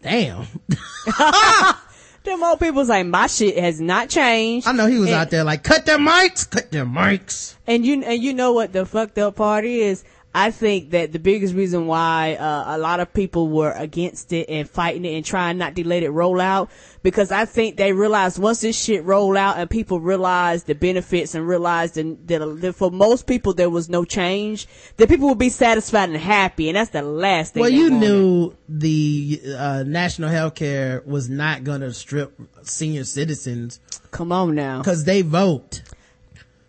[0.02, 0.46] Damn.
[2.24, 4.68] Them old people's like my shit has not changed.
[4.68, 7.56] I know he was And- out there like, cut their mics, cut their mics.
[7.66, 10.04] And you and you know what the fucked up part is?
[10.38, 14.48] I think that the biggest reason why uh, a lot of people were against it
[14.48, 16.70] and fighting it and trying not to let it roll out
[17.02, 21.34] because I think they realized once this shit roll out and people realized the benefits
[21.34, 26.10] and realized that, for most people there was no change, that people would be satisfied
[26.10, 27.62] and happy, and that's the last thing.
[27.62, 28.08] Well, you wanted.
[28.08, 33.80] knew the, uh, national health care was not gonna strip senior citizens
[34.12, 34.84] Come on now.
[34.84, 35.82] cause they vote.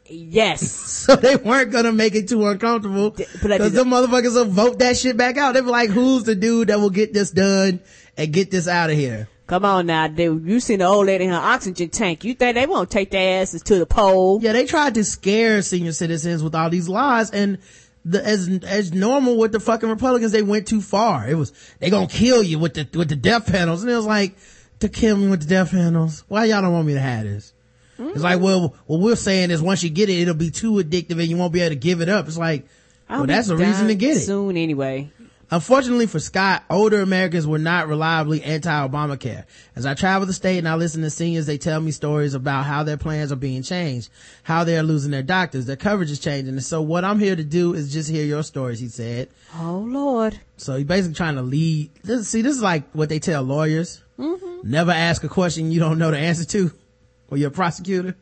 [0.09, 0.87] Yes.
[1.09, 3.13] So they weren't gonna make it too uncomfortable.
[3.41, 5.55] but I Cause did- them motherfuckers will vote that shit back out.
[5.55, 7.81] They be like, who's the dude that will get this done
[8.15, 9.27] and get this out of here?
[9.47, 10.47] Come on now, dude.
[10.47, 12.25] You seen the old lady in her oxygen tank.
[12.25, 14.41] You think they won't take their asses to the poll?
[14.43, 17.57] Yeah, they tried to scare senior citizens with all these lies and
[18.05, 21.27] the, as, as normal with the fucking Republicans, they went too far.
[21.27, 23.83] It was, they gonna kill you with the, with the death panels.
[23.83, 24.37] And it was like,
[24.81, 26.25] to kill me with the death panels.
[26.29, 27.55] Why y'all don't want me to have this?
[27.99, 31.19] It's like, well, what we're saying is once you get it, it'll be too addictive
[31.19, 32.27] and you won't be able to give it up.
[32.29, 32.67] It's like,
[33.09, 34.21] I'll well, that's a reason to get it.
[34.21, 35.11] soon anyway.
[35.51, 39.45] Unfortunately for Scott, older Americans were not reliably anti-Obamacare.
[39.75, 42.67] As I travel the state and I listen to seniors, they tell me stories about
[42.67, 44.11] how their plans are being changed,
[44.43, 46.53] how they are losing their doctors, their coverage is changing.
[46.55, 49.31] And so what I'm here to do is just hear your stories, he said.
[49.57, 50.39] Oh Lord.
[50.59, 51.93] So he's basically trying to lead.
[52.05, 54.03] This, see, this is like what they tell lawyers.
[54.19, 54.71] Mm-hmm.
[54.71, 56.73] Never ask a question you don't know the answer to,
[57.31, 58.17] or you're a prosecutor.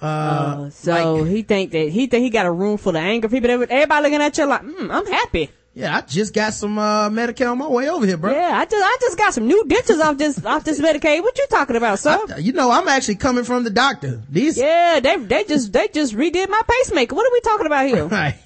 [0.00, 3.50] Uh, so he think that he think he got a room full of anger people.
[3.50, 5.50] Everybody looking at you like, mm, I'm happy.
[5.74, 8.32] Yeah, I just got some, uh, Medicare on my way over here, bro.
[8.32, 11.22] Yeah, I just I just got some new dentures off this off this Medicaid.
[11.22, 12.18] What you talking about, sir?
[12.34, 14.20] I- you know, I'm actually coming from the doctor.
[14.28, 17.14] These, yeah, they they just they just redid my pacemaker.
[17.14, 18.06] What are we talking about here?
[18.08, 18.36] Right.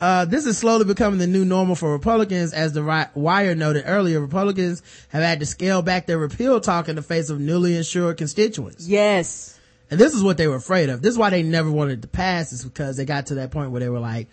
[0.00, 2.52] Uh, this is slowly becoming the new normal for Republicans.
[2.52, 6.88] As the Ri- Wire noted earlier, Republicans have had to scale back their repeal talk
[6.88, 8.86] in the face of newly insured constituents.
[8.86, 9.54] yes.
[9.90, 11.00] And this is what they were afraid of.
[11.00, 13.70] This is why they never wanted to pass is because they got to that point
[13.70, 14.28] where they were like,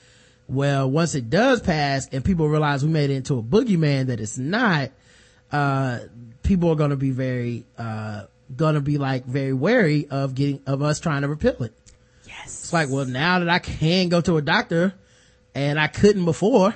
[0.49, 4.19] well, once it does pass and people realize we made it into a boogeyman that
[4.19, 4.91] it's not,
[5.53, 5.99] uh,
[6.43, 8.23] people are going to be very, uh,
[8.53, 11.73] going to be like very wary of getting, of us trying to repeal it.
[12.27, 12.47] Yes.
[12.47, 14.93] It's like, well, now that I can go to a doctor
[15.56, 16.76] and I couldn't before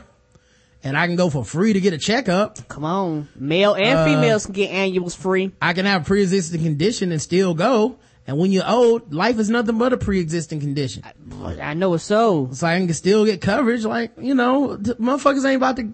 [0.84, 4.06] and I can go for free to get a checkup, Come on, male and Uh,
[4.06, 5.52] females can get annuals free.
[5.62, 7.98] I can have a pre-existing condition and still go.
[8.26, 11.04] And when you're old, life is nothing but a pre-existing condition.
[11.20, 12.50] Boy, I know it's so.
[12.54, 13.84] So I can still get coverage.
[13.84, 15.94] Like, you know, motherfuckers ain't about to,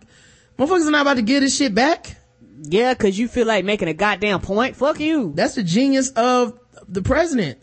[0.60, 2.18] motherfuckers are not about to get this shit back.
[2.62, 4.76] Yeah, cause you feel like making a goddamn point.
[4.76, 5.32] Fuck you.
[5.34, 7.57] That's the genius of the president.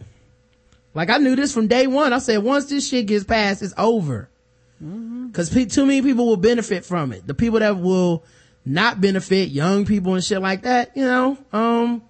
[0.94, 2.12] Like I knew this from day one.
[2.12, 4.30] I said, once this shit gets passed, it's over.
[5.32, 7.26] Cause pe- too many people will benefit from it.
[7.26, 8.24] The people that will
[8.64, 12.02] not benefit young people and shit like that, you know, um,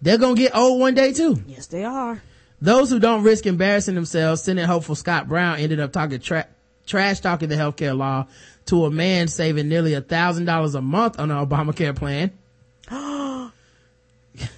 [0.00, 1.42] they're gonna get old one day too.
[1.46, 2.22] Yes, they are.
[2.60, 6.48] Those who don't risk embarrassing themselves, Senate hopeful Scott Brown ended up talking tra-
[6.86, 8.26] trash talking the healthcare law
[8.66, 12.32] to a man saving nearly a thousand dollars a month on the Obamacare plan.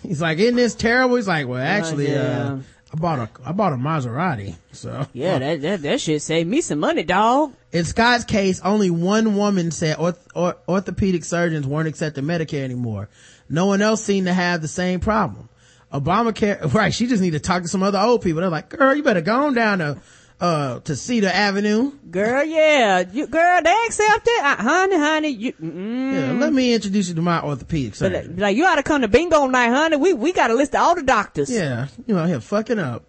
[0.03, 1.17] He's like, isn't this terrible?
[1.17, 2.53] He's like, well, actually, yeah.
[2.53, 2.59] uh,
[2.93, 4.57] I bought a, I bought a Maserati.
[4.73, 7.55] So Yeah, that, that, that shit saved me some money, dog.
[7.73, 13.09] in Scott's case, only one woman said orth- or- orthopedic surgeons weren't accepting Medicare anymore.
[13.49, 15.49] No one else seemed to have the same problem.
[15.93, 16.93] Obamacare, right?
[16.95, 18.41] She just need to talk to some other old people.
[18.41, 19.99] They're like, girl, you better go on down to,
[20.41, 21.93] uh, to Cedar Avenue.
[22.11, 23.05] Girl, yeah.
[23.13, 24.45] You, girl, they accept it.
[24.45, 28.37] Uh, honey, honey, you, mm, Yeah, let me introduce you to my orthopedic surgeon.
[28.37, 29.97] like, you ought to come to bingo night, honey.
[29.97, 31.51] We, we got a list of all the doctors.
[31.51, 33.05] Yeah, you know, here fucking up.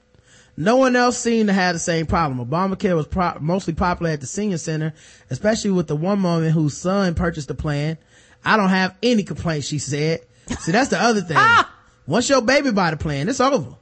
[0.58, 2.46] No one else seemed to have the same problem.
[2.46, 4.94] Obamacare was pro- mostly popular at the senior center,
[5.30, 7.98] especially with the one woman whose son purchased the plan.
[8.44, 10.22] I don't have any complaints, she said.
[10.60, 11.38] See, that's the other thing.
[11.40, 11.74] Ah!
[12.08, 13.78] Once your baby buy the plan, it's over.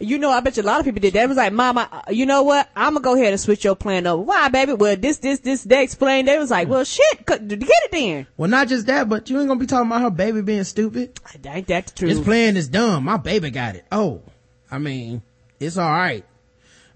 [0.00, 1.24] You know, I bet you a lot of people did that.
[1.24, 2.70] It was like, mama, uh, you know what?
[2.74, 4.22] I'm gonna go ahead and switch your plan over.
[4.22, 4.72] Why, baby?
[4.72, 6.26] Well, this, this, this, they explained.
[6.26, 8.26] They was like, well, shit, get it then.
[8.38, 11.20] Well, not just that, but you ain't gonna be talking about her baby being stupid.
[11.44, 13.04] Ain't that the This plan is dumb.
[13.04, 13.84] My baby got it.
[13.92, 14.22] Oh,
[14.70, 15.20] I mean,
[15.58, 16.24] it's all right.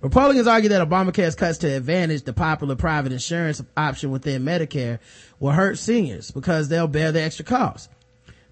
[0.01, 4.98] Republicans argue that Obamacare's cuts to advantage the popular private insurance option within Medicare
[5.40, 7.89] will hurt seniors because they'll bear the extra cost.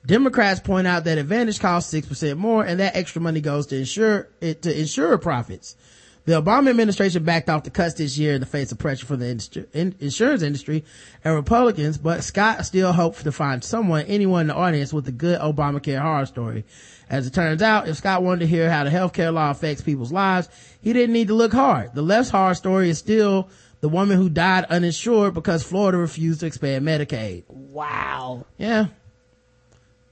[0.04, 4.28] Democrats point out that Advantage costs 6% more and that extra money goes to insure
[4.40, 5.76] it to insurer profits.
[6.24, 9.18] The Obama administration backed off the cuts this year in the face of pressure from
[9.18, 10.84] the industry, in, insurance industry
[11.24, 15.12] and Republicans, but Scott still hopes to find someone, anyone in the audience with a
[15.12, 16.64] good Obamacare horror story.
[17.10, 20.12] As it turns out, if Scott wanted to hear how the healthcare law affects people's
[20.12, 20.48] lives,
[20.80, 21.92] he didn't need to look hard.
[21.92, 23.48] The left's horror story is still
[23.80, 27.44] the woman who died uninsured because Florida refused to expand Medicaid.
[27.48, 28.46] wow.
[28.58, 28.86] Yeah.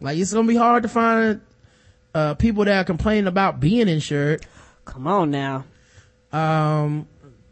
[0.00, 1.40] Like it's gonna be hard to find,
[2.14, 4.46] uh, people that are complaining about being insured.
[4.84, 5.64] Come on now.
[6.32, 7.06] Um,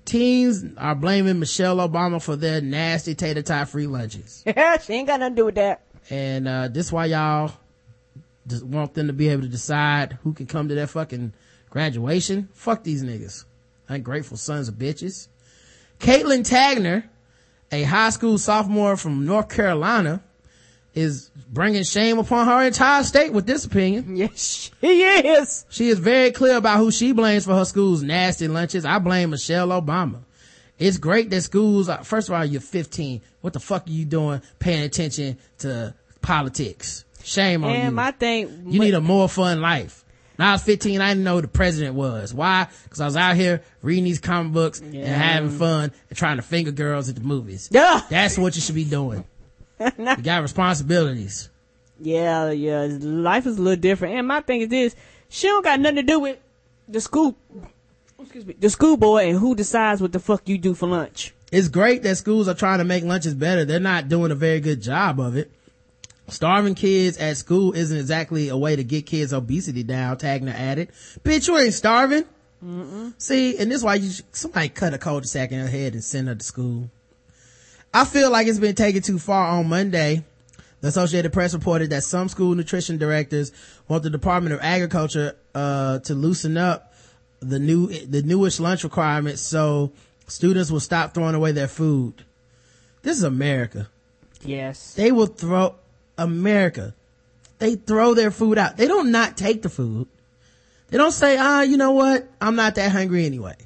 [0.04, 4.42] teens are blaming Michelle Obama for their nasty tater tot free lunches.
[4.46, 5.82] Yeah, she ain't got nothing to do with that.
[6.10, 7.52] And, uh, this why y'all
[8.46, 11.34] just want them to be able to decide who can come to their fucking
[11.68, 12.48] graduation.
[12.54, 13.44] Fuck these niggas.
[13.88, 15.28] Ungrateful sons of bitches.
[16.00, 17.04] Caitlin Tagner,
[17.70, 20.22] a high school sophomore from North Carolina,
[20.98, 24.16] is bringing shame upon her entire state with this opinion.
[24.18, 25.64] Yes, she is.
[25.68, 28.84] She is very clear about who she blames for her school's nasty lunches.
[28.84, 30.20] I blame Michelle Obama.
[30.78, 33.20] It's great that schools, are, first of all, you're 15.
[33.40, 37.04] What the fuck are you doing paying attention to politics?
[37.22, 37.76] Shame on you.
[37.76, 40.04] And my thing, you need a more fun life.
[40.36, 42.32] When I was 15, I didn't know who the president was.
[42.32, 42.68] Why?
[42.90, 46.42] Cause I was out here reading these comic books and having fun and trying to
[46.42, 47.68] finger girls at the movies.
[47.72, 48.02] Yeah.
[48.08, 49.24] That's what you should be doing.
[49.98, 51.50] you got responsibilities.
[52.00, 52.88] Yeah, yeah.
[53.00, 54.14] Life is a little different.
[54.14, 54.96] And my thing is this:
[55.28, 56.38] she don't got nothing to do with
[56.88, 57.36] the school.
[58.20, 61.32] Excuse me, the school boy and who decides what the fuck you do for lunch.
[61.52, 63.64] it's great that schools are trying to make lunches better.
[63.64, 65.52] They're not doing a very good job of it.
[66.26, 70.90] Starving kids at school isn't exactly a way to get kids' obesity down, Tagner added.
[71.24, 72.24] Bitch, you ain't starving.
[73.18, 76.28] See, and this is why you, somebody cut a cul-de-sac in her head and send
[76.28, 76.90] her to school.
[77.92, 80.24] I feel like it's been taken too far on Monday.
[80.80, 83.52] The Associated Press reported that some school nutrition directors
[83.88, 86.94] want the Department of Agriculture, uh, to loosen up
[87.40, 89.92] the new, the newish lunch requirements so
[90.26, 92.24] students will stop throwing away their food.
[93.02, 93.88] This is America.
[94.42, 94.94] Yes.
[94.94, 95.74] They will throw,
[96.16, 96.94] America.
[97.58, 98.76] They throw their food out.
[98.76, 100.06] They don't not take the food.
[100.88, 102.28] They don't say, ah, you know what?
[102.40, 103.56] I'm not that hungry anyway.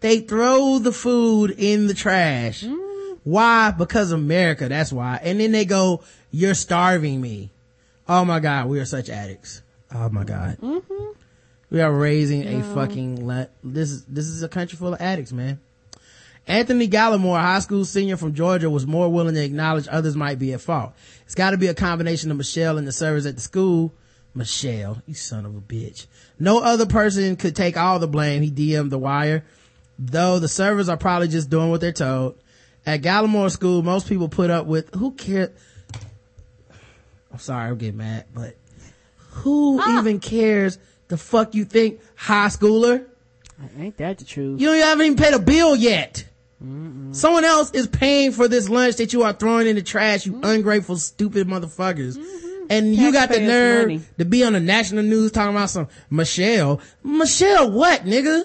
[0.00, 2.64] They throw the food in the trash.
[3.24, 3.70] Why?
[3.70, 4.68] Because America.
[4.68, 5.20] That's why.
[5.22, 7.50] And then they go, you're starving me.
[8.08, 8.68] Oh my God.
[8.68, 9.62] We are such addicts.
[9.94, 10.58] Oh my God.
[10.60, 11.04] Mm-hmm.
[11.70, 15.32] We are raising a fucking, le- this is, this is a country full of addicts,
[15.32, 15.60] man.
[16.46, 20.38] Anthony Gallimore, a high school senior from Georgia, was more willing to acknowledge others might
[20.40, 20.92] be at fault.
[21.24, 23.92] It's gotta be a combination of Michelle and the servers at the school.
[24.34, 26.06] Michelle, you son of a bitch.
[26.38, 29.44] No other person could take all the blame, he DM'd the wire.
[29.98, 32.36] Though the servers are probably just doing what they're told.
[32.86, 35.50] At Gallimore School, most people put up with, who cares?
[37.32, 38.56] I'm sorry, I'm getting mad, but
[39.30, 39.98] who ah.
[39.98, 40.78] even cares
[41.08, 43.06] the fuck you think, high schooler?
[43.78, 44.60] Ain't that the truth?
[44.60, 46.24] You don't haven't even paid a bill yet.
[47.12, 50.32] Someone else is paying for this lunch that you are throwing in the trash, you
[50.32, 50.44] mm-hmm.
[50.44, 52.18] ungrateful, stupid motherfuckers.
[52.18, 52.66] Mm-hmm.
[52.68, 54.00] And you got the nerve money.
[54.18, 56.80] to be on the national news talking about some Michelle.
[57.02, 58.44] Michelle what, nigga?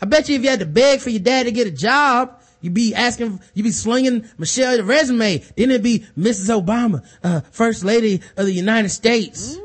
[0.00, 2.40] I bet you if you had to beg for your dad to get a job,
[2.64, 5.36] You be asking, you be slinging Michelle the resume.
[5.54, 6.48] Then it'd be Mrs.
[6.48, 9.58] Obama, uh, First Lady of the United States.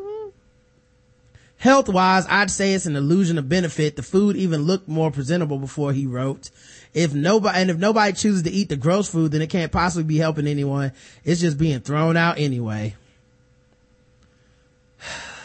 [1.60, 3.96] Health wise, I'd say it's an illusion of benefit.
[3.96, 6.50] The food even looked more presentable before he wrote.
[6.94, 10.04] If nobody, and if nobody chooses to eat the gross food, then it can't possibly
[10.04, 10.92] be helping anyone.
[11.24, 12.98] It's just being thrown out anyway.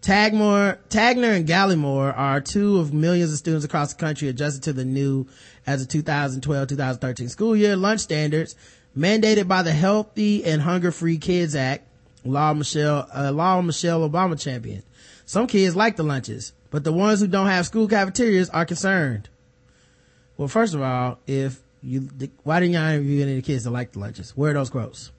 [0.00, 4.72] Tagmore, Tagner and Gallimore are two of millions of students across the country adjusted to
[4.72, 5.26] the new
[5.68, 8.56] as a 2012-2013 school year lunch standards
[8.96, 11.86] mandated by the Healthy and Hunger Free Kids Act,
[12.24, 14.82] law Michelle, uh, law Michelle Obama championed.
[15.26, 19.28] Some kids like the lunches, but the ones who don't have school cafeterias are concerned.
[20.38, 22.08] Well, first of all, if you,
[22.44, 24.30] why didn't y'all interview any of the kids that like the lunches?
[24.30, 25.12] Where are those quotes?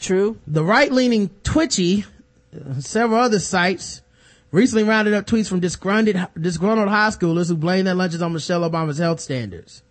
[0.00, 0.38] True.
[0.46, 2.04] The right-leaning Twitchy,
[2.54, 4.02] uh, several other sites,
[4.52, 8.68] recently rounded up tweets from disgruntled, disgruntled high schoolers who blame their lunches on Michelle
[8.68, 9.82] Obama's health standards.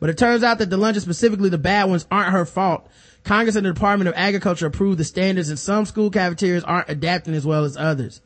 [0.00, 2.88] But it turns out that the lunches, specifically the bad ones, aren't her fault.
[3.24, 7.34] Congress and the Department of Agriculture approved the standards and some school cafeterias aren't adapting
[7.34, 8.20] as well as others.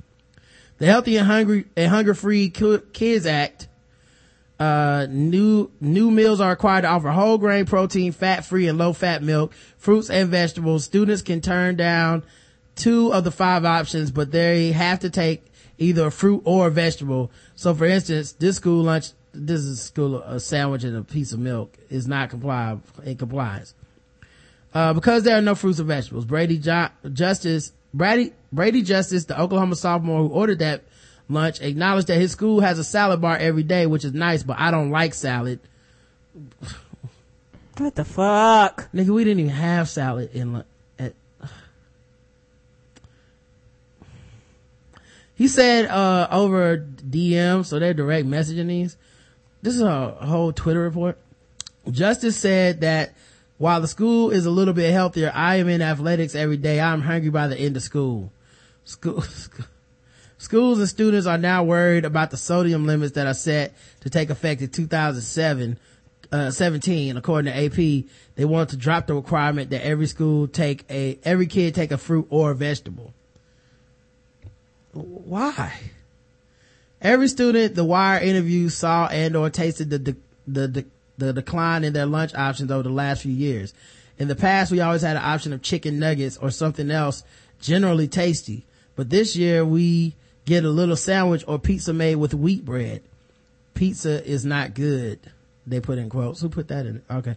[0.78, 3.68] The Healthy and Hungry and Hunger Free Kids Act
[4.58, 8.94] uh, new new meals are required to offer whole grain protein fat free and low
[8.94, 12.22] fat milk fruits and vegetables students can turn down
[12.74, 15.44] two of the five options but they have to take
[15.78, 17.30] either a fruit or a vegetable.
[17.54, 21.38] So for instance this school lunch this is school a sandwich and a piece of
[21.38, 23.74] milk is not comply in compliance.
[24.74, 29.40] Uh, because there are no fruits or vegetables brady jo- justice brady brady justice the
[29.40, 30.82] oklahoma sophomore who ordered that
[31.28, 34.58] lunch acknowledged that his school has a salad bar every day which is nice but
[34.58, 35.60] i don't like salad.
[37.78, 38.90] What the fuck?
[38.92, 40.66] nigga we didn't even have salad in lunch
[40.98, 41.14] at
[45.36, 48.96] he said uh over dm so they're direct messaging these
[49.62, 51.18] this is a whole twitter report
[51.90, 53.14] justice said that
[53.58, 57.02] while the school is a little bit healthier i am in athletics every day i'm
[57.02, 58.32] hungry by the end of school
[58.84, 59.22] school
[60.38, 64.28] Schools and students are now worried about the sodium limits that are set to take
[64.28, 65.78] effect in 2007,
[66.30, 68.04] uh, 17, according to AP.
[68.34, 71.96] They want to drop the requirement that every school take a, every kid take a
[71.96, 73.14] fruit or a vegetable.
[74.96, 75.72] Why?
[77.00, 79.98] Every student the wire interview saw and or tasted the,
[80.46, 80.86] the, the,
[81.18, 83.74] the decline in their lunch options over the last few years.
[84.18, 87.22] In the past, we always had an option of chicken nuggets or something else
[87.60, 88.64] generally tasty.
[88.96, 90.14] But this year we
[90.46, 93.02] get a little sandwich or pizza made with wheat bread.
[93.74, 95.18] Pizza is not good.
[95.66, 96.40] They put in quotes.
[96.40, 97.02] Who put that in?
[97.10, 97.36] Okay.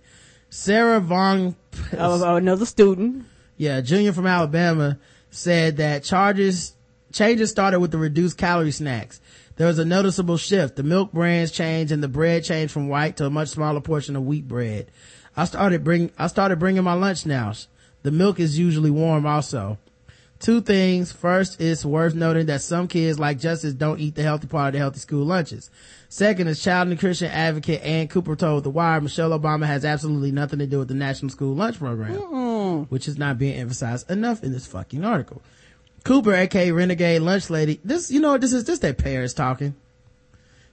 [0.49, 1.55] Sarah Vaughn,
[1.93, 3.25] Oh, oh, another student.
[3.57, 4.97] yeah, junior from Alabama
[5.31, 6.73] said that charges,
[7.11, 9.19] changes started with the reduced calorie snacks.
[9.55, 10.75] There was a noticeable shift.
[10.75, 14.15] The milk brands changed and the bread changed from white to a much smaller portion
[14.15, 14.89] of wheat bread.
[15.35, 17.53] I started bring, I started bringing my lunch now.
[18.03, 19.77] The milk is usually warm also.
[20.39, 21.11] Two things.
[21.11, 24.73] First, it's worth noting that some kids like Justice don't eat the healthy part of
[24.73, 25.69] the healthy school lunches.
[26.07, 30.59] Second, as child nutrition advocate Ann Cooper told The Wire, Michelle Obama has absolutely nothing
[30.59, 34.53] to do with the National School Lunch Program, which is not being emphasized enough in
[34.53, 35.41] this fucking article.
[36.03, 38.65] Cooper, aka Renegade Lunch Lady, this, you know what this is?
[38.65, 39.75] This their parents talking.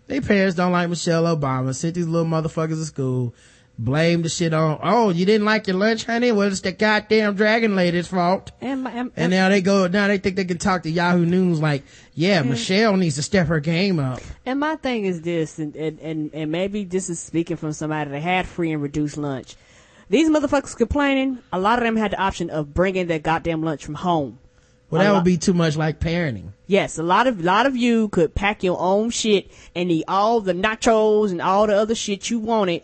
[0.07, 3.35] They parents don't like Michelle Obama, sent these little motherfuckers to school,
[3.77, 6.31] blame the shit on, oh, you didn't like your lunch, honey?
[6.31, 8.53] Well, it's the goddamn dragon lady's fault.
[8.61, 11.61] And, and, And now they go, now they think they can talk to Yahoo News
[11.61, 11.83] like,
[12.15, 14.21] yeah, Michelle needs to step her game up.
[14.45, 18.11] And my thing is this, and, and, and, and maybe this is speaking from somebody
[18.13, 19.57] that had free and reduced lunch.
[20.09, 23.85] These motherfuckers complaining, a lot of them had the option of bringing their goddamn lunch
[23.85, 24.39] from home.
[24.91, 26.53] Well, that would be too much like parenting.
[26.67, 30.41] Yes, a lot of lot of you could pack your own shit and eat all
[30.41, 32.83] the nachos and all the other shit you wanted,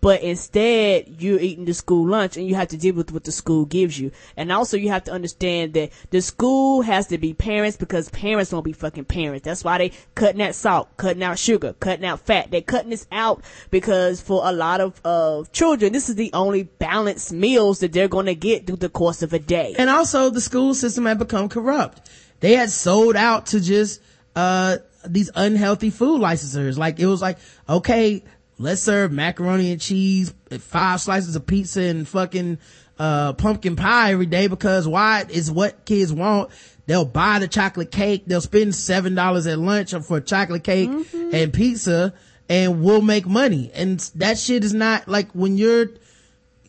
[0.00, 3.32] but instead you're eating the school lunch and you have to deal with what the
[3.32, 4.12] school gives you.
[4.36, 8.52] And also you have to understand that the school has to be parents because parents
[8.52, 9.44] won't be fucking parents.
[9.44, 12.50] That's why they cutting out salt, cutting out sugar, cutting out fat.
[12.50, 16.64] They're cutting this out because for a lot of uh, children, this is the only
[16.64, 19.74] balanced meals that they're going to get through the course of a day.
[19.78, 22.08] And also the school system had become corrupt.
[22.40, 24.00] They had sold out to just,
[24.36, 26.76] uh, these unhealthy food licensors.
[26.76, 27.38] Like it was like,
[27.68, 28.22] okay,
[28.60, 32.58] let's serve macaroni and cheese, five slices of pizza and fucking,
[32.98, 36.50] uh, pumpkin pie every day because why is what kids want.
[36.86, 38.24] They'll buy the chocolate cake.
[38.26, 40.90] They'll spend seven dollars at lunch for chocolate cake
[41.32, 42.12] and pizza
[42.48, 43.70] and we'll make money.
[43.74, 45.88] And that shit is not like when you're,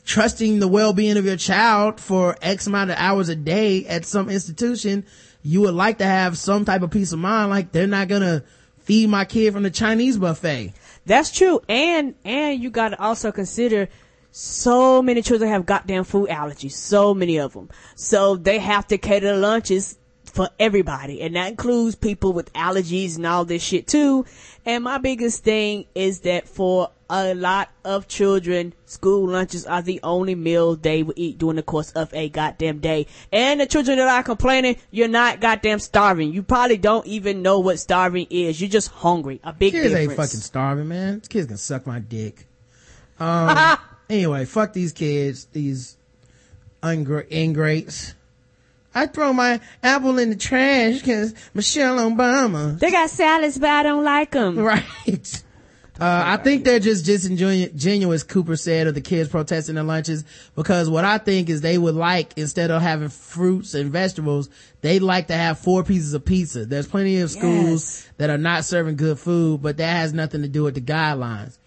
[0.06, 4.30] trusting the well-being of your child for X amount of hours a day at some
[4.30, 5.06] institution,
[5.44, 8.44] you would like to have some type of peace of mind, like they're not gonna
[8.80, 10.74] feed my kid from the Chinese buffet.
[11.06, 11.62] That's true.
[11.68, 13.90] And, and you gotta also consider
[14.32, 16.72] so many children have goddamn food allergies.
[16.72, 17.70] So many of them.
[17.96, 21.22] So they have to cater lunches for everybody.
[21.22, 24.26] And that includes people with allergies and all this shit too.
[24.66, 30.00] And my biggest thing is that for a lot of children, school lunches are the
[30.02, 33.06] only meal they will eat during the course of a goddamn day.
[33.34, 36.32] And the children that are complaining, you're not goddamn starving.
[36.32, 38.62] You probably don't even know what starving is.
[38.62, 39.42] You're just hungry.
[39.44, 40.10] A big Kids difference.
[40.12, 41.20] ain't fucking starving, man.
[41.20, 42.48] These kids can suck my dick.
[43.20, 43.78] Um,
[44.10, 45.98] anyway, fuck these kids, these
[46.82, 48.16] ungra- ingrates.
[48.96, 52.80] I throw my apple in the trash because Michelle Obama.
[52.80, 54.58] They got salads, but I don't like them.
[54.64, 55.44] Right.
[56.02, 60.26] Uh, I think they're just disingenuous, Cooper said, of the kids protesting their lunches
[60.56, 64.50] because what I think is they would like, instead of having fruits and vegetables,
[64.82, 66.66] they'd like to have four pieces of pizza.
[66.66, 67.72] There's plenty of schools
[68.04, 68.08] Yes.
[68.18, 71.60] that are not serving good food, but that has nothing to do with the guidelines.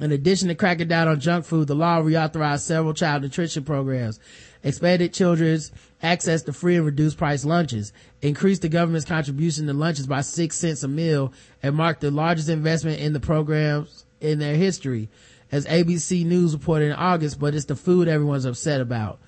[0.00, 4.18] In addition to cracking down on junk food, the law reauthorized several child nutrition programs,
[4.64, 5.70] expanded children's
[6.02, 10.56] access to free and reduced price lunches, increased the government's contribution to lunches by six
[10.56, 15.08] cents a meal, and marked the largest investment in the programs in their history,
[15.50, 19.18] as ABC News reported in August, but it's the food everyone's upset about.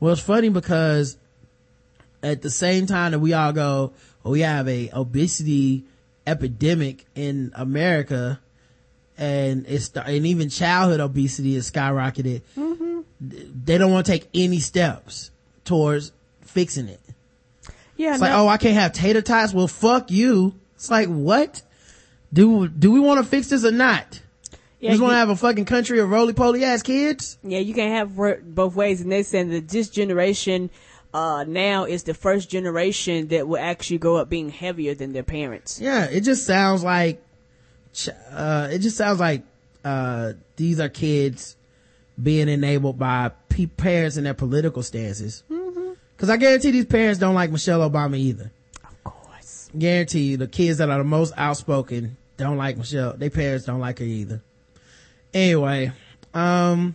[0.00, 1.16] Well, it's funny because
[2.22, 3.92] at the same time that we all go,
[4.22, 5.84] well, we have a obesity
[6.26, 8.40] epidemic in America,
[9.18, 12.42] and it's and even childhood obesity is skyrocketed.
[12.56, 13.00] Mm-hmm.
[13.20, 15.30] They don't want to take any steps
[15.64, 16.12] towards
[16.54, 17.00] fixing it.
[17.96, 19.52] Yeah, It's like, oh, I can't have tater tots.
[19.52, 20.54] Well, fuck you.
[20.74, 21.62] It's like, what?
[22.32, 24.20] Do do we want to fix this or not?
[24.80, 27.38] yeah, you just want to have a fucking country of roly poly ass kids?
[27.42, 28.16] Yeah, you can have
[28.54, 30.70] both ways, and they saying that this generation
[31.12, 35.22] uh, now is the first generation that will actually grow up being heavier than their
[35.22, 35.80] parents.
[35.80, 37.22] Yeah, it just sounds like,
[38.32, 39.42] uh, it just sounds like,
[39.84, 41.56] uh, these are kids
[42.20, 43.30] being enabled by
[43.76, 45.44] parents and their political stances.
[46.24, 48.50] Cause I guarantee these parents don't like Michelle Obama either.
[48.82, 49.68] Of course.
[49.78, 53.12] Guarantee you the kids that are the most outspoken don't like Michelle.
[53.12, 54.40] Their parents don't like her either.
[55.34, 55.92] Anyway,
[56.32, 56.94] um,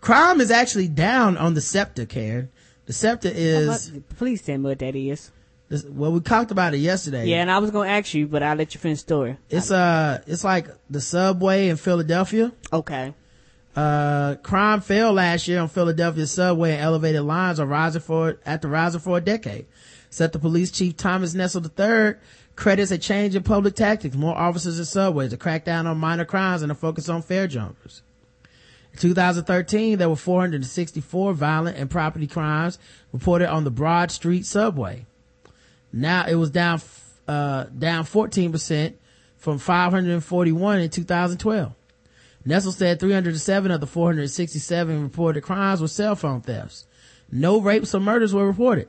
[0.00, 2.48] crime is actually down on the SEPTA, Karen.
[2.86, 5.30] The SEPTA is, Please tell me what that is.
[5.68, 7.26] this, well, we talked about it yesterday.
[7.26, 9.36] Yeah, and I was gonna ask you, but I'll let you finish the story.
[9.50, 12.52] It's uh, it's like the subway in Philadelphia.
[12.72, 13.12] Okay.
[13.76, 18.68] Uh, crime fell last year on Philadelphia's subway and elevated lines are rising for after
[18.68, 19.66] rising for a decade.
[20.08, 22.18] SEPTA police chief Thomas Nestel III
[22.56, 26.62] credits a change in public tactics, more officers in subways, a crackdown on minor crimes,
[26.62, 28.00] and a focus on fare jumpers.
[28.94, 32.78] In 2013, there were 464 violent and property crimes
[33.12, 35.04] reported on the Broad Street subway.
[35.92, 36.80] Now it was down,
[37.28, 38.94] uh, down 14%
[39.36, 41.72] from 541 in 2012.
[42.46, 46.86] Nestel said 307 of the 467 reported crimes were cell phone thefts.
[47.30, 48.88] No rapes or murders were reported.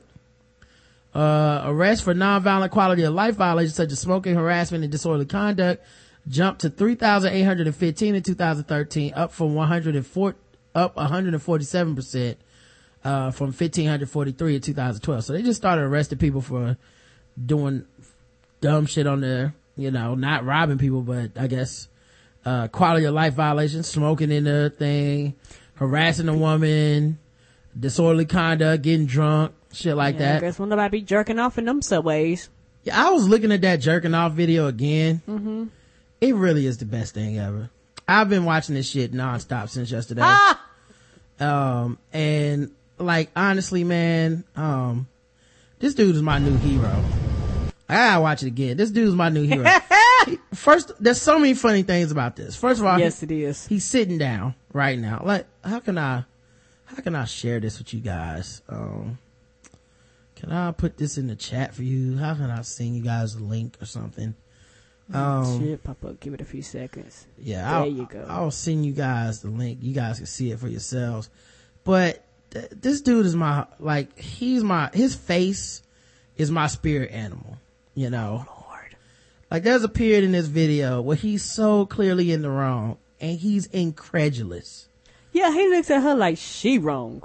[1.14, 5.84] Uh, arrests for nonviolent quality of life violations such as smoking, harassment, and disorderly conduct
[6.28, 10.34] jumped to 3,815 in 2013, up from 104,
[10.74, 12.36] up 147%,
[13.04, 15.24] uh, from 1,543 in 2012.
[15.24, 16.76] So they just started arresting people for
[17.44, 17.86] doing
[18.60, 21.88] dumb shit on there, you know, not robbing people, but I guess,
[22.44, 25.34] uh, quality of life violations, smoking in the thing,
[25.74, 27.18] harassing a woman,
[27.78, 30.40] disorderly conduct, getting drunk, shit like Yeah, I that.
[30.40, 32.48] guess when nobody be jerking off in them subways.
[32.84, 35.20] Yeah, I was looking at that jerking off video again.
[35.28, 35.64] Mm-hmm.
[36.20, 37.70] It really is the best thing ever.
[38.06, 40.22] I've been watching this shit nonstop since yesterday.
[40.24, 40.64] Ah!
[41.38, 45.06] Um, and like, honestly, man, um,
[45.78, 47.04] this dude is my new hero.
[47.88, 48.76] I gotta watch it again.
[48.76, 49.62] This dude is my new hero.
[50.54, 52.56] First, there's so many funny things about this.
[52.56, 53.66] First of all, Yes, it is.
[53.66, 55.22] he's sitting down right now.
[55.24, 56.24] Like, how can I,
[56.86, 58.62] how can I share this with you guys?
[58.68, 59.18] Um,
[60.36, 62.16] can I put this in the chat for you?
[62.16, 64.34] How can I send you guys a link or something?
[65.12, 66.20] Um, Shit, pop up.
[66.20, 67.26] Give it a few seconds.
[67.38, 68.26] yeah, There I'll, you go.
[68.28, 69.78] I'll send you guys the link.
[69.80, 71.30] You guys can see it for yourselves.
[71.84, 75.82] But th- this dude is my, like, he's my, his face
[76.36, 77.56] is my spirit animal,
[77.94, 78.46] you know?
[79.50, 79.56] Lord.
[79.56, 83.38] Like there's a period in this video where he's so clearly in the wrong and
[83.38, 84.88] he's incredulous.
[85.32, 87.22] Yeah, he looks at her like she wrong.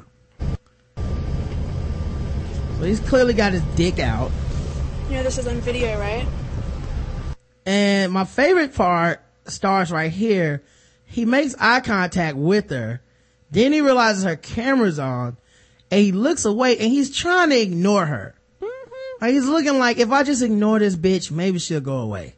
[2.77, 4.31] So he's clearly got his dick out.
[5.09, 6.27] You know this is on video, right?
[7.65, 10.63] And my favorite part starts right here.
[11.05, 13.01] He makes eye contact with her.
[13.51, 15.37] Then he realizes her camera's on
[15.91, 18.35] and he looks away and he's trying to ignore her.
[19.23, 22.35] Like he's looking like if I just ignore this bitch, maybe she'll go away.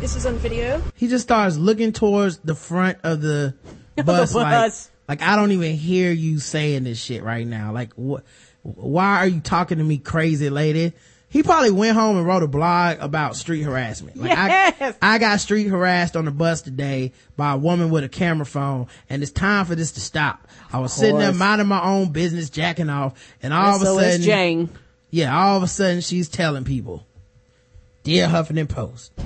[0.00, 0.82] This is on video.
[0.96, 3.54] he just starts looking towards the front of the
[4.04, 4.90] bus, like, bus.
[5.06, 7.70] like I don't even hear you saying this shit right now.
[7.72, 8.24] Like what?
[8.62, 10.92] Why are you talking to me, crazy lady?
[11.30, 14.16] He probably went home and wrote a blog about street harassment.
[14.16, 14.96] Like Yes.
[15.02, 18.46] I, I got street harassed on the bus today by a woman with a camera
[18.46, 20.48] phone, and it's time for this to stop.
[20.72, 24.22] I was sitting there minding my own business, jacking off, and all of a sudden,
[24.22, 24.70] Jane.
[25.10, 27.06] yeah, all of a sudden she's telling people,
[28.04, 29.12] "Dear Huffington Post."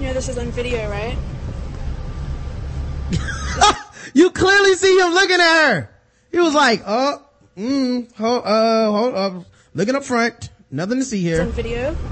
[0.00, 1.16] You know this is on video, right?
[4.14, 5.90] You clearly see him looking at her.
[6.32, 7.22] He was like, oh,
[7.56, 9.44] mm, hold, uh, hold up,
[9.74, 10.50] looking up front.
[10.70, 11.54] Nothing to see It's on here.
[11.54, 11.96] video.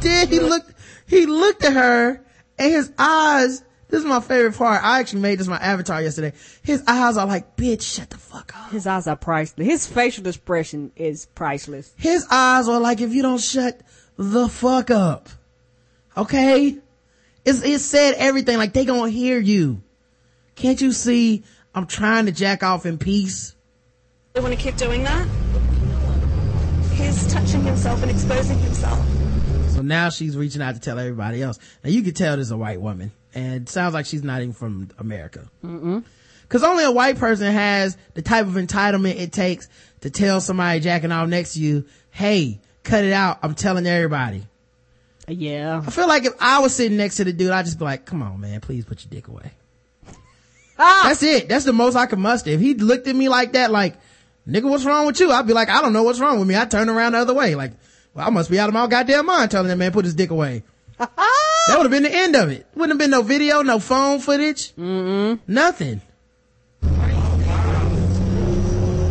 [0.00, 0.72] Then he looked,
[1.06, 2.24] he looked at her
[2.58, 4.82] and his eyes, this is my favorite part.
[4.82, 6.32] I actually made this my avatar yesterday.
[6.62, 8.72] His eyes are like, bitch, shut the fuck up.
[8.72, 9.66] His eyes are priceless.
[9.66, 11.92] His facial expression is priceless.
[11.96, 13.80] His eyes are like, if you don't shut
[14.16, 15.28] the fuck up.
[16.16, 16.78] Okay?
[17.44, 19.82] It's, it said everything, like they gonna hear you.
[20.56, 23.54] Can't you see I'm trying to jack off in peace?
[24.34, 25.26] They want to keep doing that.
[26.92, 29.04] He's touching himself and exposing himself.
[29.70, 31.58] So now she's reaching out to tell everybody else.
[31.82, 34.42] Now you can tell this is a white woman and it sounds like she's not
[34.42, 35.48] even from America.
[36.48, 39.68] Cause only a white person has the type of entitlement it takes
[40.02, 43.38] to tell somebody jacking off next to you, hey, cut it out.
[43.42, 44.44] I'm telling everybody.
[45.26, 45.82] Yeah.
[45.86, 48.04] I feel like if I was sitting next to the dude, I'd just be like,
[48.04, 49.52] come on, man, please put your dick away.
[50.78, 51.02] Ah!
[51.04, 51.48] That's it.
[51.48, 52.50] That's the most I could muster.
[52.50, 53.96] If he looked at me like that, like,
[54.48, 55.30] nigga, what's wrong with you?
[55.30, 56.54] I'd be like, I don't know what's wrong with me.
[56.54, 57.54] I'd turn around the other way.
[57.54, 57.72] Like,
[58.14, 60.30] well, I must be out of my goddamn mind telling that man put his dick
[60.30, 60.62] away.
[60.98, 61.08] that
[61.70, 62.66] would have been the end of it.
[62.74, 64.74] Wouldn't have been no video, no phone footage.
[64.76, 65.40] Mm-mm.
[65.46, 66.00] Nothing.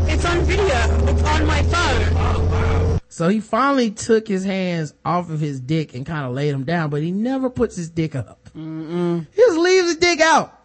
[0.08, 1.08] It's on video.
[1.08, 3.00] It's on my phone.
[3.10, 6.64] So he finally took his hands off of his dick and kind of laid him
[6.64, 8.50] down, but he never puts his dick up.
[8.56, 9.28] Mm-mm.
[9.34, 10.61] He just leaves his dick out.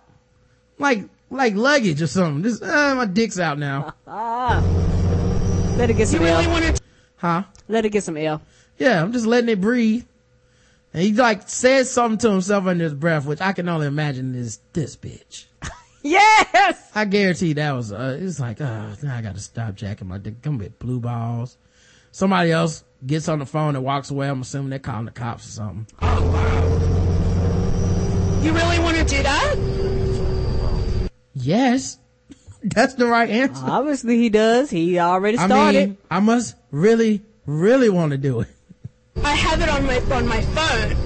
[0.78, 2.43] Like, like luggage or something.
[2.43, 3.94] Just, uh, my dick's out now.
[5.77, 6.82] Let it get You some really want to
[7.16, 7.43] Huh?
[7.69, 8.40] Let it get some air.
[8.78, 10.05] Yeah, I'm just letting it breathe.
[10.93, 14.35] And he like says something to himself under his breath, which I can only imagine
[14.35, 15.44] is this bitch.
[16.03, 16.90] Yes!
[16.94, 20.40] I guarantee that was, uh, it's like, uh, now I gotta stop jacking my dick.
[20.40, 21.57] Come with blue balls.
[22.12, 24.28] Somebody else gets on the phone and walks away.
[24.28, 25.89] I'm assuming they're calling the cops or something.
[26.01, 28.40] Oh wow.
[28.40, 29.57] You really want to do that?
[31.37, 31.99] Yes.
[32.63, 33.63] That's the right answer.
[33.67, 34.71] Obviously he does.
[34.71, 35.89] He already I started.
[35.91, 38.49] mean, I must really, really want to do it.
[39.23, 40.97] I have it on my on my phone.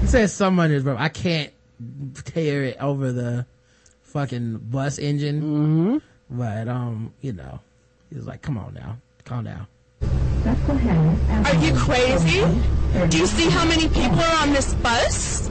[0.00, 0.98] He says something under his breath.
[1.00, 1.52] I can't
[2.26, 3.46] tear it over the
[4.02, 5.42] fucking bus engine.
[5.42, 5.98] Mm-hmm.
[6.38, 7.60] But, um, you know,
[8.10, 8.98] he was like, come on now.
[9.24, 9.66] Calm down.
[10.02, 12.44] Are you crazy?
[13.08, 15.50] Do you see how many people are on this bus?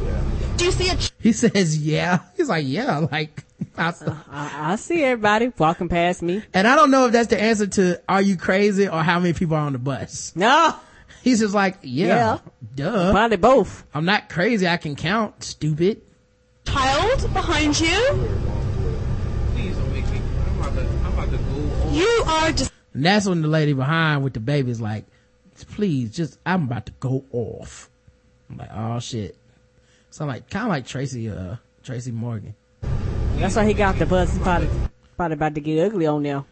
[0.59, 2.19] Do you see a He says, yeah.
[2.35, 3.45] He's like, yeah, like,
[3.77, 3.93] I,
[4.29, 6.43] I, I see everybody walking past me.
[6.53, 9.31] and I don't know if that's the answer to, are you crazy or how many
[9.31, 10.33] people are on the bus?
[10.35, 10.75] No!
[11.21, 12.39] He's just like, yeah,
[12.75, 13.11] duh.
[13.11, 13.85] Probably both.
[13.93, 14.67] I'm not crazy.
[14.67, 16.01] I can count, stupid.
[16.65, 17.87] child behind you?
[19.53, 20.19] Please don't make me.
[20.45, 20.81] I'm about to.
[20.81, 21.83] I'm about to go.
[21.87, 21.93] on.
[21.93, 25.05] You are just And that's when the lady behind with the baby is like,
[25.71, 27.89] please, just, I'm about to go off.
[28.49, 29.37] I'm like, oh shit.
[30.09, 32.55] So I'm like, kind of like Tracy, uh, Tracy Morgan.
[33.37, 34.31] That's why he got the bus.
[34.31, 34.69] He's probably,
[35.15, 36.43] probably about to get ugly on there.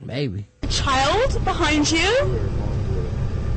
[0.00, 0.46] Maybe.
[0.62, 1.98] a child behind you?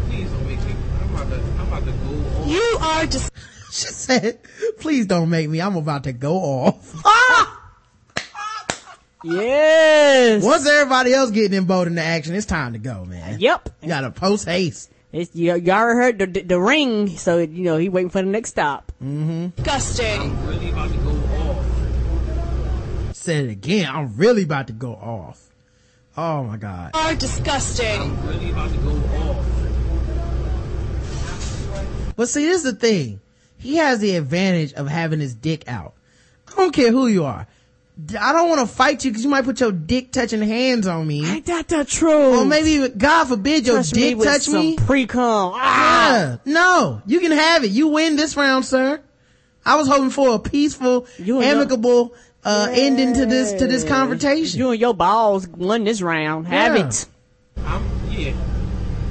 [0.09, 0.75] Please don't make me.
[1.01, 1.35] I'm about to.
[1.35, 2.41] I'm about to go.
[2.41, 2.49] on.
[2.49, 3.31] You are just
[3.71, 4.39] She said,
[4.79, 5.61] please don't make me.
[5.61, 7.57] I'm about to go off.
[9.23, 10.43] Yes!
[10.43, 13.39] Once everybody else getting involved in boat into action, it's time to go, man.
[13.39, 13.69] Yep.
[13.83, 14.89] You gotta post haste.
[15.11, 18.21] It's, you, you already heard the, the, the ring, so, you know, he waiting for
[18.21, 18.91] the next stop.
[19.03, 19.47] Mm-hmm.
[19.57, 20.45] disgusting.
[20.47, 21.65] Really about to go off.
[23.15, 23.89] Said it again.
[23.93, 25.49] I'm really about to go off.
[26.15, 26.91] Oh my God.
[26.93, 28.25] Are disgusting.
[28.25, 29.45] Really about to go off.
[32.15, 33.19] But see, this is the thing.
[33.57, 35.93] He has the advantage of having his dick out.
[36.47, 37.47] I don't care who you are.
[38.05, 40.87] D- I don't want to fight you because you might put your dick touching hands
[40.87, 41.25] on me.
[41.29, 42.39] Ain't that the truth?
[42.39, 44.77] Or maybe, God forbid, your touch me dick with touch some me.
[44.77, 45.51] pre-cum.
[45.55, 46.11] Ah!
[46.11, 46.37] Yeah.
[46.45, 47.71] No, you can have it.
[47.71, 49.01] You win this round, sir.
[49.65, 52.13] I was hoping for a peaceful, You and your- amicable,
[52.43, 54.57] uh, ending to this, to this conversation.
[54.59, 56.47] You and your balls won this round.
[56.47, 56.87] Have Yeah.
[56.87, 57.05] it.
[57.65, 57.83] I'm.
[58.09, 58.33] Yeah.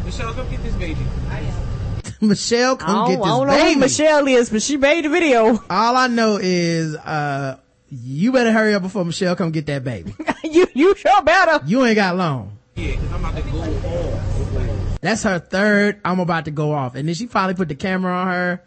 [0.05, 0.99] Michelle, come get this baby.
[2.21, 3.79] Michelle, I come don't, get I don't know who.
[3.81, 5.62] Michelle is, but she made the video.
[5.71, 7.57] All I know is, uh,
[7.91, 10.15] you better hurry up before Michelle come get that baby.
[10.45, 11.65] you, you sure better.
[11.67, 12.57] You ain't got long.
[12.77, 15.01] Yeah, cause I'm about to go off.
[15.01, 16.01] That's her third.
[16.05, 16.95] I'm about to go off.
[16.95, 18.62] And then she finally put the camera on her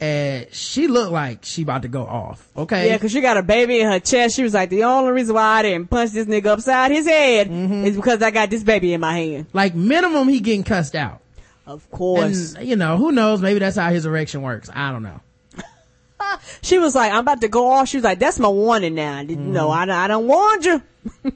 [0.00, 2.46] and she looked like she about to go off.
[2.56, 2.88] Okay.
[2.88, 4.34] Yeah, cause she got a baby in her chest.
[4.34, 7.48] She was like, the only reason why I didn't punch this nigga upside his head
[7.48, 7.84] Mm-hmm.
[7.84, 9.46] is because I got this baby in my hand.
[9.52, 11.20] like minimum he getting cussed out.
[11.66, 12.54] Of course.
[12.54, 13.40] And, you know, who knows?
[13.40, 14.68] Maybe that's how his erection works.
[14.74, 15.20] I don't know.
[16.62, 17.88] She was like, I'm about to go off.
[17.88, 19.22] She was like, that's my warning now.
[19.22, 19.52] Did- Mm-hmm.
[19.52, 20.82] No, I, I don't warned you.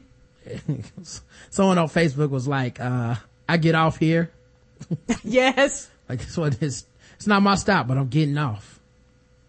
[1.51, 3.17] Someone on Facebook was like, uh,
[3.49, 4.31] I get off here.
[5.25, 5.91] yes.
[6.09, 6.87] Like this what it's,
[7.17, 8.79] it's not my stop, but I'm getting off.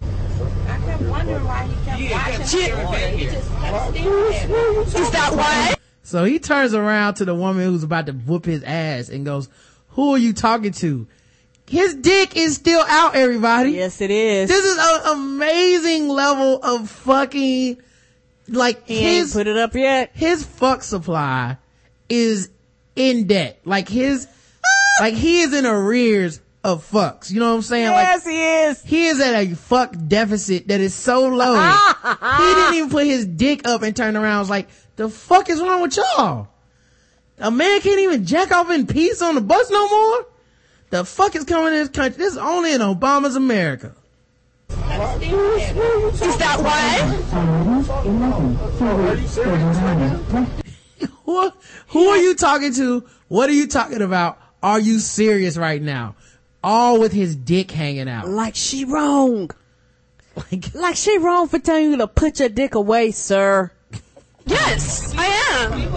[0.01, 0.05] I
[0.85, 3.09] kept wondering why he kept watching her.
[3.17, 4.77] He just kept staring.
[5.03, 5.75] Is that why?
[6.03, 9.47] So he turns around to the woman who's about to whoop his ass and goes,
[9.89, 11.07] who are you talking to?
[11.69, 13.71] His dick is still out, everybody.
[13.71, 14.49] Yes, it is.
[14.49, 17.77] This is an amazing level of fucking,
[18.47, 20.09] like he his, put it up yet.
[20.13, 21.57] his fuck supply
[22.09, 22.49] is
[22.95, 23.59] in debt.
[23.65, 24.27] Like his,
[24.99, 27.29] like he is in arrears of fucks.
[27.29, 27.91] You know what I'm saying?
[27.91, 28.83] Like Yes, he is.
[28.83, 31.53] he is at a fuck deficit that is so low.
[32.03, 34.39] he didn't even put his dick up and turn around.
[34.39, 36.47] Was like, the fuck is wrong with y'all?
[37.37, 40.25] A man can't even jack off in peace on the bus no more?
[40.89, 42.17] The fuck is coming in this country?
[42.17, 43.93] This is only in Obama's America.
[44.69, 46.97] Is that why?
[51.25, 51.51] Who,
[51.89, 53.05] who are you talking to?
[53.27, 54.39] What are you talking about?
[54.63, 56.15] Are you serious right now?
[56.63, 58.27] All with his dick hanging out.
[58.27, 59.51] Like she wrong.
[60.35, 63.71] Like, Like she wrong for telling you to put your dick away, sir.
[64.45, 65.91] Yes, I am.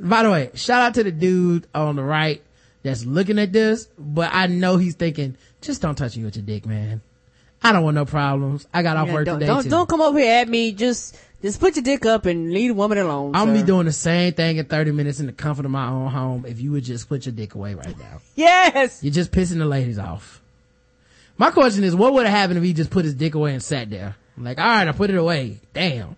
[0.00, 2.42] by the way, shout out to the dude on the right
[2.84, 6.44] that's looking at this, but I know he's thinking, just don't touch me with your
[6.44, 7.00] dick, man.
[7.62, 8.66] I don't want no problems.
[8.72, 9.70] I got off Yeah, work don't, today don't, too.
[9.70, 10.72] don't come over here at me.
[10.72, 13.34] Just, just put your dick up and leave a woman alone.
[13.34, 13.54] I'm sir.
[13.54, 16.44] be doing the same thing in 30 minutes in the comfort of my own home
[16.46, 18.20] if you would just put your dick away right now.
[18.36, 19.02] Yes.
[19.02, 20.42] You're just pissing the ladies off.
[21.38, 23.62] My question is, what would have happened if he just put his dick away and
[23.62, 24.14] sat there?
[24.36, 25.58] I'm like, all right, I put it away.
[25.72, 26.16] Damn.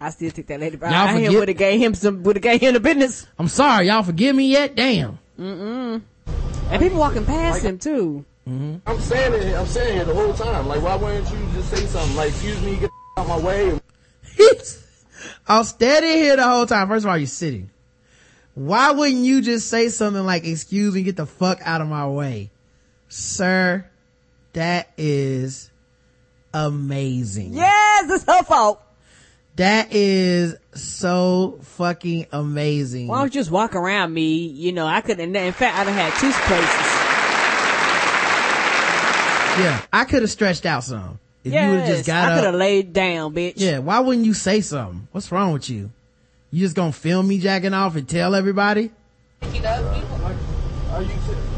[0.00, 0.78] I still think that lady.
[0.78, 2.22] Y'all I forget- would have gave him some.
[2.24, 3.26] Would have gave him the business.
[3.38, 4.74] I'm sorry, y'all forgive me yet?
[4.74, 5.18] Damn.
[5.38, 6.02] And
[6.78, 8.24] people walking past him too.
[8.48, 8.76] Mm-hmm.
[8.86, 9.54] I'm saying it.
[9.54, 10.66] I'm saying it the whole time.
[10.66, 13.80] Like, why wouldn't you just say something like, "Excuse me, get out of my way"?
[15.46, 16.88] I'll standing here the whole time.
[16.88, 17.70] First of all, you're sitting.
[18.54, 22.06] Why wouldn't you just say something like, excuse me, get the fuck out of my
[22.06, 22.50] way?
[23.08, 23.86] Sir,
[24.52, 25.70] that is
[26.52, 27.54] amazing.
[27.54, 28.81] Yes, it's her fault.
[29.56, 33.08] That is so fucking amazing.
[33.08, 34.46] Why don't you just walk around me?
[34.46, 35.20] You know, I could.
[35.20, 37.02] In fact, I'd have had two places.
[39.64, 41.18] Yeah, I could have stretched out some.
[41.44, 43.54] If you would have just got I could have laid down, bitch.
[43.56, 45.08] Yeah, why wouldn't you say something?
[45.12, 45.90] What's wrong with you?
[46.50, 48.90] You just gonna film me jacking off and tell everybody?
[49.42, 51.08] Are you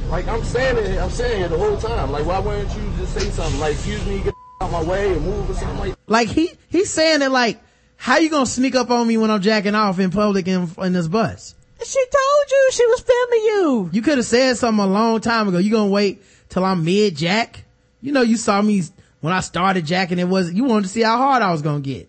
[0.08, 0.98] like I'm standing it?
[0.98, 2.10] I'm saying it the whole time.
[2.10, 5.12] Like, why wouldn't you just say something like, "Excuse me, get out of my way"
[5.12, 5.94] and move or something like?
[6.06, 7.60] Like he, he's saying it like,
[7.96, 10.92] how you gonna sneak up on me when I'm jacking off in public in, in
[10.92, 11.54] this bus?
[11.82, 13.90] She told you she was filming you.
[13.92, 15.58] You could have said something a long time ago.
[15.58, 17.64] You gonna wait till I'm mid jack?
[18.00, 18.82] You know, you saw me
[19.20, 20.18] when I started jacking.
[20.18, 22.08] It was, you wanted to see how hard I was gonna get.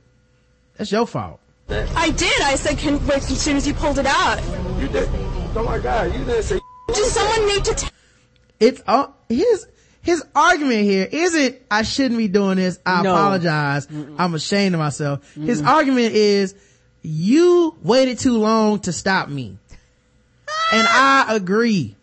[0.78, 1.40] That's your fault.
[1.70, 2.41] I did.
[2.41, 4.41] I said, can wait as soon as you pulled it out.
[4.80, 5.10] You did.
[5.56, 6.60] Oh my God, you didn't say.
[6.90, 7.90] Does someone need to tell
[8.60, 9.68] It's, uh, his,
[10.06, 12.77] his argument here isn't, I shouldn't be doing this.
[12.86, 13.11] I No.
[13.15, 13.88] apologize.
[14.19, 15.34] I'm ashamed of myself.
[15.34, 16.53] His argument is,
[17.02, 19.57] you waited too long to stop me.
[20.73, 21.95] and I agree.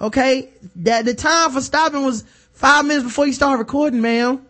[0.00, 0.48] Okay?
[0.76, 4.40] That the time for stopping was five minutes before you started recording, ma'am.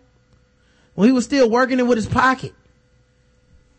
[0.94, 2.54] When he was still working it with his pocket.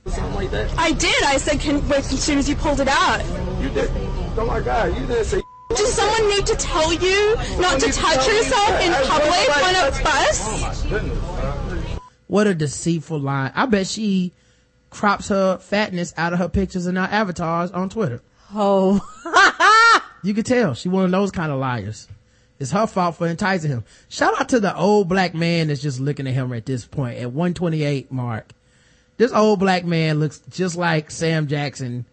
[0.06, 0.73] Something like that.
[0.77, 1.23] I did.
[1.23, 3.23] I said, can wait as soon as you pulled it out.
[3.61, 3.90] You did.
[4.38, 5.41] Oh my God, you didn't say.
[5.69, 11.97] Does someone need to tell you not to touch yourself in public on a bus?
[12.27, 13.51] What a deceitful line.
[13.55, 14.33] I bet she
[14.89, 18.21] crops her fatness out of her pictures and her avatars on Twitter.
[18.53, 18.99] Oh,
[20.23, 22.07] You could tell she one of those kind of liars.
[22.59, 23.85] It's her fault for enticing him.
[24.09, 27.17] Shout out to the old black man that's just looking at him at this point
[27.19, 28.51] at 128 mark.
[29.15, 32.05] This old black man looks just like Sam Jackson.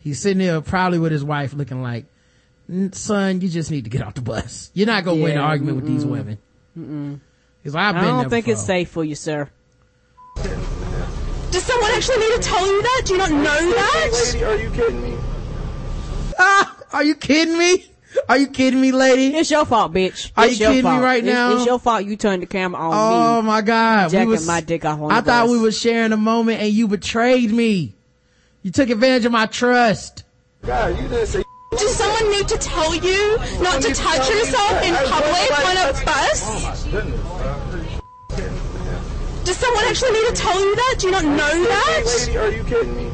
[0.00, 2.08] He's sitting there probably with his wife looking like, "N-
[2.92, 4.70] son, you just need to get off the bus.
[4.74, 6.38] You're not going to win an Yeah, argument with these women.
[7.62, 9.48] He's like, I've I don't there think it's safe for you, sir.
[10.36, 13.02] Does someone actually need to tell you that?
[13.04, 14.10] Do you not know that?
[14.32, 15.16] Lady, are you kidding me?
[16.38, 17.86] Ah, are you kidding me?
[18.28, 19.36] Are you kidding me, lady?
[19.36, 20.32] It's your fault, bitch.
[20.36, 21.56] Are It's you your kidding me right now?
[21.56, 22.04] It's your fault.
[22.04, 23.46] You turned the camera on Oh me.
[23.46, 24.10] my God.
[24.10, 25.50] Jacking my dick off on I the thought bus.
[25.52, 27.94] we were sharing a moment and you betrayed me.
[28.62, 30.24] You took advantage of my trust.
[30.62, 31.43] God, you didn't say.
[31.78, 36.42] Does someone need to tell you not to touch yourself in public on a bus?
[36.46, 38.00] Oh my goodness.
[39.44, 40.96] Does someone actually need to tell you that?
[40.98, 42.02] Do you not know that?
[42.06, 43.10] Lady, are you kidding me?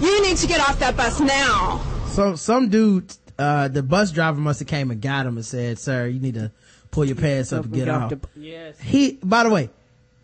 [0.00, 1.80] You need to get off that bus now.
[2.06, 5.78] So some dude, uh, the bus driver must have came and got him and said,
[5.78, 6.50] sir, you need to
[6.90, 8.12] pull your pants up and get off.
[8.34, 8.80] Yes.
[8.80, 9.70] He, by the way,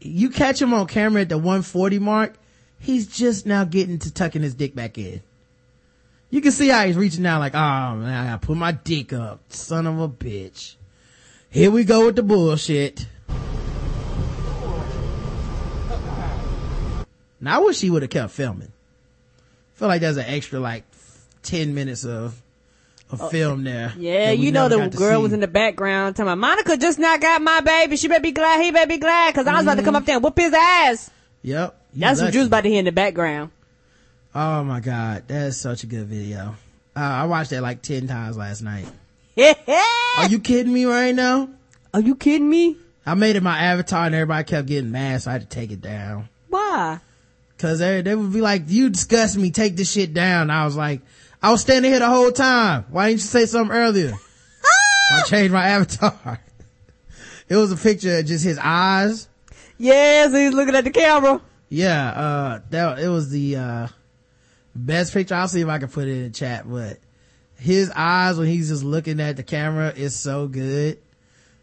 [0.01, 2.37] you catch him on camera at the 140 mark,
[2.79, 5.23] he's just now getting to tucking his dick back in.
[6.31, 9.13] You can see how he's reaching out like, oh man, I gotta put my dick
[9.13, 9.41] up.
[9.49, 10.75] Son of a bitch.
[11.51, 13.07] Here we go with the bullshit.
[17.41, 18.73] Now I wish he would have kept filming.
[19.75, 20.85] feel like there's an extra like
[21.45, 22.41] 10 minutes of,
[23.11, 23.95] of oh, film there.
[23.97, 27.41] Yeah, you know the girl was in the background talking about Monica just not got
[27.41, 27.97] my baby.
[27.97, 28.61] She better be glad.
[28.61, 29.97] He better be glad because I was about to come mm-hmm.
[29.97, 31.11] up there and whoop his ass.
[31.43, 31.81] Yep.
[31.99, 33.51] That's what was about to hear in the background.
[34.35, 36.55] Oh my god, that's such a good video.
[36.97, 38.87] Uh, I watched that like 10 times last night.
[40.19, 41.49] Are you kidding me right now?
[41.95, 42.77] Are you kidding me?
[43.07, 45.71] I made it my avatar and everybody kept getting mad, so I had to take
[45.71, 46.29] it down.
[46.49, 47.01] Why?
[47.57, 50.51] Cause they, they would be like, you disgust me, take this shit down.
[50.51, 51.01] I was like,
[51.43, 52.85] I was standing here the whole time.
[52.91, 54.13] Why didn't you say something earlier?
[55.13, 56.41] I changed my avatar.
[57.49, 59.29] it was a picture of just his eyes.
[59.79, 61.41] Yes, he's looking at the camera.
[61.69, 63.89] Yeah, uh, that, it was the, uh,
[64.75, 65.35] best picture.
[65.35, 66.99] I'll see if I can put it in the chat, but
[67.59, 70.99] his eyes when he's just looking at the camera is so good.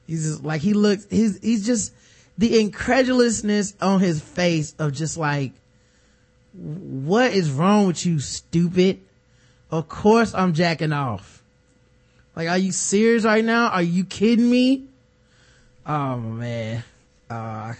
[0.06, 1.94] He's just like, he looks, he's, he's just,
[2.38, 5.54] the incredulousness on his face of just like,
[6.54, 9.00] what is wrong with you, stupid?
[9.72, 11.42] Of course I'm jacking off.
[12.36, 13.70] Like, are you serious right now?
[13.70, 14.84] Are you kidding me?
[15.86, 16.84] Oh man.
[17.30, 17.74] Uh,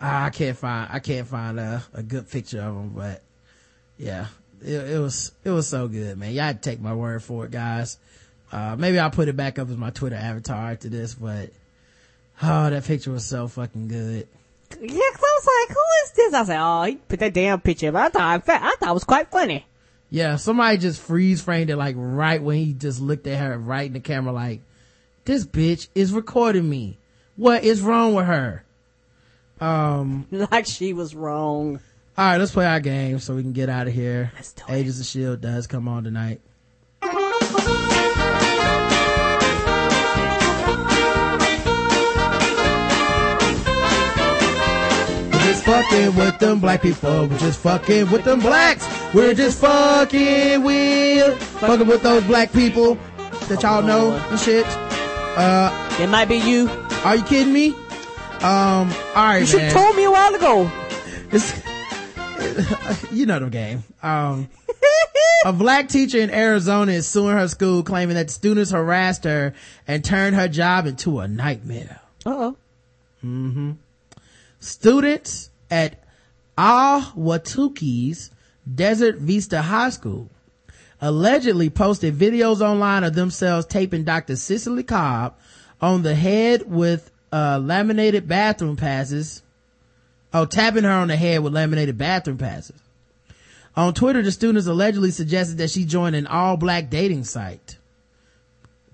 [0.00, 3.22] I can't find, I can't find a, a good picture of him, but
[3.98, 4.26] yeah,
[4.62, 6.32] it, it was, it was so good, man.
[6.32, 7.98] Y'all take my word for it, guys.
[8.52, 11.50] Uh, maybe I'll put it back up as my Twitter avatar after this, but
[12.42, 14.28] oh, that picture was so fucking good.
[14.80, 16.34] Yeah, 'cause I was like, who is this?
[16.34, 17.90] I was like, oh, he put that damn picture.
[17.90, 19.66] But I thought, in fact, I thought it was quite funny.
[20.10, 23.86] Yeah, somebody just freeze framed it like right when he just looked at her right
[23.86, 24.60] in the camera like,
[25.24, 26.96] this bitch is recording me.
[27.36, 28.64] What is wrong with her?
[29.60, 31.80] Um, like she was wrong.
[32.16, 34.32] All right, let's play our game so we can get out of here.
[34.68, 36.40] Agents of Shield does come on tonight.
[45.30, 47.26] We're just fucking with them black people.
[47.26, 48.86] We're just fucking with them blacks.
[49.14, 52.98] We're just fucking with fucking with those black people
[53.48, 54.66] that y'all know and shit.
[54.66, 56.68] Uh, it might be you.
[57.04, 57.76] Are you kidding me?
[58.42, 59.72] Um, all right, You should man.
[59.72, 60.70] told me a while ago.
[61.32, 61.52] It's,
[63.12, 63.82] you know the game.
[64.02, 64.48] Um,
[65.44, 69.54] a black teacher in Arizona is suing her school claiming that students harassed her
[69.86, 72.00] and turned her job into a nightmare.
[72.24, 72.56] Uh-oh.
[73.20, 73.72] hmm
[74.60, 76.02] Students at
[76.56, 78.30] Ahwatukee's
[78.72, 80.30] Desert Vista High School
[81.00, 84.34] allegedly posted videos online of themselves taping Dr.
[84.36, 85.36] Cicely Cobb
[85.80, 89.42] on the head with uh, laminated bathroom passes.
[90.32, 92.80] Oh, tapping her on the head with laminated bathroom passes.
[93.76, 97.78] On Twitter, the students allegedly suggested that she join an all-black dating site.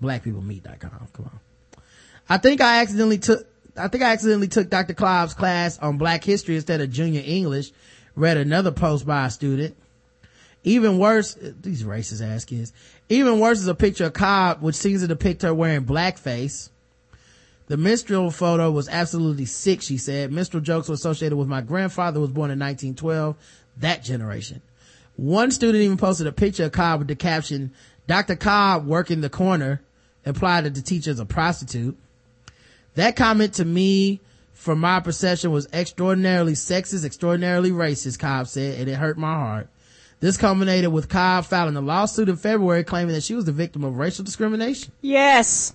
[0.01, 1.07] Blackpeoplemeet.com.
[1.11, 1.39] Come on.
[2.29, 4.93] I think I accidentally took, I think I accidentally took Dr.
[4.93, 7.71] Cobb's class on black history instead of junior English.
[8.15, 9.75] Read another post by a student.
[10.63, 12.73] Even worse, these racist ass kids.
[13.09, 16.69] Even worse is a picture of Cobb, which seems to depict her wearing blackface.
[17.67, 20.31] The minstrel photo was absolutely sick, she said.
[20.31, 23.35] Minstrel jokes were associated with my grandfather was born in 1912.
[23.77, 24.61] That generation.
[25.15, 27.71] One student even posted a picture of Cobb with the caption,
[28.07, 28.35] Dr.
[28.35, 29.81] Cobb working the corner,
[30.25, 31.97] implied that the teacher is a prostitute.
[32.95, 34.19] That comment to me,
[34.53, 39.69] from my perception, was extraordinarily sexist, extraordinarily racist, Cobb said, and it hurt my heart.
[40.19, 43.83] This culminated with Cobb filing a lawsuit in February claiming that she was the victim
[43.83, 44.91] of racial discrimination.
[45.01, 45.73] Yes.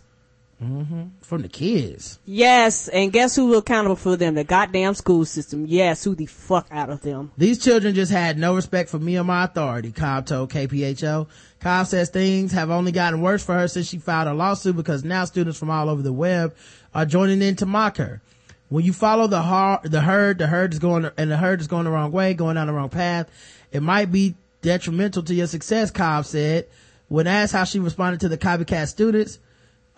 [0.61, 2.19] Hmm From the kids.
[2.27, 2.89] Yes.
[2.89, 4.35] And guess who was accountable for them?
[4.35, 5.65] The goddamn school system.
[5.66, 6.05] Yes.
[6.05, 7.32] Who the fuck out of them?
[7.39, 11.28] These children just had no respect for me or my authority, Cobb told KPHO.
[11.61, 15.03] Cobb says things have only gotten worse for her since she filed a lawsuit because
[15.03, 16.55] now students from all over the web
[16.95, 18.20] are joining in to mock her.
[18.69, 21.66] When you follow the har- the herd, the herd is going, and the herd is
[21.66, 23.28] going the wrong way, going down the wrong path.
[23.73, 26.66] It might be detrimental to your success, Cobb said.
[27.09, 29.39] When asked how she responded to the copycat students,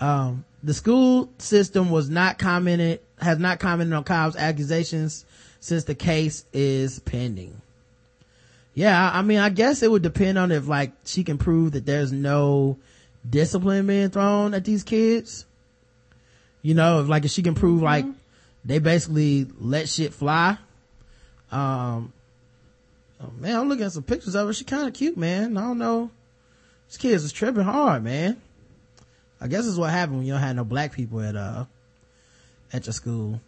[0.01, 5.25] um, the school system was not commented, has not commented on Cobb's accusations
[5.61, 7.61] since the case is pending.
[8.75, 11.85] Yeah, I mean, I guess it would depend on if like she can prove that
[11.85, 12.79] there's no
[13.29, 15.45] discipline being thrown at these kids.
[16.63, 18.07] You know, if like if she can prove like
[18.65, 20.57] they basically let shit fly.
[21.51, 22.13] Um,
[23.21, 24.53] oh man, I'm looking at some pictures of her.
[24.53, 25.57] She kind of cute, man.
[25.57, 26.11] I don't know.
[26.89, 28.41] These kids is tripping hard, man.
[29.43, 31.65] I guess it's what happened when you don't have no black people at, uh,
[32.73, 33.41] at your school.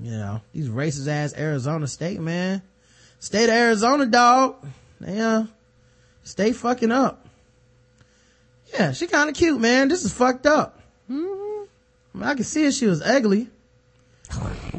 [0.00, 2.62] You know, these racist ass Arizona state, man.
[3.20, 4.56] State of Arizona, dog.
[5.00, 5.44] They, uh,
[6.24, 7.24] stay fucking up.
[8.74, 9.86] Yeah, she kind of cute, man.
[9.86, 10.80] This is fucked up.
[11.08, 11.68] I, mean,
[12.22, 13.48] I can see if she was ugly.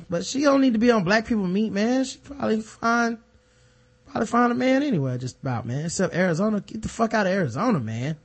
[0.10, 2.03] But she don't need to be on black people meat, man.
[2.03, 3.19] She probably find,
[4.07, 5.85] probably find a man anywhere just about, man.
[5.85, 6.60] Except Arizona.
[6.60, 8.18] Get the fuck out of Arizona, man.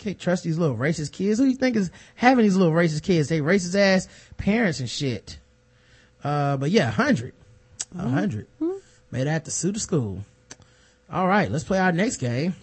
[0.00, 1.38] Can't trust these little racist kids.
[1.38, 3.28] Who do you think is having these little racist kids?
[3.28, 4.08] They racist ass
[4.38, 5.38] parents and shit.
[6.24, 7.34] Uh, but yeah, 100.
[7.94, 8.46] A 100.
[9.10, 10.24] Made out to sue the school.
[11.12, 12.54] All right, let's play our next game.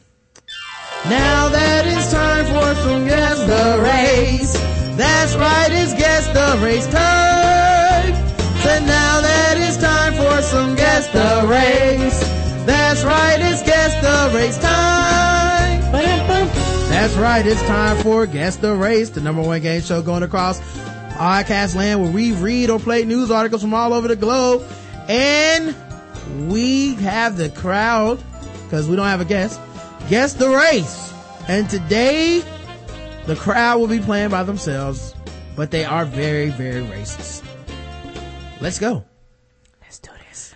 [1.05, 4.53] Now that it's time for some Guess the Race.
[4.97, 8.15] That's right, it's Guess the Race time.
[8.63, 12.19] So now that it's time for some Guess the Race.
[12.65, 15.36] That's right, it's Guess the Race time.
[16.99, 20.59] That's right, it's time for Guess the Race, the number one game show going across
[21.11, 24.63] podcast land where we read or play news articles from all over the globe.
[25.07, 25.75] And
[26.49, 28.21] we have the crowd,
[28.63, 29.61] because we don't have a guest,
[30.09, 31.13] guess the race.
[31.47, 32.43] And today,
[33.27, 35.13] the crowd will be playing by themselves,
[35.55, 37.43] but they are very, very racist.
[38.59, 39.05] Let's go.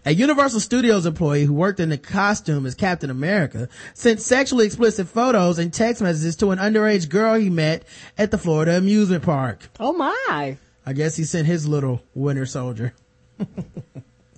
[0.03, 0.17] Let's do this.
[0.17, 5.07] A Universal Studios employee who worked in the costume as Captain America sent sexually explicit
[5.07, 7.83] photos and text messages to an underage girl he met
[8.17, 9.69] at the Florida amusement park.
[9.79, 10.57] Oh my.
[10.85, 12.93] I guess he sent his little winter soldier.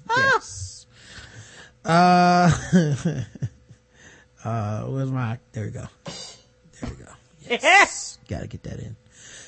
[0.09, 0.85] yes.
[1.85, 2.51] Uh,
[4.43, 5.87] uh, where's my, there we go.
[6.81, 7.11] There we go.
[7.49, 8.17] Yes.
[8.27, 8.95] Gotta get that in.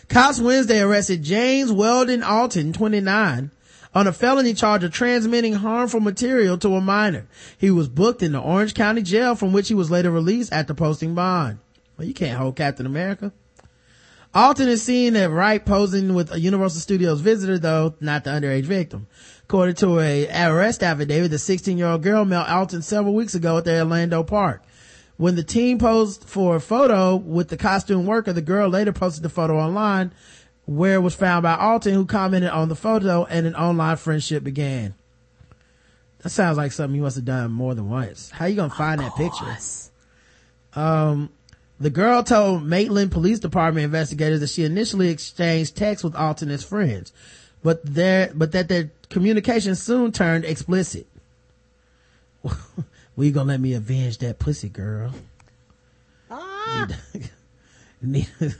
[0.08, 3.52] Cops Wednesday arrested James Weldon Alton, 29,
[3.96, 7.26] on a felony charge of transmitting harmful material to a minor.
[7.58, 10.74] He was booked in the Orange County jail from which he was later released after
[10.74, 11.60] posting bond.
[11.98, 13.32] Well, you can't hold Captain America.
[14.34, 18.66] Alton is seen at right posing with a Universal Studios visitor though, not the underage
[18.66, 19.08] victim.
[19.44, 23.58] According to a arrest affidavit, the 16 year old girl met Alton several weeks ago
[23.58, 24.62] at the Orlando park.
[25.16, 29.24] When the team posed for a photo with the costume worker, the girl later posted
[29.24, 30.12] the photo online
[30.66, 34.44] where it was found by Alton who commented on the photo and an online friendship
[34.44, 34.96] began.
[36.20, 38.32] That sounds like something you must have done more than once.
[38.32, 39.58] How you gonna find that picture?
[40.74, 41.30] Um,
[41.80, 46.64] the girl told Maitland Police Department investigators that she initially exchanged texts with Alton as
[46.64, 47.14] friends,
[47.62, 51.06] but their, but that their communication soon turned explicit.
[53.18, 55.12] you gonna let me avenge that pussy girl?
[56.32, 57.30] You need,
[58.02, 58.08] you
[58.40, 58.56] need,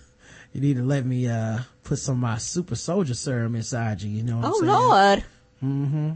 [0.56, 4.10] you need to let me, uh, put some of my super soldier serum inside you,
[4.10, 4.72] you know what Oh I'm saying?
[4.72, 5.24] Lord.
[5.64, 6.12] Mm-hmm.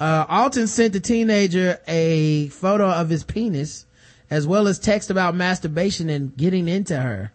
[0.00, 3.84] Uh, Alton sent the teenager a photo of his penis,
[4.30, 7.32] as well as text about masturbation and getting into her.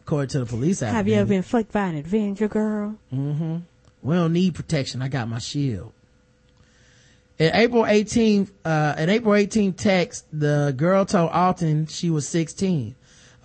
[0.00, 2.96] According to the police Have you ever been fucked by an Avenger girl?
[3.12, 3.56] Mm-hmm.
[4.02, 5.00] We don't need protection.
[5.02, 5.92] I got my shield.
[7.38, 12.94] In April 18th, uh, an April 18th text, the girl told Alton she was 16.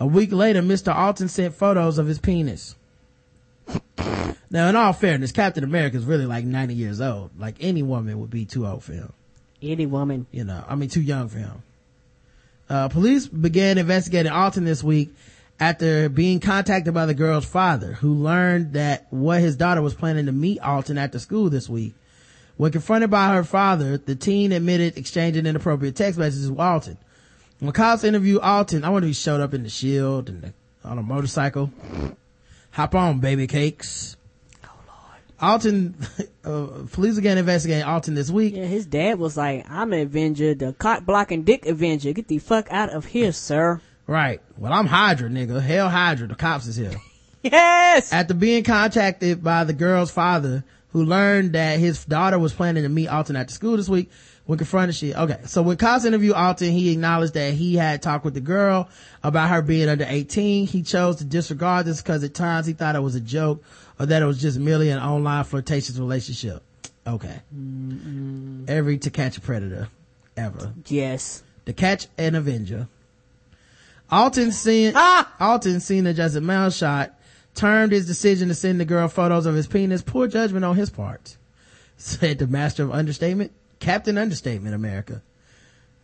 [0.00, 0.94] A week later, Mr.
[0.94, 2.74] Alton sent photos of his penis.
[4.50, 7.30] Now, in all fairness, Captain America is really like 90 years old.
[7.38, 9.12] Like any woman would be too old for him.
[9.62, 10.26] Any woman.
[10.30, 11.62] You know, I mean, too young for him.
[12.68, 15.14] Uh, police began investigating Alton this week
[15.58, 20.26] after being contacted by the girl's father, who learned that what his daughter was planning
[20.26, 21.94] to meet Alton after school this week.
[22.56, 26.98] When confronted by her father, the teen admitted exchanging inappropriate text messages with Alton.
[27.62, 30.52] When cops interview Alton, I wonder if he showed up in the shield and the,
[30.82, 31.70] on a motorcycle.
[32.72, 34.16] Hop on, baby cakes.
[34.64, 35.20] Oh Lord.
[35.40, 35.94] Alton,
[36.44, 38.56] uh, police began investigating Alton this week.
[38.56, 42.12] Yeah, his dad was like, I'm an Avenger, the cock blocking dick Avenger.
[42.12, 43.80] Get the fuck out of here, sir.
[44.08, 44.40] Right.
[44.58, 45.62] Well, I'm Hydra, nigga.
[45.62, 46.26] Hell Hydra.
[46.26, 46.90] The cops is here.
[47.44, 48.12] Yes!
[48.12, 50.62] After being contacted by the girl's father,
[50.92, 54.10] who learned that his daughter was planning to meet Alton after school this week,
[54.46, 55.38] when confronted she, okay.
[55.46, 58.88] So when cops interviewed Alton, he acknowledged that he had talked with the girl
[59.22, 60.66] about her being under 18.
[60.66, 63.62] He chose to disregard this because at times he thought it was a joke
[64.00, 66.62] or that it was just merely an online flirtatious relationship.
[67.06, 67.40] Okay.
[68.68, 69.88] Every to catch a predator
[70.36, 70.72] ever.
[70.86, 71.42] Yes.
[71.66, 72.88] To catch an Avenger.
[74.10, 75.32] Alton seen, ah!
[75.40, 77.18] Alton seen it as a mouth shot,
[77.54, 80.90] termed his decision to send the girl photos of his penis poor judgment on his
[80.90, 81.36] part.
[81.96, 83.52] said the master of understatement,
[83.82, 85.22] Captain Understatement America.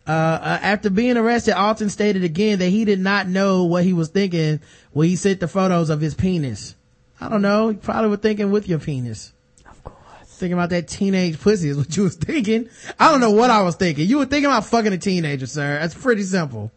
[0.05, 3.93] Uh, uh, after being arrested, Alton stated again that he did not know what he
[3.93, 4.59] was thinking
[4.91, 6.75] when he sent the photos of his penis.
[7.21, 7.69] I don't know.
[7.69, 9.31] You probably were thinking with your penis.
[9.65, 9.95] Of course.
[10.25, 12.69] Thinking about that teenage pussy is what you was thinking.
[12.99, 14.07] I don't know what I was thinking.
[14.07, 15.79] You were thinking about fucking a teenager, sir.
[15.79, 16.71] That's pretty simple.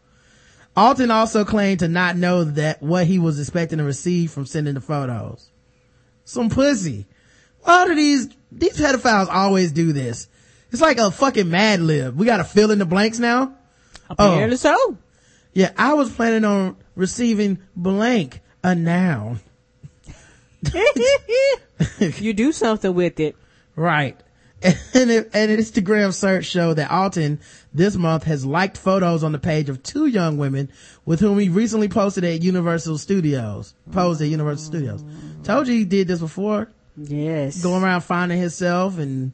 [0.76, 4.74] Alton also claimed to not know that what he was expecting to receive from sending
[4.74, 5.50] the photos.
[6.24, 7.06] Some pussy.
[7.62, 10.28] Why do these, these pedophiles always do this?
[10.72, 12.16] It's like a fucking Mad Lib.
[12.16, 13.54] We gotta fill in the blanks now?
[14.08, 14.56] Apparently oh.
[14.56, 14.98] so.
[15.52, 19.40] Yeah, I was planning on receiving blank, a noun.
[22.00, 23.36] you do something with it.
[23.76, 24.18] Right.
[24.94, 27.40] And, it, and an Instagram search showed that Alton
[27.74, 30.70] this month has liked photos on the page of two young women
[31.04, 33.74] with whom he recently posted at Universal Studios.
[33.90, 35.04] Posed at Universal Studios.
[35.42, 36.70] Told you he did this before.
[36.96, 37.60] Yes.
[37.60, 39.32] Going around finding himself and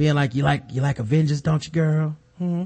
[0.00, 2.16] being like, you like, you like Avengers, don't you, girl?
[2.38, 2.62] Hmm.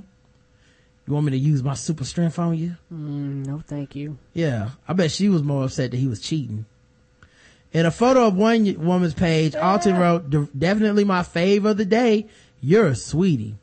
[1.04, 2.76] You want me to use my super strength on you?
[2.92, 4.18] Mm, no, thank you.
[4.34, 4.70] Yeah.
[4.86, 6.64] I bet she was more upset that he was cheating.
[7.72, 11.84] In a photo of one woman's page, Alton wrote, "De- definitely my fave of the
[11.84, 12.28] day.
[12.60, 13.56] You're a sweetie.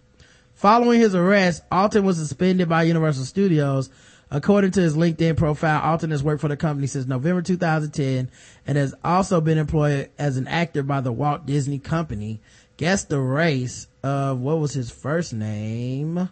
[0.53, 3.89] Following his arrest, Alton was suspended by Universal Studios.
[4.29, 8.29] According to his LinkedIn profile, Alton has worked for the company since November 2010
[8.67, 12.41] and has also been employed as an actor by the Walt Disney Company.
[12.81, 16.29] Guess the race of, what was his first name?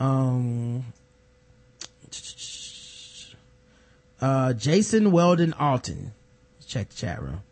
[0.00, 0.84] Um,
[4.20, 6.14] uh, Jason Weldon Alton.
[6.66, 7.42] Check the chat room.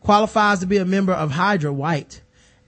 [0.00, 2.22] Qualifies to be a member of Hydra White.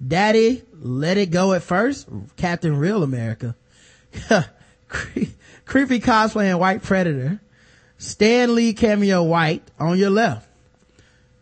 [0.06, 2.08] Daddy, let it go at first.
[2.36, 3.56] Captain Real America.
[4.88, 5.32] Cre-
[5.64, 7.40] creepy cosplaying White Predator.
[7.98, 10.48] Stan Lee cameo White on your left.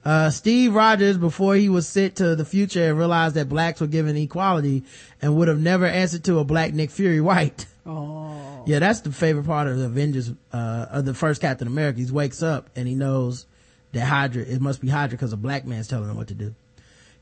[0.04, 3.86] Uh, Steve Rogers, before he was sent to the future and realized that blacks were
[3.86, 4.84] given equality
[5.20, 7.66] and would have never answered to a black Nick Fury White.
[7.86, 8.44] Oh.
[8.66, 12.00] Yeah, that's the favorite part of the Avengers, uh, of the first Captain America.
[12.00, 13.46] He wakes up and he knows
[13.92, 16.54] that Hydra, it must be Hydra because a black man's telling him what to do.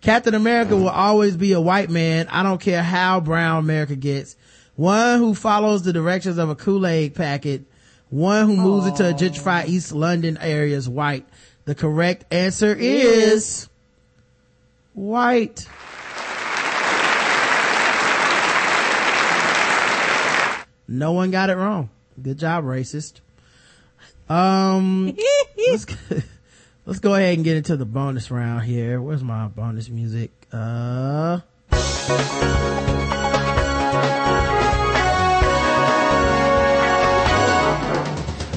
[0.01, 2.27] Captain America will always be a white man.
[2.29, 4.37] I don't care how brown America gets.
[4.75, 7.65] One who follows the directions of a Kool-Aid packet.
[8.11, 11.27] One who moves into a gentrified East London area is white.
[11.67, 13.69] The correct answer is
[14.95, 15.67] white.
[20.89, 21.91] No one got it wrong.
[22.23, 23.21] Good job, racist.
[24.29, 25.17] Um,
[25.71, 25.97] let's, go-
[26.87, 29.01] let's go ahead and get into the bonus round here.
[29.01, 30.31] Where's my bonus music?
[30.53, 31.41] Uh,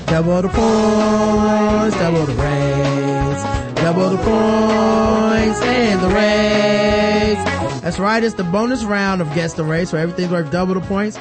[0.09, 3.43] double the points, double the race.
[3.75, 7.81] double the points and the race.
[7.81, 8.23] That's right.
[8.23, 11.17] It's the bonus round of guess the race where everything's worth double the points,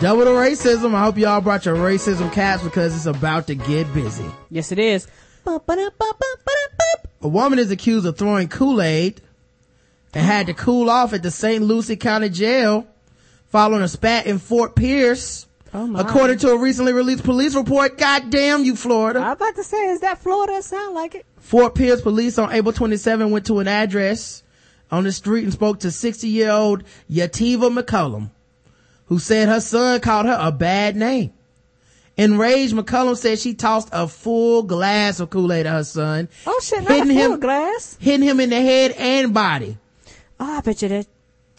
[0.00, 0.94] double the racism.
[0.94, 4.24] I hope y'all brought your racism caps because it's about to get busy.
[4.50, 5.06] Yes, it is.
[5.46, 5.60] A
[7.22, 9.20] woman is accused of throwing Kool-Aid
[10.14, 11.62] and had to cool off at the St.
[11.62, 12.86] Lucie County Jail
[13.48, 15.46] following a spat in Fort Pierce.
[15.74, 15.94] Oh.
[15.96, 19.20] According to a recently released police report, goddamn you, Florida.
[19.20, 20.54] I was about to say, is that Florida?
[20.54, 21.26] It sound like it.
[21.40, 24.42] Fort Pierce police on April 27 went to an address
[24.90, 28.30] on the street and spoke to 60 year old Yativa McCullum,
[29.06, 31.32] who said her son called her a bad name.
[32.16, 36.80] Enraged, McCullum said she tossed a full glass of Kool-Aid at her son, Oh shit,
[36.82, 37.96] not a Hitting full him- glass.
[38.00, 39.76] hitting him in the head and body.
[40.40, 41.06] Oh, I bet you that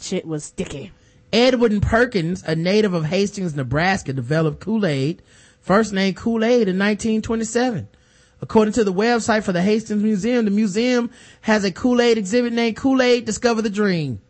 [0.01, 0.91] shit was sticky.
[1.31, 5.21] Edwin Perkins, a native of Hastings, Nebraska, developed Kool-Aid,
[5.61, 7.87] first name Kool-Aid in 1927.
[8.41, 11.11] According to the website for the Hastings Museum, the museum
[11.41, 14.21] has a Kool-Aid exhibit named Kool-Aid Discover the Dream.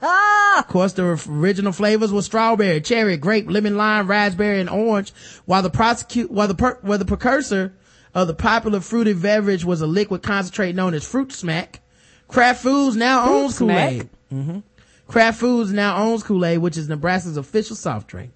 [0.00, 0.60] Ah!
[0.60, 5.12] Of course, the original flavors were strawberry, cherry, grape, lemon, lime, raspberry, and orange,
[5.44, 7.74] while the prosecute, while the per, while the precursor
[8.14, 11.80] of the popular fruity beverage was a liquid concentrate known as Fruit Smack.
[12.28, 14.08] Kraft Foods now Fruit owns Kool-Aid.
[14.30, 14.62] Smack?
[15.08, 18.32] Kraft Foods now owns Kool-Aid, which is Nebraska's official soft drink.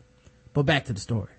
[0.52, 1.30] But back to the story.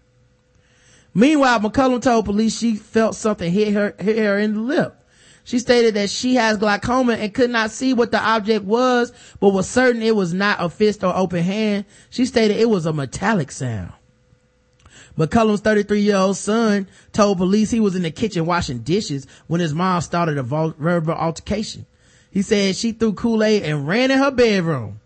[1.13, 4.97] Meanwhile, McCullum told police she felt something hit her, hit her in the lip.
[5.43, 9.49] She stated that she has glaucoma and could not see what the object was, but
[9.49, 11.85] was certain it was not a fist or open hand.
[12.09, 13.91] She stated it was a metallic sound.
[15.17, 19.59] McCullum's 33 year old son told police he was in the kitchen washing dishes when
[19.59, 21.85] his mom started a verbal altercation.
[22.31, 25.01] He said she threw Kool-Aid and ran in her bedroom.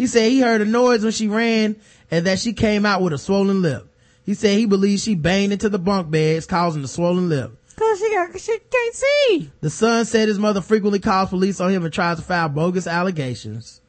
[0.00, 1.76] He said he heard a noise when she ran
[2.10, 3.86] and that she came out with a swollen lip.
[4.24, 7.52] He said he believes she banged into the bunk beds causing the swollen lip.
[7.76, 9.50] Cause she got, she can't see.
[9.60, 12.86] The son said his mother frequently calls police on him and tries to file bogus
[12.86, 13.82] allegations.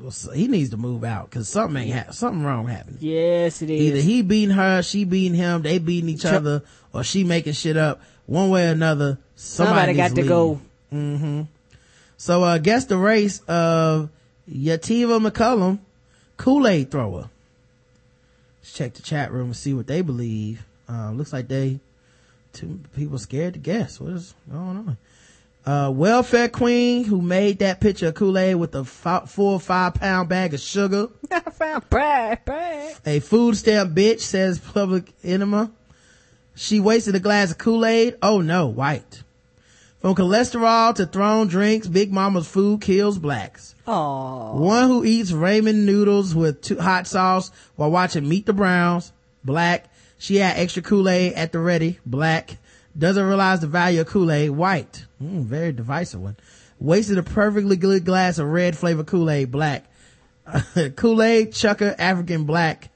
[0.00, 2.98] Well, so he needs to move out because something ain't ha- something wrong happening.
[2.98, 3.80] Yes, it is.
[3.80, 7.76] Either he beating her, she beating him, they beating each other, or she making shit
[7.76, 8.02] up.
[8.26, 10.60] One way or another, somebody, Somebody got to go.
[10.92, 11.42] Mm-hmm.
[12.16, 14.10] So, uh, guess the race of
[14.50, 15.78] Yativa McCullum,
[16.36, 17.30] Kool-Aid thrower.
[18.60, 20.64] Let's check the chat room and see what they believe.
[20.88, 21.80] Uh, looks like they,
[22.52, 24.00] two people scared to guess.
[24.00, 24.96] What is going on?
[25.66, 29.94] Uh, welfare queen who made that picture of Kool-Aid with a f- four or five
[29.94, 31.08] pound bag of sugar.
[31.30, 32.96] I found Brad, Brad.
[33.06, 35.70] A food stamp bitch says public enema.
[36.54, 38.16] She wasted a glass of Kool-Aid.
[38.20, 39.22] Oh no, white.
[40.00, 43.73] From cholesterol to thrown drinks, Big Mama's food kills blacks.
[43.86, 49.12] Oh, One who eats ramen noodles with hot sauce while watching Meet the Browns,
[49.44, 49.86] black.
[50.16, 52.56] She had extra Kool-Aid at the ready, black.
[52.96, 55.04] Doesn't realize the value of Kool-Aid, white.
[55.22, 56.36] Mm, very divisive one.
[56.78, 59.84] Wasted a perfectly good glass of red flavored Kool-Aid, black.
[60.96, 62.90] Kool-Aid, chucker, African, black.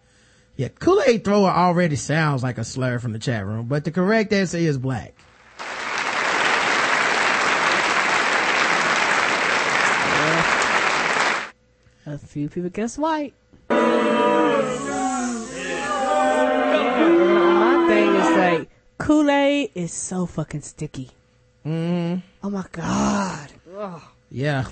[0.56, 4.32] Yeah, Kool-Aid thrower already sounds like a slur from the chat room, but the correct
[4.32, 5.14] answer is black.
[12.08, 13.34] A few people guess white.
[16.48, 21.10] My thing is like Kool Aid is so fucking sticky.
[21.66, 23.50] Mm, Oh my god.
[24.30, 24.64] yeah.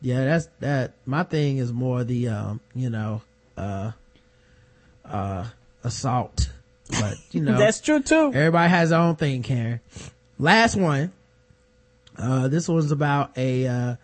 [0.00, 3.20] Yeah, that's, that, my thing is more the, um, you know,
[3.56, 3.90] uh,
[5.04, 5.44] uh,
[5.82, 6.50] assault.
[6.88, 7.58] But, you know.
[7.58, 8.30] That's true too.
[8.32, 9.80] Everybody has their own thing, Karen.
[10.38, 11.12] Last one.
[12.16, 13.96] Uh, this one's about a, uh,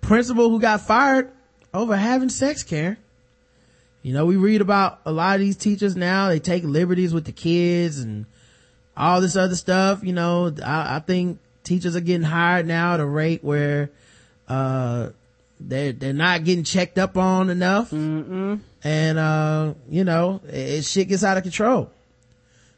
[0.00, 1.30] principal who got fired
[1.74, 2.96] over having sex, Karen.
[4.02, 7.24] You know, we read about a lot of these teachers now, they take liberties with
[7.24, 8.26] the kids and
[8.96, 10.02] all this other stuff.
[10.02, 13.90] You know, I, I think teachers are getting hired now at a rate where,
[14.48, 15.10] uh,
[15.60, 17.90] they're, they're not getting checked up on enough.
[17.90, 18.58] Mm-mm.
[18.82, 21.90] And, uh, you know, it, it shit gets out of control.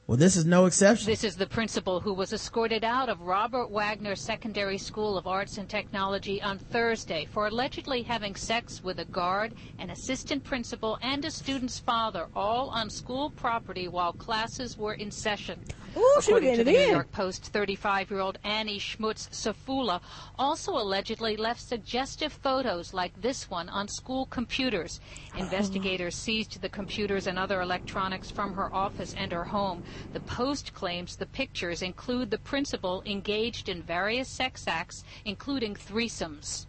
[0.07, 1.07] Well, this is no exception.
[1.07, 5.57] This is the principal who was escorted out of Robert Wagner Secondary School of Arts
[5.57, 11.25] and Technology on Thursday for allegedly having sex with a guard, an assistant principal, and
[11.25, 15.59] a student's father, all on school property while classes were in session.
[15.97, 16.91] Ooh, she According to the New.
[16.91, 20.01] York Post, 35-year-old Annie Schmutz Safula
[20.39, 25.01] also allegedly left suggestive photos like this one on school computers.
[25.35, 25.39] Oh.
[25.39, 29.85] Investigators seized the computers and other electronics from her office and her home.
[30.13, 36.67] The Post claims the pictures include the principal engaged in various sex acts, including threesomes.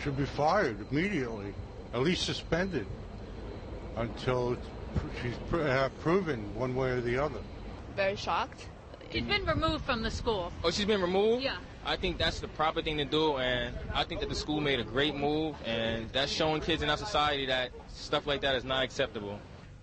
[0.00, 1.54] should be fired immediately,
[1.92, 2.86] at least suspended
[3.96, 4.56] until
[5.22, 7.40] she's uh, proven one way or the other.
[7.96, 8.68] Very shocked.
[9.10, 10.52] She's been removed from the school.
[10.64, 11.42] Oh, she's been removed?
[11.42, 11.56] Yeah.
[11.84, 14.80] I think that's the proper thing to do, and I think that the school made
[14.80, 18.64] a great move, and that's showing kids in our society that stuff like that is
[18.64, 19.38] not acceptable.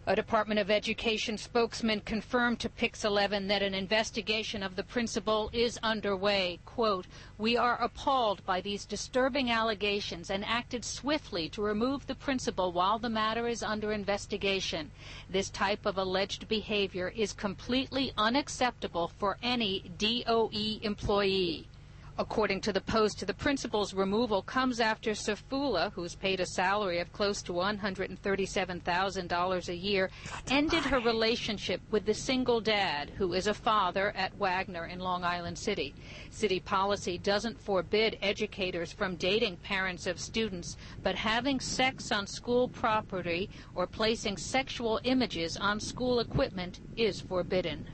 [0.06, 5.50] A Department of Education spokesman confirmed to Pix 11 that an investigation of the principal
[5.54, 6.60] is underway.
[6.66, 7.08] Quote,
[7.38, 13.00] We are appalled by these disturbing allegations and acted swiftly to remove the principal while
[13.00, 14.92] the matter is under investigation.
[15.30, 21.70] This type of alleged behavior is completely unacceptable for any DOE employee.
[22.16, 27.12] According to the Post, the principal's removal comes after Safula, who's paid a salary of
[27.12, 30.12] close to $137,000 a year,
[30.48, 35.24] ended her relationship with the single dad, who is a father at Wagner in Long
[35.24, 35.96] Island City.
[36.30, 42.68] City policy doesn't forbid educators from dating parents of students, but having sex on school
[42.68, 47.88] property or placing sexual images on school equipment is forbidden.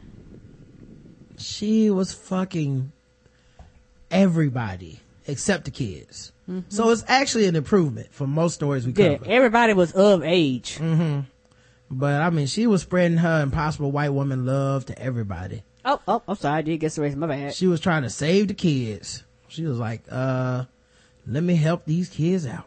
[1.38, 2.92] She was fucking
[4.12, 6.32] everybody except the kids.
[6.70, 9.30] So it's actually an improvement from most stories we Yeah, cover.
[9.30, 10.78] everybody was of age.
[10.78, 11.20] hmm
[11.92, 15.62] But I mean, she was spreading her impossible white woman love to everybody.
[15.86, 17.18] Oh, oh, I'm sorry, I did get erased.
[17.18, 17.54] My bad.
[17.54, 19.24] She was trying to save the kids.
[19.48, 20.66] She was like, uh,
[21.28, 22.66] let me help these kids out.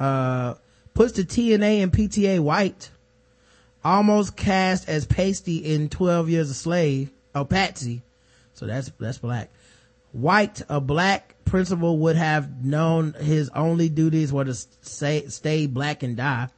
[0.00, 0.54] Uh,
[0.94, 2.90] puts the TNA and PTA white.
[3.84, 7.10] Almost cast as Pasty in 12 Years a Slave.
[7.36, 8.02] Oh, Patsy.
[8.54, 9.50] So that's, that's black.
[10.14, 16.04] White, a black principal would have known his only duties were to say, stay black
[16.04, 16.48] and die.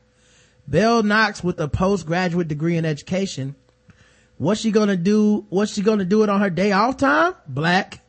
[0.68, 3.54] Belle Knox with a postgraduate degree in education.
[4.36, 5.46] What's she gonna do?
[5.48, 7.32] What's she gonna do it on her day off time?
[7.48, 8.00] Black.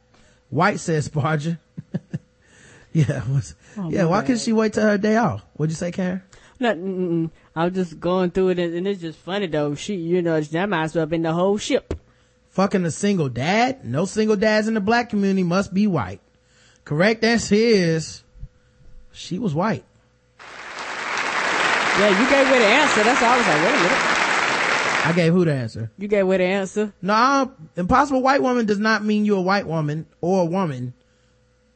[0.49, 1.57] White says Sparger.
[2.91, 3.21] yeah.
[3.21, 4.03] what's- Oh, yeah.
[4.05, 5.45] Why couldn't she wait till her day off?
[5.53, 6.23] What'd you say, Karen?
[6.59, 9.75] No, I was just going through it, and, and it's just funny though.
[9.75, 11.93] She, you know, that might as well have been the whole ship.
[12.57, 13.85] Fucking a single dad?
[13.85, 16.21] No single dads in the black community must be white.
[16.85, 18.23] Correct answer is
[19.11, 19.83] she was white.
[21.99, 23.03] Yeah, you gave away the answer.
[23.03, 25.05] That's all I was like, wait a minute.
[25.05, 25.91] I gave who the answer?
[25.99, 26.93] You gave away the answer.
[26.99, 30.95] No, impossible white woman does not mean you're a white woman or a woman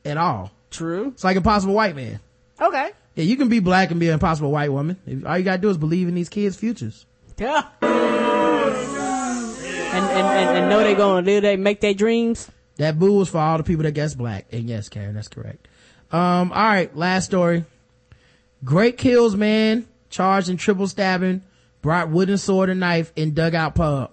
[0.04, 0.50] at all.
[0.72, 1.10] True.
[1.10, 2.20] It's like impossible white man.
[2.60, 2.90] Okay.
[3.14, 5.24] Yeah, you can be black and be an impossible white woman.
[5.28, 7.06] All you gotta do is believe in these kids' futures.
[7.38, 7.68] Yeah.
[10.22, 12.50] And, and, and, and know they're gonna live they make their dreams.
[12.78, 14.46] That boo was for all the people that guessed black.
[14.52, 15.68] And yes, Karen, that's correct.
[16.12, 17.66] Um, all right, last story.
[18.64, 21.42] Great kills man charged in triple stabbing,
[21.82, 24.12] brought wooden sword and knife in dugout pub.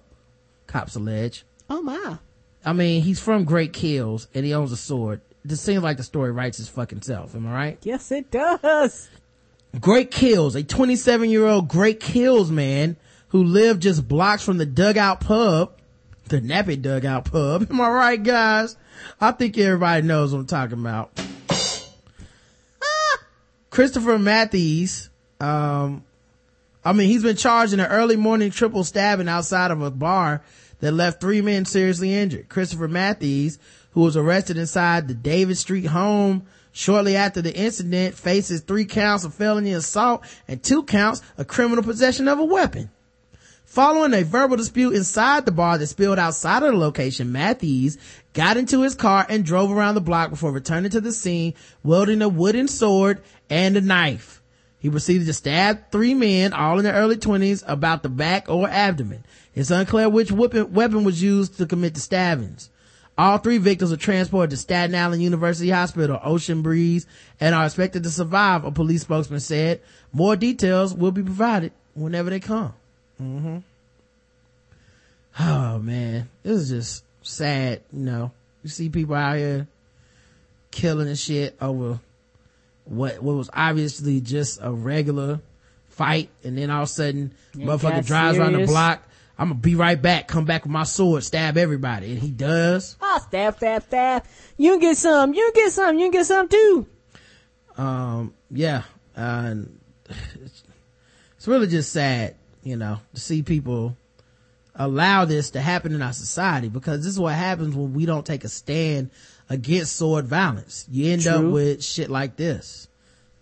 [0.66, 1.44] Cops allege.
[1.68, 2.18] Oh my.
[2.64, 5.20] I mean, he's from Great Kills and he owns a sword.
[5.44, 7.34] This seems like the story writes his fucking self.
[7.34, 7.78] Am I right?
[7.82, 9.08] Yes, it does.
[9.80, 12.96] Great Kills, a 27 year old Great Kills man
[13.28, 15.72] who lived just blocks from the dugout pub,
[16.28, 17.66] the nappy dugout pub.
[17.70, 18.76] Am I right, guys?
[19.20, 21.10] I think everybody knows what I'm talking about.
[22.82, 23.18] Ah!
[23.70, 25.10] Christopher Matthews,
[25.40, 26.04] um,
[26.84, 30.42] I mean, he's been charged in an early morning triple stabbing outside of a bar
[30.80, 32.48] that left three men seriously injured.
[32.48, 33.58] Christopher Matthews,
[33.92, 39.24] who was arrested inside the David Street home shortly after the incident, faces three counts
[39.24, 42.90] of felony assault and two counts of criminal possession of a weapon.
[43.78, 47.96] Following a verbal dispute inside the bar that spilled outside of the location, Matthews
[48.32, 52.20] got into his car and drove around the block before returning to the scene, wielding
[52.20, 54.42] a wooden sword and a knife.
[54.80, 58.68] He proceeded to stab three men, all in their early twenties, about the back or
[58.68, 59.22] abdomen.
[59.54, 62.70] It's unclear which weapon, was used to commit the stabbings.
[63.16, 67.06] All three victims were transported to Staten Island University Hospital, Ocean Breeze,
[67.38, 69.82] and are expected to survive, a police spokesman said.
[70.12, 72.74] More details will be provided whenever they come.
[73.18, 73.58] hmm
[75.38, 78.32] Oh man, it was just sad, you know.
[78.62, 79.66] You see people out here
[80.70, 82.00] killing and shit over
[82.84, 85.40] what what was obviously just a regular
[85.90, 89.02] fight, and then all of a sudden, It motherfucker drives around the block.
[89.38, 90.26] I'm gonna be right back.
[90.26, 92.96] Come back with my sword, stab everybody, and he does.
[93.00, 94.24] Ah, stab, stab, stab.
[94.56, 95.32] You can get some.
[95.32, 95.98] You can get some.
[95.98, 96.86] You can get some too.
[97.76, 98.82] um yeah
[99.16, 99.78] uh, and
[100.42, 100.64] it's,
[101.36, 102.34] it's really just sad
[102.64, 103.96] you know to see people
[104.78, 108.24] allow this to happen in our society because this is what happens when we don't
[108.24, 109.10] take a stand
[109.50, 110.86] against sword violence.
[110.90, 112.88] You end up with shit like this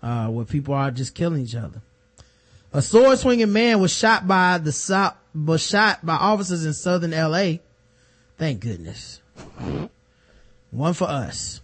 [0.03, 1.81] uh where people are just killing each other.
[2.73, 7.53] A sword swinging man was shot by the was shot by officers in southern la
[8.39, 9.21] thank goodness.
[10.71, 11.61] One for us.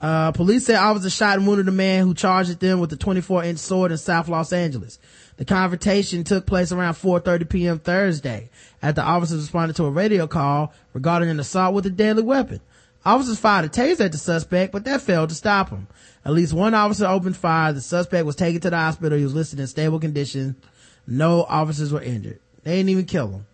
[0.00, 2.96] Uh, police said officers shot and wounded a man who charged at them with a
[2.96, 4.98] 24 inch sword in South Los Angeles.
[5.40, 7.78] The confrontation took place around 4.30 p.m.
[7.78, 8.50] Thursday
[8.82, 12.60] after officers responded to a radio call regarding an assault with a deadly weapon.
[13.06, 15.86] Officers fired a taser at the suspect, but that failed to stop him.
[16.26, 17.72] At least one officer opened fire.
[17.72, 19.16] The suspect was taken to the hospital.
[19.16, 20.56] He was listed in stable condition.
[21.06, 22.38] No officers were injured.
[22.62, 23.46] They didn't even kill him.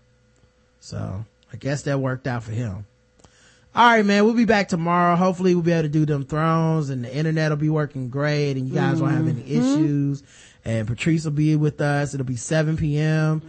[0.80, 2.84] So I guess that worked out for him.
[3.76, 4.24] All right, man.
[4.24, 5.14] We'll be back tomorrow.
[5.14, 8.56] Hopefully, we'll be able to do Dem Thrones, and the internet will be working great,
[8.56, 9.52] and you guys won't have any mm-hmm.
[9.52, 10.22] issues.
[10.66, 12.12] And Patrice will be with us.
[12.12, 13.40] It'll be 7 p.m.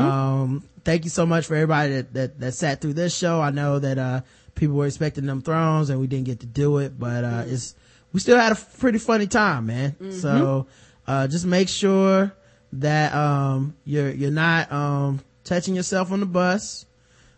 [0.00, 3.40] Um, thank you so much for everybody that, that that sat through this show.
[3.40, 4.20] I know that uh
[4.56, 7.76] people were expecting Dem Thrones, and we didn't get to do it, but uh it's
[8.12, 9.94] we still had a pretty funny time, man.
[10.12, 10.66] So
[11.06, 12.34] uh just make sure
[12.72, 16.86] that um you're you're not um touching yourself on the bus.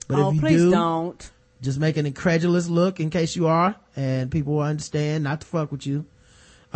[0.08, 1.30] But oh, if you please do, don't.
[1.60, 5.46] just make an incredulous look in case you are and people will understand not to
[5.46, 6.06] fuck with you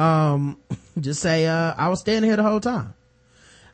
[0.00, 0.56] um
[1.00, 2.94] just say uh i was standing here the whole time.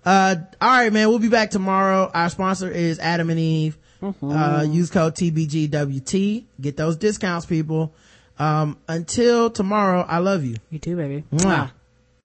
[0.04, 2.10] Uh all right man we'll be back tomorrow.
[2.12, 3.78] Our sponsor is adam and eve.
[4.22, 7.92] Uh use code tbgwt get those discounts people.
[8.38, 10.56] Um until tomorrow i love you.
[10.70, 11.24] You too, baby.
[11.32, 11.70] Mwah.